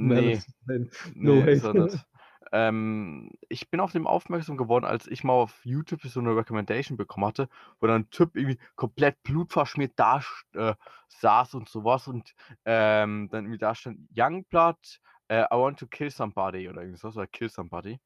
[0.00, 0.44] um Ne.
[0.66, 0.90] sein.
[1.22, 2.06] No Ne, ist er nicht.
[2.52, 6.96] Ähm, ich bin auf den aufmerksam geworden, als ich mal auf YouTube so 'ne Recommendation
[6.98, 7.48] bekommen hatte,
[7.80, 10.22] wo dann 'n Typ irgendwie komplett blutverschmiert da
[10.54, 10.74] äh,
[11.08, 12.34] saß und so was und,
[12.64, 17.08] ähm, dann irgendwie da stand: „Yungblud, äh, I want to kill somebody“ oder irgendwie so
[17.08, 18.00] was oder „kill somebody“.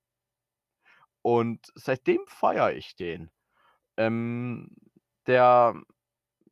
[1.26, 3.30] Und seitdem feiere ich den.
[3.96, 4.70] Ähm,
[5.26, 5.80] der,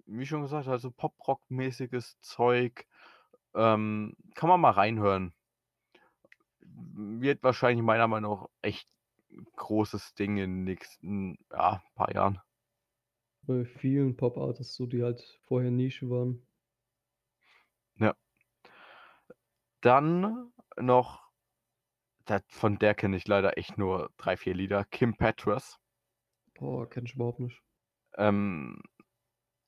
[0.07, 2.87] wie schon gesagt, halt so Pop-Rock-mäßiges Zeug,
[3.55, 5.35] ähm, kann man mal reinhören.
[6.61, 8.89] Wird wahrscheinlich meiner Meinung nach echt
[9.57, 12.41] großes Ding in den nächsten, ja, paar Jahren.
[13.43, 16.47] Bei vielen Pop-Artists so, die halt vorher Nische waren.
[17.97, 18.15] Ja.
[19.81, 21.29] Dann noch,
[22.25, 24.85] da, von der kenne ich leider echt nur drei, vier Lieder.
[24.85, 25.81] Kim Petras.
[26.63, 27.61] Boah, kenn ich überhaupt nicht.
[28.17, 28.81] Ähm,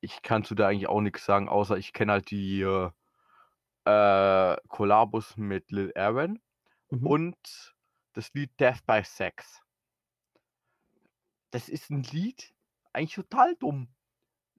[0.00, 2.90] ich kann zu der eigentlich auch nichts sagen, außer ich kenne halt die äh,
[3.84, 6.40] äh, Kollabos mit Lil Aaron
[6.90, 7.06] Mhm.
[7.06, 7.74] und
[8.12, 9.62] das Lied Death by Sex.
[11.50, 12.54] Das ist ein Lied,
[12.92, 13.88] eigentlich total dumm.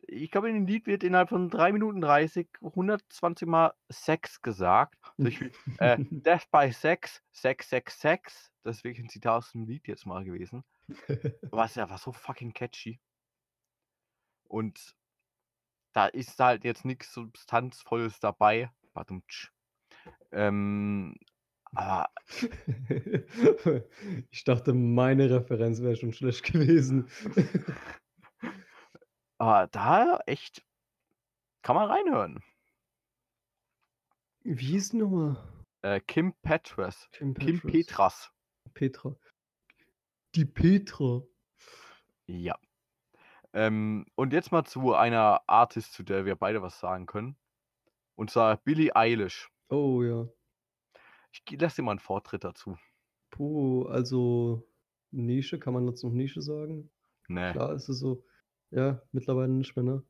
[0.08, 4.98] Ich glaube, in dem Lied wird innerhalb von 3 Minuten 30 120 Mal Sex gesagt.
[5.18, 8.52] Beispiel, äh, Death by Sex, Sex, Sex, Sex.
[8.64, 10.64] Das ist wirklich ein Zitat aus dem Lied jetzt mal gewesen.
[11.52, 13.00] Aber es ist einfach so fucking catchy.
[14.48, 14.96] Und
[15.94, 18.72] da ist halt jetzt nichts Substanzvolles dabei.
[20.32, 21.18] Ähm,
[21.74, 22.10] aber
[24.30, 27.10] Ich dachte, meine Referenz wäre schon schlecht gewesen.
[29.38, 30.64] aber da echt
[31.62, 32.44] kann man reinhören.
[34.44, 35.44] Wie hieß die nochmal?
[35.82, 37.10] Äh, Kim Petras.
[37.12, 38.32] Kim Kim Petras.
[38.74, 39.14] Petras.
[39.14, 39.16] Petra.
[40.36, 41.24] Die Petra.
[42.28, 42.58] Ja.
[43.54, 47.38] Ähm, und jetzt mal zu einer Artist, zu der wir beide was sagen können.
[48.16, 49.50] Und zwar Billie Eilish.
[49.70, 50.28] Oh ja.
[51.32, 52.78] Ich ge- lass dir mal einen Vortritt dazu.
[53.30, 54.68] Puh, also
[55.12, 56.90] Nische, kann man jetzt noch Nische sagen?
[57.28, 57.52] Nee.
[57.52, 58.26] Klar ist es so,
[58.72, 60.04] ja, mittlerweile nicht mehr, ne?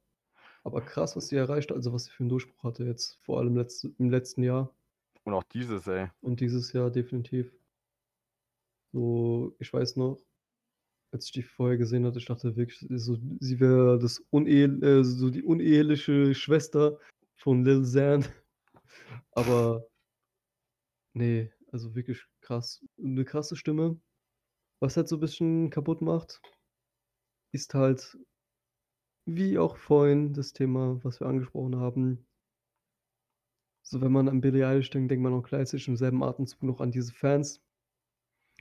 [0.63, 3.39] Aber krass, was sie erreicht, hat, also was sie für einen Durchbruch hatte jetzt, vor
[3.39, 4.73] allem letzte, im letzten Jahr
[5.23, 6.09] Und auch dieses, ey.
[6.21, 7.51] und dieses Jahr definitiv.
[8.95, 10.17] So, ich weiß noch,
[11.11, 15.03] als ich die vorher gesehen hatte, ich dachte wirklich, so, sie wäre das Unehe, äh,
[15.03, 16.97] so die uneheliche Schwester
[17.35, 18.25] von Lil Xan.
[19.31, 19.85] Aber
[21.13, 22.85] nee, also wirklich krass.
[22.97, 23.99] Eine krasse Stimme.
[24.79, 26.41] Was halt so ein bisschen kaputt macht,
[27.51, 28.17] ist halt,
[29.25, 32.25] wie auch vorhin das Thema, was wir angesprochen haben.
[33.83, 36.79] So, wenn man an Billie Eilish denkt, denkt man auch gleichzeitig im selben Atemzug noch
[36.79, 37.64] an diese Fans.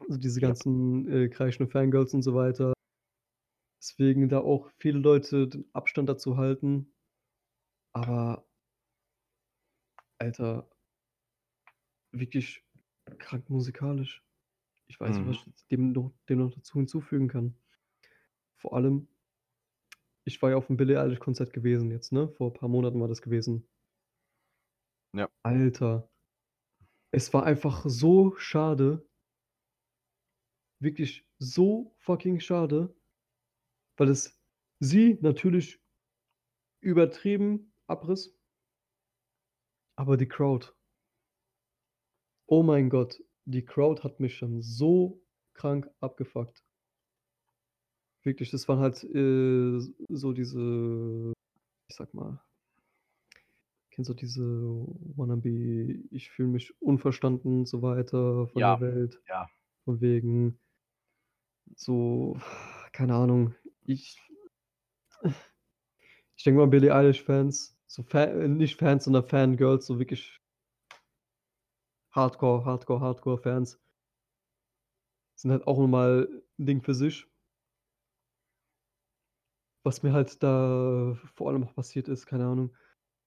[0.00, 0.48] Also diese Ja.
[0.48, 2.72] ganzen äh, kreischenden Fangirls und so weiter.
[3.80, 6.92] Deswegen da auch viele Leute den Abstand dazu halten.
[7.94, 8.44] Aber,
[10.18, 10.66] Alter,
[12.12, 12.64] wirklich
[13.18, 14.22] krank musikalisch.
[14.88, 15.52] Ich weiß nicht, Mhm.
[15.52, 17.56] was ich dem noch, dem noch dazu hinzufügen kann.
[18.56, 19.06] Vor allem,
[20.26, 22.28] ich war ja auf dem Billie Eilish Konzert gewesen jetzt, ne?
[22.28, 23.66] Vor ein paar Monaten war das gewesen.
[25.12, 25.28] Ja.
[25.42, 26.10] Alter,
[27.12, 29.08] es war einfach so schade.
[30.84, 32.94] Wirklich so fucking schade,
[33.96, 34.38] weil es
[34.80, 35.80] sie natürlich
[36.82, 38.38] übertrieben Abriss,
[39.96, 40.74] aber die Crowd.
[42.46, 45.22] Oh mein Gott, die Crowd hat mich schon so
[45.54, 46.62] krank abgefuckt.
[48.22, 49.80] Wirklich, das waren halt äh,
[50.10, 51.32] so diese,
[51.88, 52.42] ich sag mal,
[53.90, 54.42] kennst du diese
[55.16, 55.48] Wannabe,
[56.10, 59.22] ich fühle mich unverstanden und so weiter von Ja, der Welt.
[59.28, 59.48] ja.
[59.84, 60.58] Von wegen
[61.76, 62.38] so,
[62.92, 63.54] keine Ahnung,
[63.84, 64.20] ich,
[66.36, 70.40] ich denke mal, Billie Eilish-Fans, so Fan, äh, nicht Fans, sondern Fangirls, so wirklich
[72.12, 73.80] Hardcore, Hardcore, Hardcore-Fans,
[75.36, 76.28] sind halt auch nochmal
[76.58, 77.26] ein Ding für sich.
[79.84, 82.74] Was mir halt da vor allem auch passiert ist, keine Ahnung.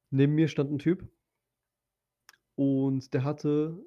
[0.10, 1.08] Neben mir stand ein Typ
[2.56, 3.78] und der hatte,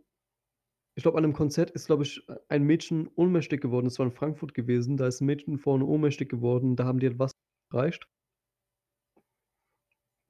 [1.00, 3.86] ich glaube, an einem Konzert ist, glaube ich, ein Mädchen ohnmächtig geworden.
[3.86, 4.98] Das war in Frankfurt gewesen.
[4.98, 6.76] Da ist ein Mädchen vorne ohnmächtig geworden.
[6.76, 7.32] Da haben die halt Wasser
[7.72, 8.06] gereicht.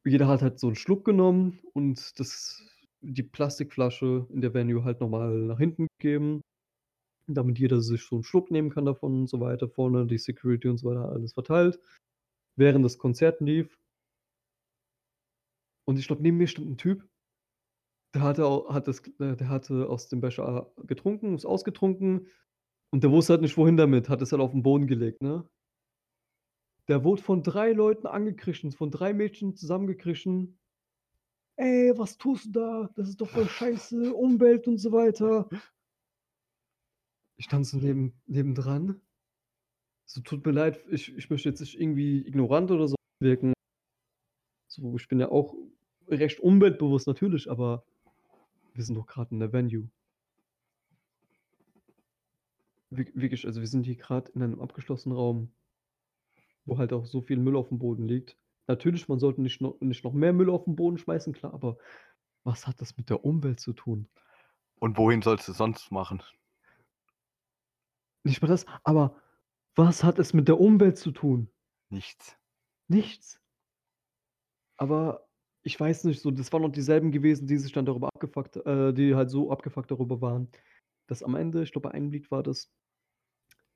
[0.05, 2.63] Jeder hat halt so einen Schluck genommen und das,
[3.01, 6.41] die Plastikflasche in der Venue halt nochmal nach hinten gegeben,
[7.27, 9.69] damit jeder sich so einen Schluck nehmen kann davon und so weiter.
[9.69, 11.81] Vorne die Security und so weiter alles verteilt.
[12.55, 13.77] Während das Konzert lief.
[15.85, 17.05] Und ich glaube, neben mir stand ein Typ,
[18.15, 22.27] der hatte, au- hat das, äh, der hatte aus dem Becher getrunken, ist ausgetrunken
[22.93, 25.49] und der wusste halt nicht, wohin damit, hat es halt auf den Boden gelegt, ne?
[26.89, 30.59] Der wurde von drei Leuten angekrischen, von drei Mädchen zusammengekrischen.
[31.57, 32.91] Ey, was tust du da?
[32.97, 35.49] Das ist doch voll scheiße, Umwelt und so weiter.
[37.37, 39.01] Ich stand so neben, nebendran.
[40.07, 43.53] So, tut mir leid, ich, ich möchte jetzt nicht irgendwie ignorant oder so wirken.
[44.69, 45.55] So, ich bin ja auch
[46.09, 47.85] recht umweltbewusst natürlich, aber
[48.75, 49.89] wir sind doch gerade in der Venue.
[52.91, 55.53] Wir- Wirklich, also wir sind hier gerade in einem abgeschlossenen Raum,
[56.65, 58.37] wo halt auch so viel Müll auf dem Boden liegt.
[58.67, 61.79] Natürlich, man sollte nicht noch, nicht noch mehr Müll auf den Boden schmeißen, klar, aber
[62.45, 64.09] was hat das mit der Umwelt zu tun?
[64.77, 66.23] Und wohin sollst du sonst machen?
[68.23, 69.21] Nicht mal das, aber
[69.75, 71.51] was hat es mit der Umwelt zu tun?
[71.89, 72.37] Nichts.
[72.89, 73.41] Nichts.
[74.77, 75.29] Aber
[75.63, 78.93] ich weiß nicht so, das waren noch dieselben gewesen, die sich dann darüber abgefuckt äh,
[78.95, 80.49] die halt so abgefuckt darüber waren,
[81.09, 82.71] dass am Ende, ich glaube, bei einem Lied war das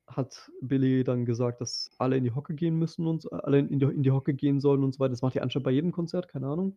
[0.07, 3.87] hat Billy dann gesagt, dass alle in die Hocke gehen müssen und alle in die
[3.87, 5.11] in die Hocke gehen sollen und so weiter.
[5.11, 6.77] Das macht die anscheinend bei jedem Konzert, keine Ahnung.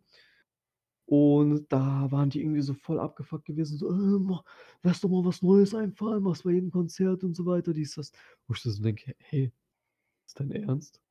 [1.05, 4.41] Und da waren die irgendwie so voll abgefuckt gewesen, so: „Äh,
[4.83, 8.11] lass doch mal was Neues einfallen, mach's bei jedem Konzert und so weiter, dies, das.“
[8.47, 9.51] Wo ich so denke: „Hey,
[10.27, 11.01] ist dein Ernst?“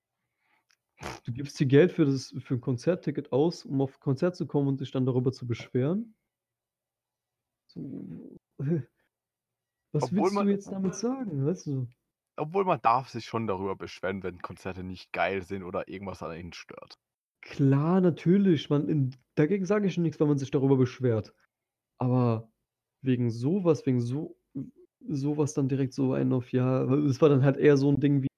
[1.24, 4.68] Du gibst dir Geld für das für 'n Konzertticket aus, um auf Konzert zu kommen
[4.68, 6.14] und dich dann darüber zu beschweren?
[7.68, 8.38] So,
[9.92, 11.88] was Obwohl willst du man jetzt damit sagen, weißt du?
[12.38, 16.34] obwohl man darf sich schon darüber beschweren, wenn Konzerte nicht geil sind oder irgendwas an
[16.34, 16.98] ihnen stört.
[17.42, 21.34] Klar, natürlich, man in dagegen sage ich nix, wenn man sich darüber beschwert.
[21.98, 22.52] Aber
[23.02, 24.38] wegen so was wegen so
[25.08, 28.00] so was dann direkt so einen auf ja, es war dann halt eher so 'n
[28.00, 28.28] Ding wie: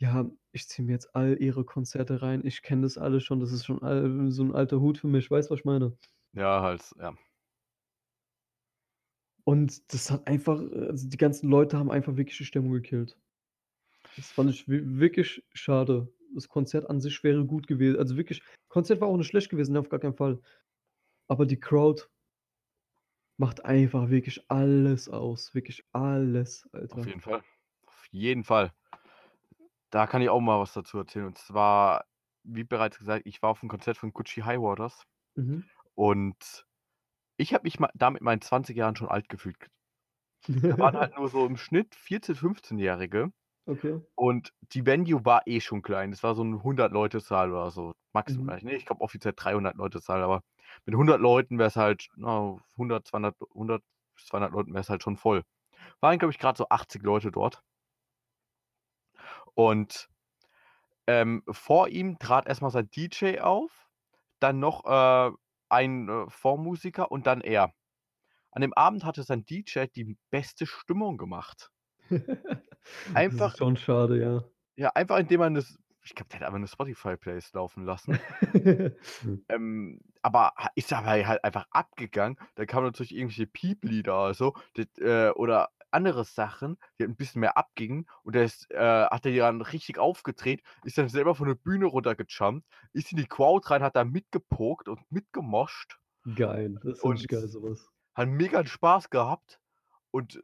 [0.00, 2.42] „Ja, ich ziehe mir jetzt all ihre Konzerte rein.
[2.44, 3.40] Ich kenne das alles schon.
[3.40, 5.96] Das ist schon all so 'n alter Hut für mich.“ Weißt du, was ich meine?
[6.34, 7.16] Ja, halt, ja.
[9.48, 13.16] Und das hat einfach also die ganzen Leute haben einfach wirklich die Stimmung gekillt.
[14.16, 16.12] Das fand ich wi wirklich schade.
[16.34, 19.74] Das Konzert an sich wäre gut gewe also wirklich Konzert war auch nicht schlecht gewesen,
[19.74, 20.40] ne, auf gar keinen Fall.
[21.28, 22.04] Aber die Crowd
[23.38, 27.06] macht einfach wirklich alles aus, wirklich alles, Auf Alter.
[27.06, 27.42] jeden Fall.
[27.86, 28.72] Auf jeden Fall.
[29.96, 31.24] Da kann ich auch mal was dazu erzählen.
[31.24, 32.04] Und zwar,
[32.42, 35.04] wie bereits gesagt, ich war auf'm Konzert von Gucci Highwaters
[35.36, 35.66] Mhm.
[35.94, 36.66] und
[37.38, 39.56] ich habe mich ma da mit meinen 20 Jahren schon alt gefühlt.
[40.68, 43.32] Da waren halt nur so im Schnitt 14, Fünfzehnjährige
[43.68, 44.00] Okay.
[44.16, 46.10] und die Venue war eh schon klein.
[46.12, 48.58] Das war so 'n Hundert-Leute-Saal oder so, maximal.
[48.58, 48.62] Mhm.
[48.62, 50.42] Ne, ich glaube offiziell 300-Leute-Saal, aber
[50.86, 53.84] mit 100 Leuten wär's halt, na, 100, 200 100
[54.16, 55.42] bis 200 Leuten wär's halt schon voll.
[56.00, 57.62] Waren, glaube ich, grad so 80 Leute dort.
[59.56, 60.10] Und,
[61.06, 63.88] ähm, vor ihm trat erst mal sein DJ auf,
[64.40, 65.32] dann noch, äh,
[65.70, 67.74] ein, äh, Vormusiker und dann er.
[68.52, 71.70] An dem Abend hatte sein DJ die beste Stimmung gemacht.
[73.28, 74.44] Das ist Einfach schon schade, ja.
[74.76, 78.16] ja, einfach indem man das ich glaube, der hat einfach 'ne Spotify-Playlist laufen lassen.
[79.48, 82.36] Ähm, aber ist dabei halt einfach abgegangen.
[82.56, 87.16] Da kamen natürlich irgendwelche Pieplieder oder so, das äh, oder andere Sachen, die halt 'n
[87.16, 91.34] bisschen mehr abgingen und der ist äh, hat der dann richtig aufgedreht, ist dann selber
[91.34, 95.98] von der Bühne runtergejumpt, ist in die Crowd rein, hat da mitgepokt und mitgemoscht
[96.34, 97.90] Geil, das und geil, so was.
[98.14, 99.60] hat mega Spaß gehabt
[100.10, 100.40] und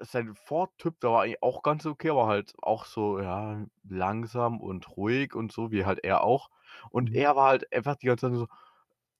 [0.00, 4.96] sein Vortyp, der war eigentlich auch ganz okay, aber halt auch so, ja, langsam und
[4.96, 6.50] ruhig und so, wie halt er auch.
[6.90, 7.14] Und Mhm.
[7.14, 8.48] er war halt einfach die ganze Zeit so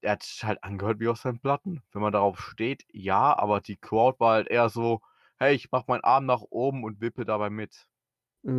[0.03, 1.83] er hat halt angehört wie aus seinen Platten.
[1.93, 5.01] Wenn man darauf steht, ja, aber die Crowd war halt eher so:
[5.39, 7.89] „Hey, ich mache meinen Arm nach oben und wippe dabei mit.“
[8.45, 8.51] Äh,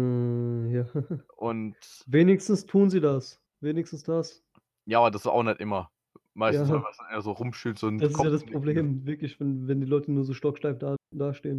[0.74, 0.86] ja.
[1.38, 3.42] Und Wenigstens tun sie das.
[3.62, 4.44] Wenigstens das.
[4.86, 5.92] Ja, aber das auch nicht immer.
[6.34, 6.72] Meistens Ja.
[6.72, 8.46] einfach eher so rumstehen, so Das ist ja das.
[8.46, 11.58] Problem, wirklich, wenn wenn die Leute nur so stocksteif da dastehen.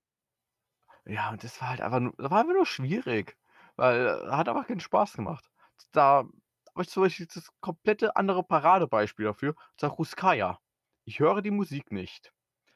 [1.07, 3.37] Ja, und das war halt einfach nur das war einfach nur schwierig,
[3.77, 5.51] weil hat einfach keinen Spaß gemacht.
[5.93, 6.19] Da
[6.75, 10.59] habe ich zum Beispiel das komplette andere Paradebeispiel dafür, zwar Ruskaya.
[11.05, 12.33] Ich höre die Musik nicht,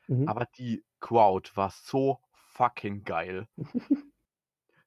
[0.09, 0.33] Mhm.
[0.33, 2.21] aber die Crowd war so
[2.55, 3.49] fucking geil.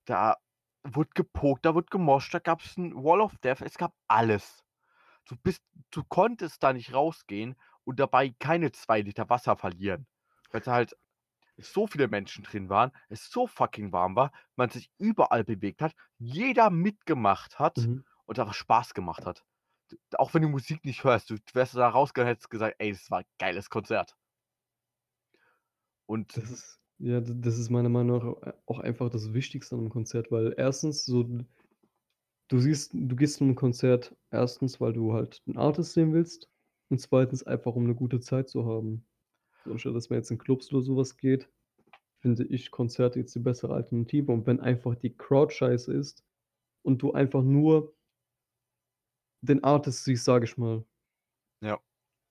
[0.05, 0.37] Da
[0.83, 4.63] wurde gepokt, da wurde gemoscht, da gab's 'n Wall of Death, es gab alles.
[5.27, 7.55] Du bist du konntest da nicht rausgehen
[7.85, 10.07] und dabei keine 2 Liter Wasser verlieren,
[10.51, 10.97] weil's halt
[11.57, 15.95] so viele Menschen drin waren, es so fucking warm war, man sich überall bewegt hat,
[16.19, 18.05] jeder mitgemacht hat Mhm.
[18.25, 19.45] und einfach Spaß gemacht hat.
[20.17, 23.21] Auch wenn du Musik nicht hörst, du wärst da rausgegangen, hättest gesagt: „Ey, das war
[23.21, 24.15] 'n geiles Konzert.“
[26.09, 29.81] Und Das ist ja, d das ist meiner Meinung nach auch einfach das Wichtigste an
[29.83, 31.23] 'nem Konzert, weil erstens so
[32.51, 36.47] du siehst du gehst zu 'nem Konzert erstens, weil du halt 'n Artist sehen willst
[36.89, 39.05] und zweitens einfach, um 'ne gute Zeit zu haben.
[39.65, 41.49] So anstatt dass man jetzt in Clubs oder so was geht,
[42.21, 44.31] finde ich Konzerte jetzt die bessere Alternative.
[44.33, 46.23] Und wenn einfach die Crowd scheiße ist
[46.83, 47.93] und du einfach nur
[49.43, 50.85] den Artist siehst, sage ich mal
[51.61, 51.79] Ja.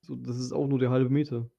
[0.03, 1.51] so, das ist auch nur die halbe Miete.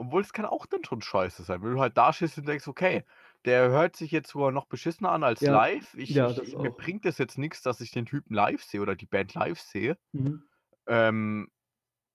[0.00, 3.04] Obwohl, es kann auch dann schon scheiße sein, wenn du halt dastehst und denkst: „Okay,
[3.44, 5.94] der hört sich jetzt sogar noch beschissener an als Ja, live.
[5.94, 6.74] Ich ja, ich das mir auch.
[6.74, 9.98] bringt das jetzt nix, dass ich den Typen live sehe oder die Band live sehe.“
[10.14, 10.40] Mhm.
[10.88, 11.48] Ähm,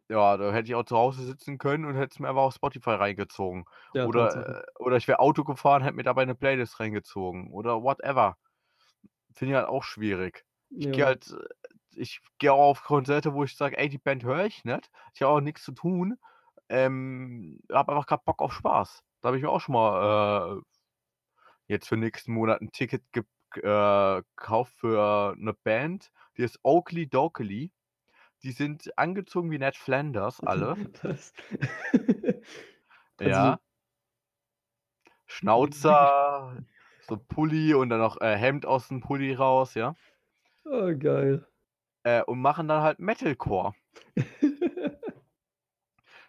[0.10, 2.56] ja, da hätte ich auch zu Hause sitzen können und hätte es mir einfach auf
[2.56, 3.66] Spotify reingezogen.
[3.94, 4.56] Ja, Tatsache.
[4.56, 8.38] Oder äh, oder ich wäre Auto gefahren, hätte mir dabei 'ne Playlist reingezogen oder whatever.
[9.34, 10.46] Finde ich halt auch schwierig.
[10.78, 11.08] Ich gehe Ja.
[11.08, 11.68] halt äh,
[11.98, 14.90] ich gehe auch auf Konzerte, wo ich sage: „Ey, die Band höre ich nicht.
[15.14, 16.18] Ich habe auch nix zu tun.
[16.70, 20.62] Ähm, habe einfach grad Bock auf Spaß.“ Da habe ich mir auch schon mal, äh,
[21.68, 23.22] jetzt für nächsten Monat 'n Ticket äh,
[24.38, 27.74] gekauft für 'ne Band, die heißt Oakley Dokley.
[28.44, 30.78] Die sind angezogen wie Ned Flanders alle.
[33.20, 33.60] Also Ja.
[35.30, 36.62] Schnauzer,
[37.00, 39.96] so Pulli und dann noch, äh, Hemd aus'm Pulli raus, ja?
[40.66, 41.46] Oh, geil.
[42.06, 43.74] Äh, und machen dann halt Metalcore.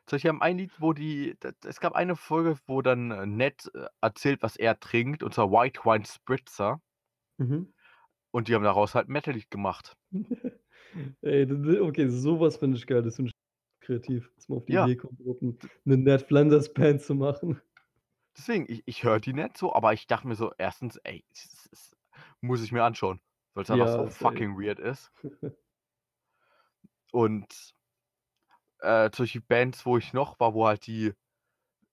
[0.09, 3.69] So, ich haben ein Lied, wo die es gab eine Folge, wo dann, äh, Ned,
[3.75, 6.81] äh, erzählt, was er trinkt, und zwar White Wine Spritzer.
[7.39, 7.67] Mhm.
[8.35, 9.97] Und die haben daraus halt Metal-Lied gemacht.
[11.23, 11.47] Ey,
[11.81, 13.03] okay, so was finde ich geil.
[13.03, 14.89] Das finde ich kreativ, dass man auf die Ja.
[14.89, 17.61] Idee kommt, überhaupt 'n 'ne Ned Flanders Band zu machen.
[18.37, 21.69] Deswegen, ich ich höre die nicht so, aber ich dachte mir so: „Erstens, ey, s
[21.73, 21.97] s
[22.41, 23.21] muss ich mir anschauen“,
[23.55, 24.43] einfach so Ja, safe.
[24.43, 25.11] fucking weird ist.
[27.13, 27.76] Und,
[28.81, 31.15] äh, solche Bands, wo ich noch war, wo halt die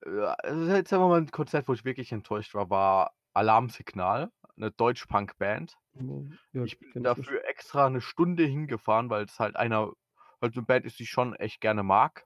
[0.06, 4.72] äh, jetzt sagen wir mal 'n Konzert, wo ich wirklich enttäuscht war, war Alarmsignal, 'ne
[4.72, 5.78] Deutsch-Punk-Band.
[6.54, 9.94] Ja, Ich bin kenne ich dafür extra 'ne Stunde hingefahren, weil's halt einer
[10.42, 12.26] halt 'ne Band ist, die ich schon echt gerne mag.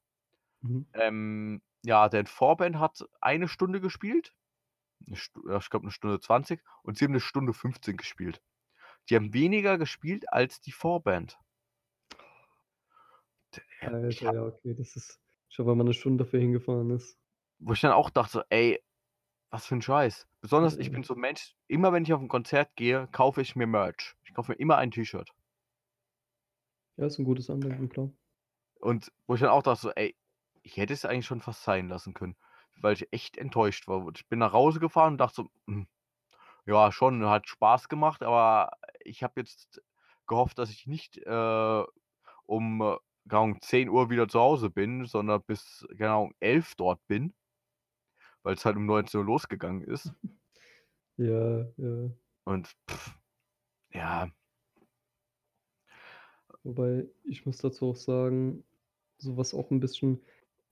[0.63, 0.87] Mhm.
[0.93, 4.33] Ähm, ja, deren Vorband hat 1 Stunde gespielt.
[5.07, 5.31] ich
[5.69, 8.41] glaube 'ne Stunde 20 und sie haben 'ne Stunde 15 gespielt.
[9.09, 11.39] Die haben weniger gespielt als die Vorband.
[13.87, 15.19] Alter, ja, okay, das ist
[15.49, 17.15] schon, wenn man 'ne Stunde dafür hingefahren ist.
[17.59, 18.83] Wo ich dann auch dachte so: „Ey,
[19.51, 22.27] was für 'n Scheiß.“ Besonders ich bin so 'n Mensch, immer wenn ich auf 'n
[22.29, 24.15] Konzert gehe, kaufe ich mir Merch.
[24.25, 25.33] Ich kaufe mir immer ein T-Shirt.
[26.99, 28.11] Ja, ist 'n gutes Andenken, klar.
[28.81, 30.15] Und wo ich dann auch dachte so: „Ey,
[30.63, 32.35] ich hätte es eigentlich schon fast sein lassen können“,
[32.81, 34.05] weil ich echt enttäuscht war.
[34.15, 35.87] Ich bin nach Hause gefahren und dachte so: „Hm,
[36.65, 39.81] ja schon, hat Spaß gemacht, aber ich habe jetzt
[40.27, 41.83] gehofft, dass ich nicht, äh,
[42.45, 42.97] um,
[43.29, 47.33] keine Ahnung, 10:00 wieder zu Hause bin, sondern bis, keine Ahnung, 11 dort bin“
[48.45, 50.11] weil's halt um 19:00 losgegangen ist.
[51.19, 52.17] Ja, ja.
[52.47, 52.71] Und
[53.93, 54.29] ja.
[56.65, 58.63] Wobei, ich muss dazu auch sagen,
[59.17, 60.21] so was auch 'n bisschen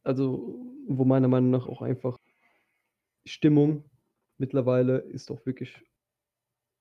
[0.03, 2.17] also, wo meiner Meinung nach auch einfach
[3.27, 3.85] Stimmung
[4.37, 5.85] mittlerweile ist auch wirklich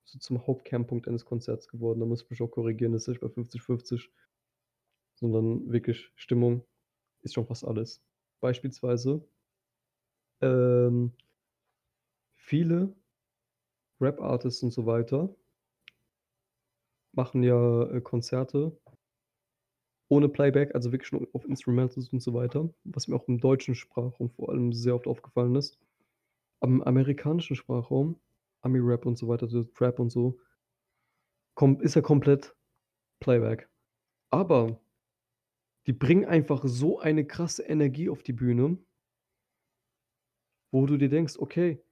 [0.09, 2.01] so zum Hauptkernpunkt eines Konzerts geworden.
[2.01, 4.11] Da muss ich mich auch korrigieren, das ich bei 50/50.
[5.15, 6.65] Sondern wirklich Stimmung
[7.23, 8.03] ist schon fast alles.
[8.41, 9.27] Beispielsweise
[10.41, 11.13] ähm
[12.37, 12.95] viele
[14.01, 15.35] Rap-Artists und so weiter
[17.13, 18.77] machen ja, äh, Konzerte
[20.11, 23.75] ohne Playback, also wirklich nur auf Instrumentals und so weiter, was mir auch im deutschen
[23.75, 25.79] Sprachraum vor allem sehr oft aufgefallen ist.
[26.61, 28.21] Am amerikanischen Sprachraum,
[28.61, 30.39] Ami-Rap und so weiter, Trap und so
[31.81, 32.55] ist ja komplett
[33.21, 33.69] Playback.
[34.31, 34.79] Aber
[35.87, 38.79] die bringen einfach so eine krasse Energie auf die Bühne
[40.73, 41.83] wo du dir denkst: „Okay,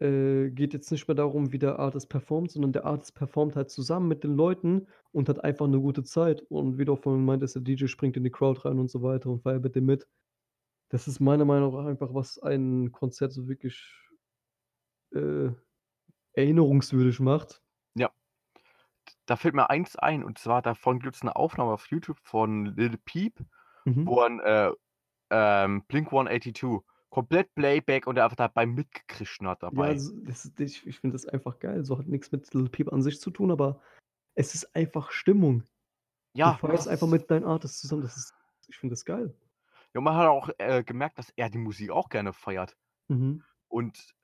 [0.00, 3.70] äh, geht jetzt nicht mehr darum, wie der Artist performt, sondern der Artist performt halt
[3.70, 7.24] zusammen mit den Leuten und hat einfach 'ne gute Zeit.“ Und wie du auch vorhin
[7.24, 9.86] meintest, der DJ springt in die Crowd rein und so weiter und feiert mit dem
[9.86, 10.08] mit.
[10.90, 13.82] Das ist meiner Meinung nach einfach, was ein Konzert so wirklich
[15.12, 15.50] äh,
[16.34, 17.63] erinnerungswürdig macht.
[19.28, 19.28] Ja.
[19.28, 22.98] Da fällt mir eins ein, und zwar davon gibt's 'ne Aufnahme auf YouTube von Lil
[22.98, 23.38] Peep,
[23.86, 24.14] Mhm.
[24.14, 24.72] wo er 'n, äh,
[25.30, 29.94] ähm, Blink-182 komplett Playback und er einfach dabei mitgekrischen hat Ja, dabei.
[29.94, 31.84] s das ich ich finde das einfach geil.
[31.84, 33.80] So, hat nix mit Lil Peep an sich zu tun, aber
[34.34, 35.64] es ist einfach Stimmung.
[36.42, 38.02] Du Ja, feierst das einfach mit deinen Artists zusammen.
[38.02, 38.34] Das ist
[38.68, 39.34] ich finde das geil.
[39.96, 42.76] Ja, man hat auch, äh, gemerkt, dass er die Musik auch gerne feiert.
[43.10, 43.44] Mhm.
[43.68, 44.14] Und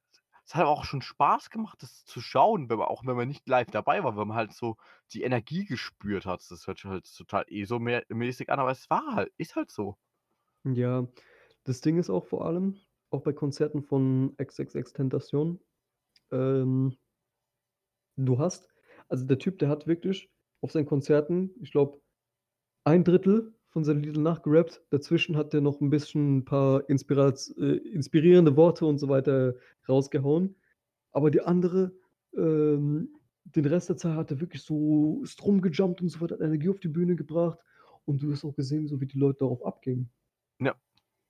[0.50, 3.48] es hat auch schon Spaß gemacht, das zu schauen, wenn man auch wenn man nicht
[3.48, 4.76] live dabei war, weil man halt so
[5.12, 6.42] die Energie gespürt hat.
[6.50, 9.96] Das hört sich halt total ESO-mä mäßig an, aber es war halt ist halt so.
[10.66, 11.08] Ja,
[11.64, 12.76] das Ding ist auch vor allem,
[13.10, 15.60] auch bei Konzerten von XXXTentacion,
[16.32, 16.96] ähm
[18.18, 18.68] du hast
[19.08, 22.00] also, der Typ, der hat wirklich auf seinen Konzerten, ich glaube,
[22.84, 24.82] 1/3 von seinen Liedern nachgerappt.
[24.90, 29.54] Dazwischen hat der noch 'n bisschen 'n paar Inspiratz äh, inspirierende Worte und so weiter
[29.88, 30.56] rausgehauen.
[31.12, 31.92] Aber die andere
[32.36, 33.10] ähm,
[33.44, 36.68] den Rest der Zeit hat er wirklich so ist rumgejumpt und so weiter, hat Energie
[36.70, 37.58] auf die Bühne gebracht
[38.06, 40.10] und du hast auch gesehen, so wie die Leute darauf abgingen.
[40.60, 40.74] Ja.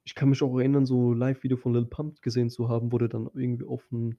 [0.06, 3.08] Ich kann mich auch erinnern, so Live-Video von Lil Pump gesehen zu haben, wo der
[3.08, 4.16] dann irgendwie auf'm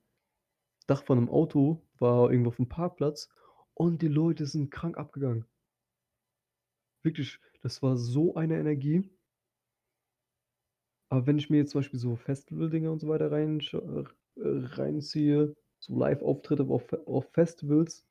[0.88, 3.30] Dach von 'nem Auto war, irgendwo auf'm Parkplatz
[3.76, 5.46] und die Leute sind krank abgegangen.
[7.06, 9.10] Wirklich, das war so eine Energie.
[11.10, 14.04] Aber wenn ich mir jetzt zum Beispiel so Festivaldinger und so weiter reinsch äh,
[14.38, 18.06] reinziehe, so Live-Auftritte auf auf Festivals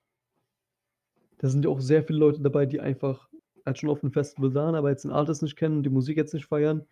[1.39, 3.29] da sind ja auch sehr viele Leute dabei, die einfach
[3.67, 6.17] halt schon auf 'nem Festival waren, aber jetzt den Artist nicht kennen und die Musik
[6.17, 6.87] jetzt nicht feiern.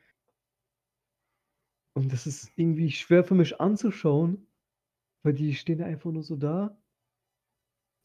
[1.97, 4.47] Und das ist irgendwie schwer für mich anzuschauen,
[5.25, 6.79] weil die stehen einfach nur so da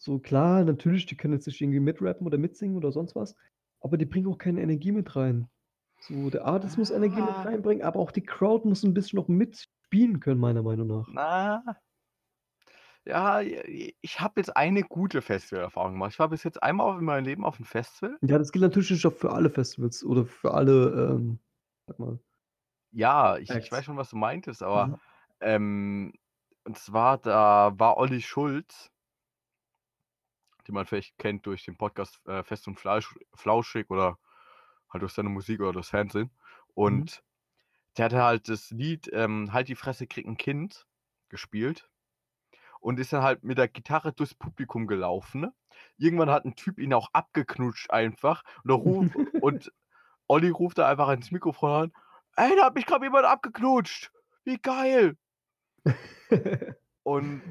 [0.01, 3.35] So klar, natürlich, die können jetzt nicht irgendwie mitrappen oder mitsingen oder sonst was,
[3.84, 5.49] aber die bringen auch keine Energie mit rein.
[5.99, 7.45] So, der Artist muss Energie mit Ah.
[7.45, 11.15] reinbringen, aber auch die Crowd muss 'n bisschen noch mitspielen können, meiner Meinung nach.
[11.15, 11.76] Na.
[13.07, 16.11] Ja, ich habe jetzt eine gute Festivalerfahrung gemacht.
[16.14, 18.18] Ich war bis jetzt einmal in meinem Leben auf 'm Festival.
[18.26, 21.39] Ja, das gilt natürlich nicht auch für alle Festivals oder für alle, ähm,
[21.88, 22.23] sag mal
[22.95, 24.99] Ja, ich ich weiß schon, was du meintest, aber, Ja.
[25.39, 26.14] ähm,
[26.64, 28.91] und zwar, da war Olli Schulz
[30.68, 34.18] den man vielleicht kennt durch den Podcast, äh, Fest und Fleisch Flauschig oder
[34.91, 36.31] halt durch seine Musik oder durchs Fernsehen.
[36.81, 37.07] Mhm.
[37.07, 37.23] Und
[37.98, 40.88] der hatte halt das Lied, ähm, „Halt die Fresse, krieg 'n Kind“
[41.30, 41.90] gespielt
[42.81, 45.53] und ist dann halt mit der Gitarre durchs Publikum gelaufen, ne?
[45.98, 49.72] Irgendwann hat 'n Typ ihn auch abgeknutscht einfach und ruft und
[50.27, 51.94] Olli ruft da einfach ins Mikrofon rein:
[52.38, 54.11] „Ey, da hat mich grad jemand abgeknutscht.
[54.45, 55.18] Wie geil!“
[57.06, 57.44] Und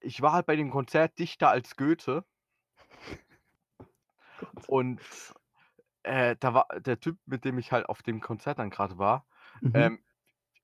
[0.00, 2.24] ich war halt bei dem Konzert dichter als Goethe.
[4.68, 5.34] Und,
[6.04, 9.26] äh, da war der Typ, mit dem ich halt auf dem Konzert dann grade war,
[9.62, 9.90] Mhm.
[9.90, 10.04] ähm,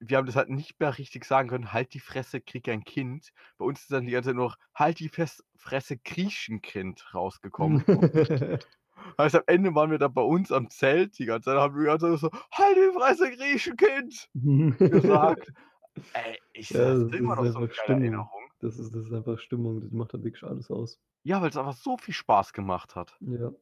[0.01, 3.33] wir haben das halt nicht mehr richtig sagen können: „Halt die Fresse, krieg ein Kind.“
[3.59, 6.63] Bei uns ist dann die ganze Zeit nur noch: „Halt die Fes Fresse, kriech 'n
[6.63, 7.85] Kind“ rausgekommen.
[9.19, 11.83] Heißt, am Ende waren wir dann bei uns am Zelt die ganze Zeit, haben wir
[11.83, 14.29] die ganze Zeit so: „Halt die Fresse, kriech 'n Kind“
[14.91, 15.53] gesagt.
[16.15, 18.01] Ey, ich Ja, das das ist immer noch so 'ne Stimmung.
[18.01, 18.46] Erinnerung.
[18.67, 21.01] Das ist das ist einfach Stimmung, das macht halt wirklich alles aus.
[21.25, 23.21] Ja, weil's einfach so viel Spaß gemacht hat.
[23.21, 23.53] Ja,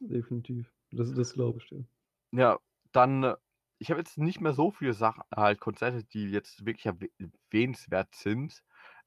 [0.00, 0.72] definitiv.
[0.92, 1.86] Das das glaube ich dir.
[2.32, 2.58] Ja,
[2.92, 3.34] dann
[3.78, 8.14] ich habe jetzt nicht mehr so viele Sachen halt Konzerte, die jetzt wirklich erwäh erwähnenswert
[8.14, 8.62] sind.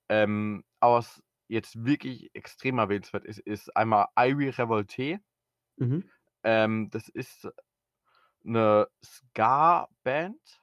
[0.10, 5.20] Ähm, aber was jetzt wirklich extrem erwähnenswert ist, ist einmal Irie Revolté.
[5.78, 6.10] Mhm.
[6.44, 7.50] Ähm, das ist
[8.44, 10.62] 'ne Ska-Band.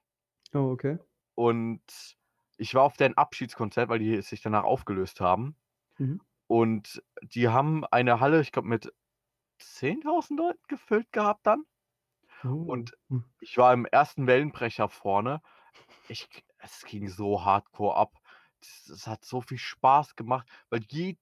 [0.54, 0.98] Oh, okay.
[1.38, 2.16] Und
[2.60, 5.56] ich war auf deren Abschiedskonzert, weil die sich danach aufgelöst haben.
[5.98, 6.20] Mhm.
[6.46, 8.92] Und die haben eine Halle, ich glaube, mit
[9.60, 11.64] 10.000 Leuten gefüllt gehabt dann.
[12.44, 12.48] Oh.
[12.48, 13.24] Und Hm.
[13.40, 15.42] ich war im ersten Wellenbrecher vorne.
[16.08, 16.28] Ich
[16.58, 18.18] es ging so hardcore ab.
[18.88, 21.16] Das hat so viel Spaß gemacht, weil je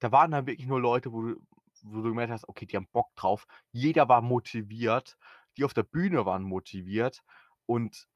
[0.00, 1.36] da waren dann wirklich nur Leute, wo du
[1.84, 3.46] wo du gemerkt hast, okay, die haben Bock drauf.
[3.72, 5.16] Jeder war motiviert.
[5.56, 7.22] Die auf der Bühne waren motiviert.
[7.66, 8.08] Und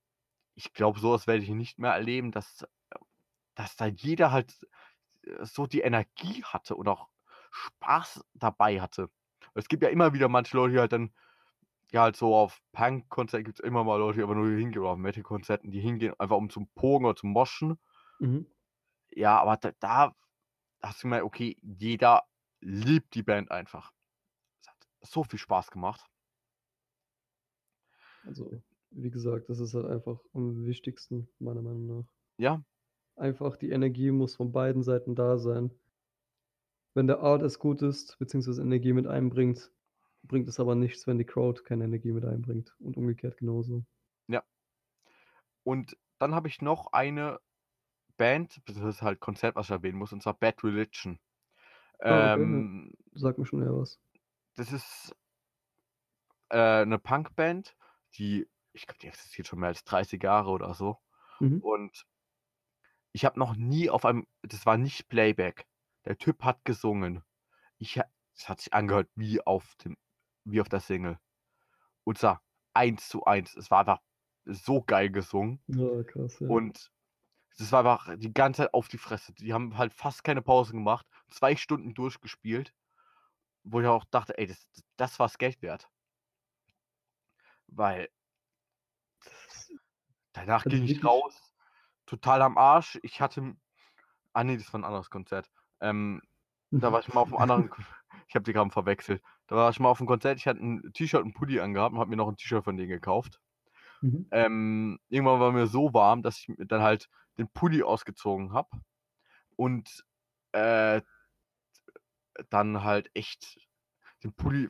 [0.56, 2.66] ich glaube, so was werde ich nicht mehr erleben, dass äh,
[3.56, 4.66] dass da jeder halt,
[5.24, 7.08] äh, so die Energie hatte und auch
[7.52, 9.10] Spaß dabei hatte.
[9.54, 11.14] Es gibt ja immer wieder manche Leute, die halt dann
[11.92, 14.98] ja, halt so auf Punkkonzerten gibt's immer mal Leute, die einfach nur hingehen oder auf
[14.98, 17.78] Metal-Konzerten, die hingehen, einfach um zum Pogen oder zum Moschen.
[18.20, 18.46] Mhm.
[19.10, 20.14] Ja, aber da da
[20.82, 22.24] hast du gemerkt, okay, jeder
[22.60, 23.92] liebt die Band einfach.
[24.62, 26.06] Es hat so viel Spaß gemacht.
[28.26, 32.04] Also, wie gesagt, das ist halt einfach am wichtigsten, meiner Meinung nach.
[32.38, 32.62] Ja.
[33.18, 35.70] Einfach die Energie muss von beiden Seiten da sein.
[36.94, 39.70] Wenn der Artist gut ist, beziehungsweise Energie mit einbringt,
[40.24, 43.84] bringt es aber nichts, wenn die Crowd keine Energie mit einbringt und umgekehrt genauso.
[44.28, 44.42] Ja.
[45.66, 47.40] Und dann habe ich noch eine
[48.18, 51.20] Band, beziehungsweise halt Konzert, was ich erwähnen muss, und zwar Bad Religion.
[52.08, 52.62] Okay, ja.
[52.62, 53.98] Ähm Sagt mir schon eher was.
[54.56, 55.14] das ist
[56.50, 57.76] äh, 'ne Punkband,
[58.14, 60.98] die ich glaube, die existiert schon mehr als 30 Jahre oder so.
[61.40, 61.60] Mhm.
[61.60, 62.04] Und
[63.14, 65.66] ich habe noch nie auf einem das war nicht Playback.
[66.04, 67.22] Der Typ hat gesungen.
[67.78, 68.00] Ich
[68.36, 69.96] es hat sich angehört wie auf dem
[70.44, 71.18] wie auf der Single.
[72.04, 72.42] Und zwar
[72.74, 73.56] 1:1.
[73.56, 74.00] Es war einfach
[74.46, 75.62] so geil gesungen.
[75.68, 76.48] Ja, krass, ja.
[76.48, 76.90] Und
[77.58, 79.34] das war einfach die ganze Zeit auf die Fresse.
[79.34, 82.74] Die haben halt fast keine Pause gemacht, 2 Stunden durchgespielt,
[83.64, 84.66] wo ich auch dachte: „Ey, das
[84.98, 85.88] das war's Geld wert.“
[87.68, 88.08] Weil
[90.36, 91.54] danach Also ging ich raus,
[92.06, 92.98] total am Arsch.
[93.02, 93.54] Ich hatte
[94.34, 95.50] ah ne, das war 'n anderes Konzert.
[95.80, 96.22] Ähm,
[96.80, 97.70] da war ich mal auf 'm anderen
[98.28, 99.22] ich habe die grad verwechselt.
[99.48, 102.00] Da war ich mal auf 'm Konzert, ich hatte 'n T-Shirt und Pulli angehabt und
[102.00, 103.40] habe mir noch 'n T-Shirt von denen gekauft.
[104.02, 104.26] Mhm.
[104.32, 107.08] Ähm, irgendwann war mir so warm, dass ich mir dann halt
[107.38, 108.70] den Pulli ausgezogen habe
[109.56, 110.04] und,
[110.52, 111.02] äh,
[112.50, 113.58] dann halt echt
[114.24, 114.68] den Pulli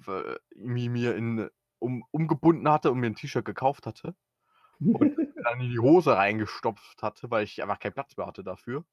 [0.57, 4.17] mi mir in um umgebunden hatte und mir 'n T-Shirt gekauft hatte
[4.93, 5.11] und
[5.43, 8.85] dann in die Hose reingestopft hatte, weil ich einfach keinen Platz mehr hatte dafür.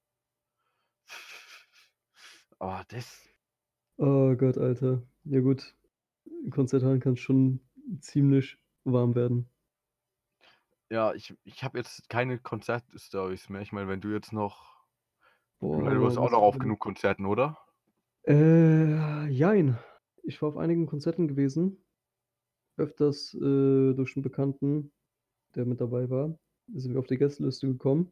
[2.61, 3.33] Oh, das
[3.99, 5.03] Oh Gott, Alter.
[5.25, 5.75] Ja gut,
[6.45, 7.61] in Konzerthallen kann's schon
[8.01, 9.49] ziemlich warm werden.
[10.91, 13.61] Ja, ich ich habe jetzt keine Konzert-Storys mehr.
[13.61, 14.83] Ich meine, wenn du jetzt noch
[15.61, 17.57] Boah, meine, du warst auch noch auf genug Konzerten, oder?
[18.25, 19.77] Äh, jein.
[20.23, 21.83] Ich war auf einigen Konzerten gewesen.
[22.77, 24.91] Öfters, äh, durch 'n Bekannten,
[25.55, 26.37] der mit dabei war,
[26.73, 28.11] sind wir auf die Gästeliste gekommen.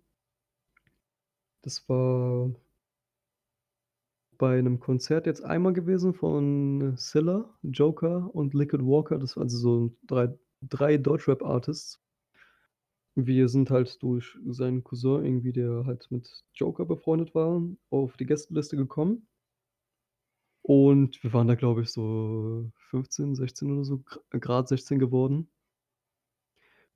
[1.61, 2.51] Das war
[4.37, 9.19] bei einem Konzert jetzt einmal gewesen von Scylla, Joker und Liquid Walker.
[9.19, 12.01] Das waren also so drei, drei Deutschrap-Artists.
[13.13, 17.61] Wir sind halt durch seinen Cousin irgendwie, der halt mit Joker befreundet war,
[17.91, 19.27] auf die Gästeliste gekommen.
[20.63, 25.51] Und wir waren da, glaube ich, so 15, 16 oder so, Grad 16 geworden.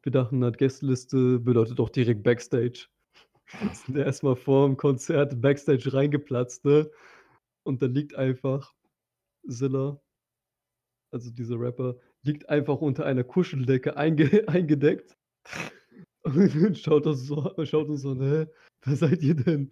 [0.05, 2.85] Wir dachten halt, Gästeliste bedeutet auch direkt Backstage.
[3.73, 6.91] Sind erstmal vor dem Konzert Backstage reingeplatzt, ne?
[7.63, 8.75] Und da liegt einfach
[9.49, 9.99] Zilla,
[11.11, 15.17] also dieser Rapper, liegt einfach unter einer Kuscheldecke einge eingedeckt.
[16.23, 18.49] Und schaut uns so, schaut uns so, ne,
[18.83, 19.71] wer seid ihr denn?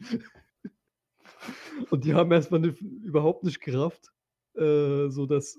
[1.91, 4.11] Und die haben erstmal nicht, überhaupt nicht gerafft,
[4.55, 5.57] äh, so dass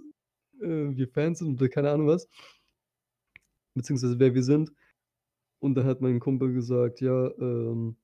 [0.60, 2.28] äh, wir Fans sind oder keine Ahnung was.
[3.74, 4.72] Beziehungsweise wer wir sind.
[5.60, 7.96] Und da hat mein Kumpel gesagt, ja, ähm,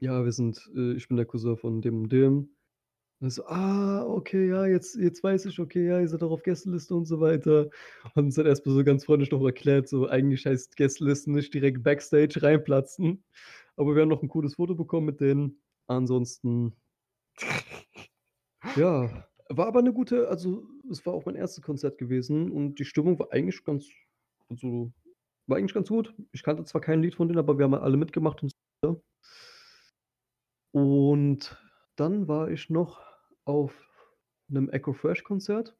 [0.00, 2.50] ja, wir sind, äh, ich bin der Cousin von dem und dem.
[3.20, 6.44] Und so, ah, okay, ja, jetzt, jetzt weiß ich, okay, ja, ihr seid auch auf
[6.44, 7.68] Gästeliste und so weiter.
[8.14, 11.82] Und uns hat erstmal so ganz freundlich noch erklärt, so eigentlich heißt Gästelisten nicht direkt
[11.82, 13.24] Backstage reinplatzen.
[13.76, 15.60] Aber wir haben noch ein cooles Foto bekommen mit denen.
[15.88, 16.76] Ansonsten,
[18.76, 22.84] ja, war aber eine gute, also es war auch mein erstes Konzert gewesen und die
[22.84, 23.88] Stimmung war eigentlich ganz,
[24.50, 24.92] also
[25.46, 26.14] war eigentlich ganz gut.
[26.32, 28.52] Ich kannte zwar kein Lied von denen, aber wir haben alle mitgemacht und
[28.84, 29.02] so.
[30.72, 31.56] Und
[31.96, 33.00] dann war ich noch
[33.44, 33.72] auf
[34.50, 35.76] einem Echo Fresh Konzert.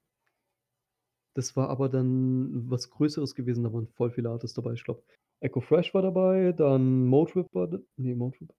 [1.34, 4.72] Das war aber dann was Größeres gewesen, da waren voll viele Artists dabei.
[4.72, 5.04] Ich glaube,
[5.40, 8.52] Echo Fresh war dabei, dann Motrip war nee, Motrip.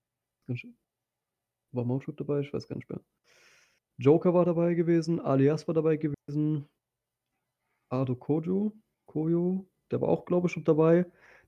[1.72, 2.40] War Motrip dabei?
[2.40, 3.02] Ich weiß gar nicht mehr.
[3.98, 6.70] Joker war dabei gewesen, Alias war dabei gewesen,
[7.90, 8.72] Ado Kojo,
[9.06, 11.06] Koyo, der war auch, glaube ich, schon dabei.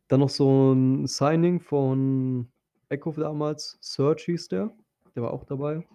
[0.08, 2.52] Dann noch so ein Signing von
[2.90, 4.76] Echo damals, Search hieß der,
[5.16, 5.86] der war auch dabei.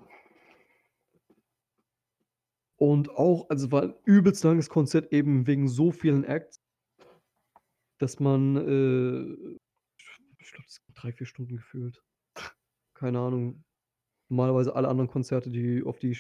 [2.77, 6.61] Und auch, also war ein übelst langes Konzert eben wegen so vielen Acts,
[7.99, 9.59] dass man, äh,
[10.39, 12.03] ich glaube, das drei, vier Stunden gefühlt.
[12.95, 13.65] Keine Ahnung.
[14.29, 16.17] Normalerweise alle anderen Konzerte, die, auf die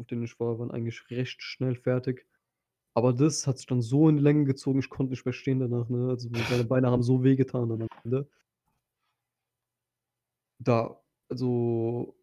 [0.00, 2.26] auf denen ich war, waren eigentlich recht schnell fertig.
[2.94, 5.60] Aber das hat sich dann so in die Länge gezogen, ich konnte nicht mehr stehen
[5.60, 6.08] danach, ne?
[6.10, 8.28] Also meine Beine haben so wehgetan dann am Ende.
[10.58, 12.14] Da, also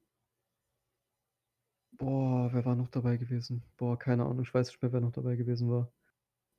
[2.00, 3.64] Boah, wer war noch dabei gewesen?
[3.78, 5.92] Boah, keine Ahnung, ich weiß nicht mehr, wer noch dabei gewesen war.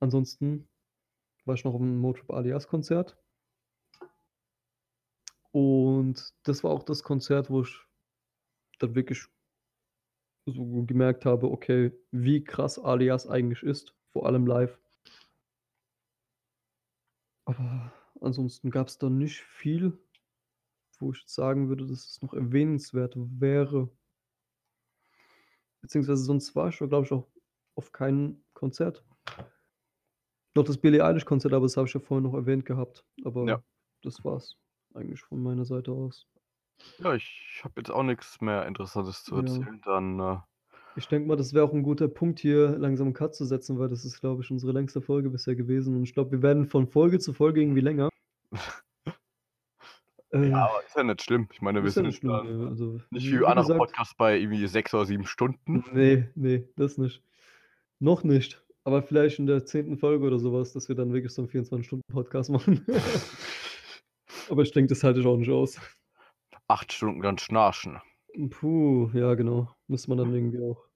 [0.01, 0.69] Ansonsten
[1.45, 3.17] war ich noch auf dem Motrip Alias Konzert.
[5.53, 7.77] Und das war auch das Konzert, wo ich
[8.79, 9.27] dann wirklich
[10.47, 14.77] so gemerkt habe, okay, wie krass Alias eigentlich ist, vor allem live.
[17.45, 19.97] Aber ansonsten gab es da nicht viel,
[20.99, 23.91] wo ich sagen würde, dass es noch erwähnenswert wäre.
[25.83, 27.29] Beziehungsweise sonst war ich, glaube ich, auch
[27.77, 29.05] auf keinem Konzert.
[30.57, 33.07] Noch das Billie Eilish-Konzert, aber das habe ich ja vorhin noch erwähnt gehabt.
[33.25, 33.63] Aber Ja.
[34.03, 34.57] das war's
[34.95, 36.27] eigentlich von meiner Seite aus.
[37.01, 39.37] Ja, ich habe jetzt auch nichts mehr Interessantes zu Ja.
[39.37, 39.81] erzählen.
[39.85, 40.39] Dann, äh,
[40.99, 43.79] Ich denke mal, das wäre auch ein guter Punkt, hier langsam einen Cut zu setzen,
[43.79, 45.97] weil das ist, glaube ich, unsere längste Folge bisher gewesen.
[45.97, 48.09] Und ich glaube, wir werden von Folge zu Folge irgendwie länger.
[50.33, 51.49] Äh, ja, aber ist ja nicht schlimm.
[51.53, 52.31] Ich meine, wir ist ja sind nicht schlimm.
[52.33, 55.85] ja, Also, nicht wie, wie wie andere gesagt, Podcasts bei irgendwie sechs oder sieben Stunden.
[55.93, 57.23] nee, nee, das nicht.
[58.01, 58.61] Noch nicht.
[58.83, 62.51] Aber vielleicht in der zehnten Folge oder sowas, dass wir dann wirklich so einen 24-Stunden-Podcast
[62.51, 62.85] machen.
[64.51, 65.79] aber ich denke, das halte ich auch nicht aus.
[66.67, 68.01] Acht Stunden ganz schnarchen.
[68.51, 69.71] Puh, ja, genau.
[69.87, 70.88] Müsste man dann irgendwie auch.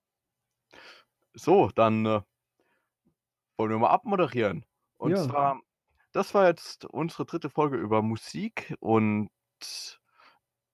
[1.35, 2.21] So, dann äh,
[3.57, 4.65] wollen wir mal abmoderieren.
[4.97, 5.23] Und Ja.
[5.25, 5.61] zwar,
[6.13, 9.31] das war jetzt unsere dritte Folge über Musik und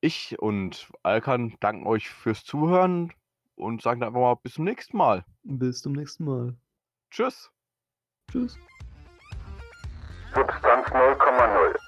[0.01, 3.12] ich und Alkan danken euch fürs Zuhören
[3.56, 5.24] und sagen dann einfach mal bis zum nächsten Mal.
[5.43, 6.56] Bis zum nächsten Mal.
[7.10, 7.51] Tschüss.
[8.30, 8.59] Tschüss.
[10.35, 11.88] Substanz 0,0.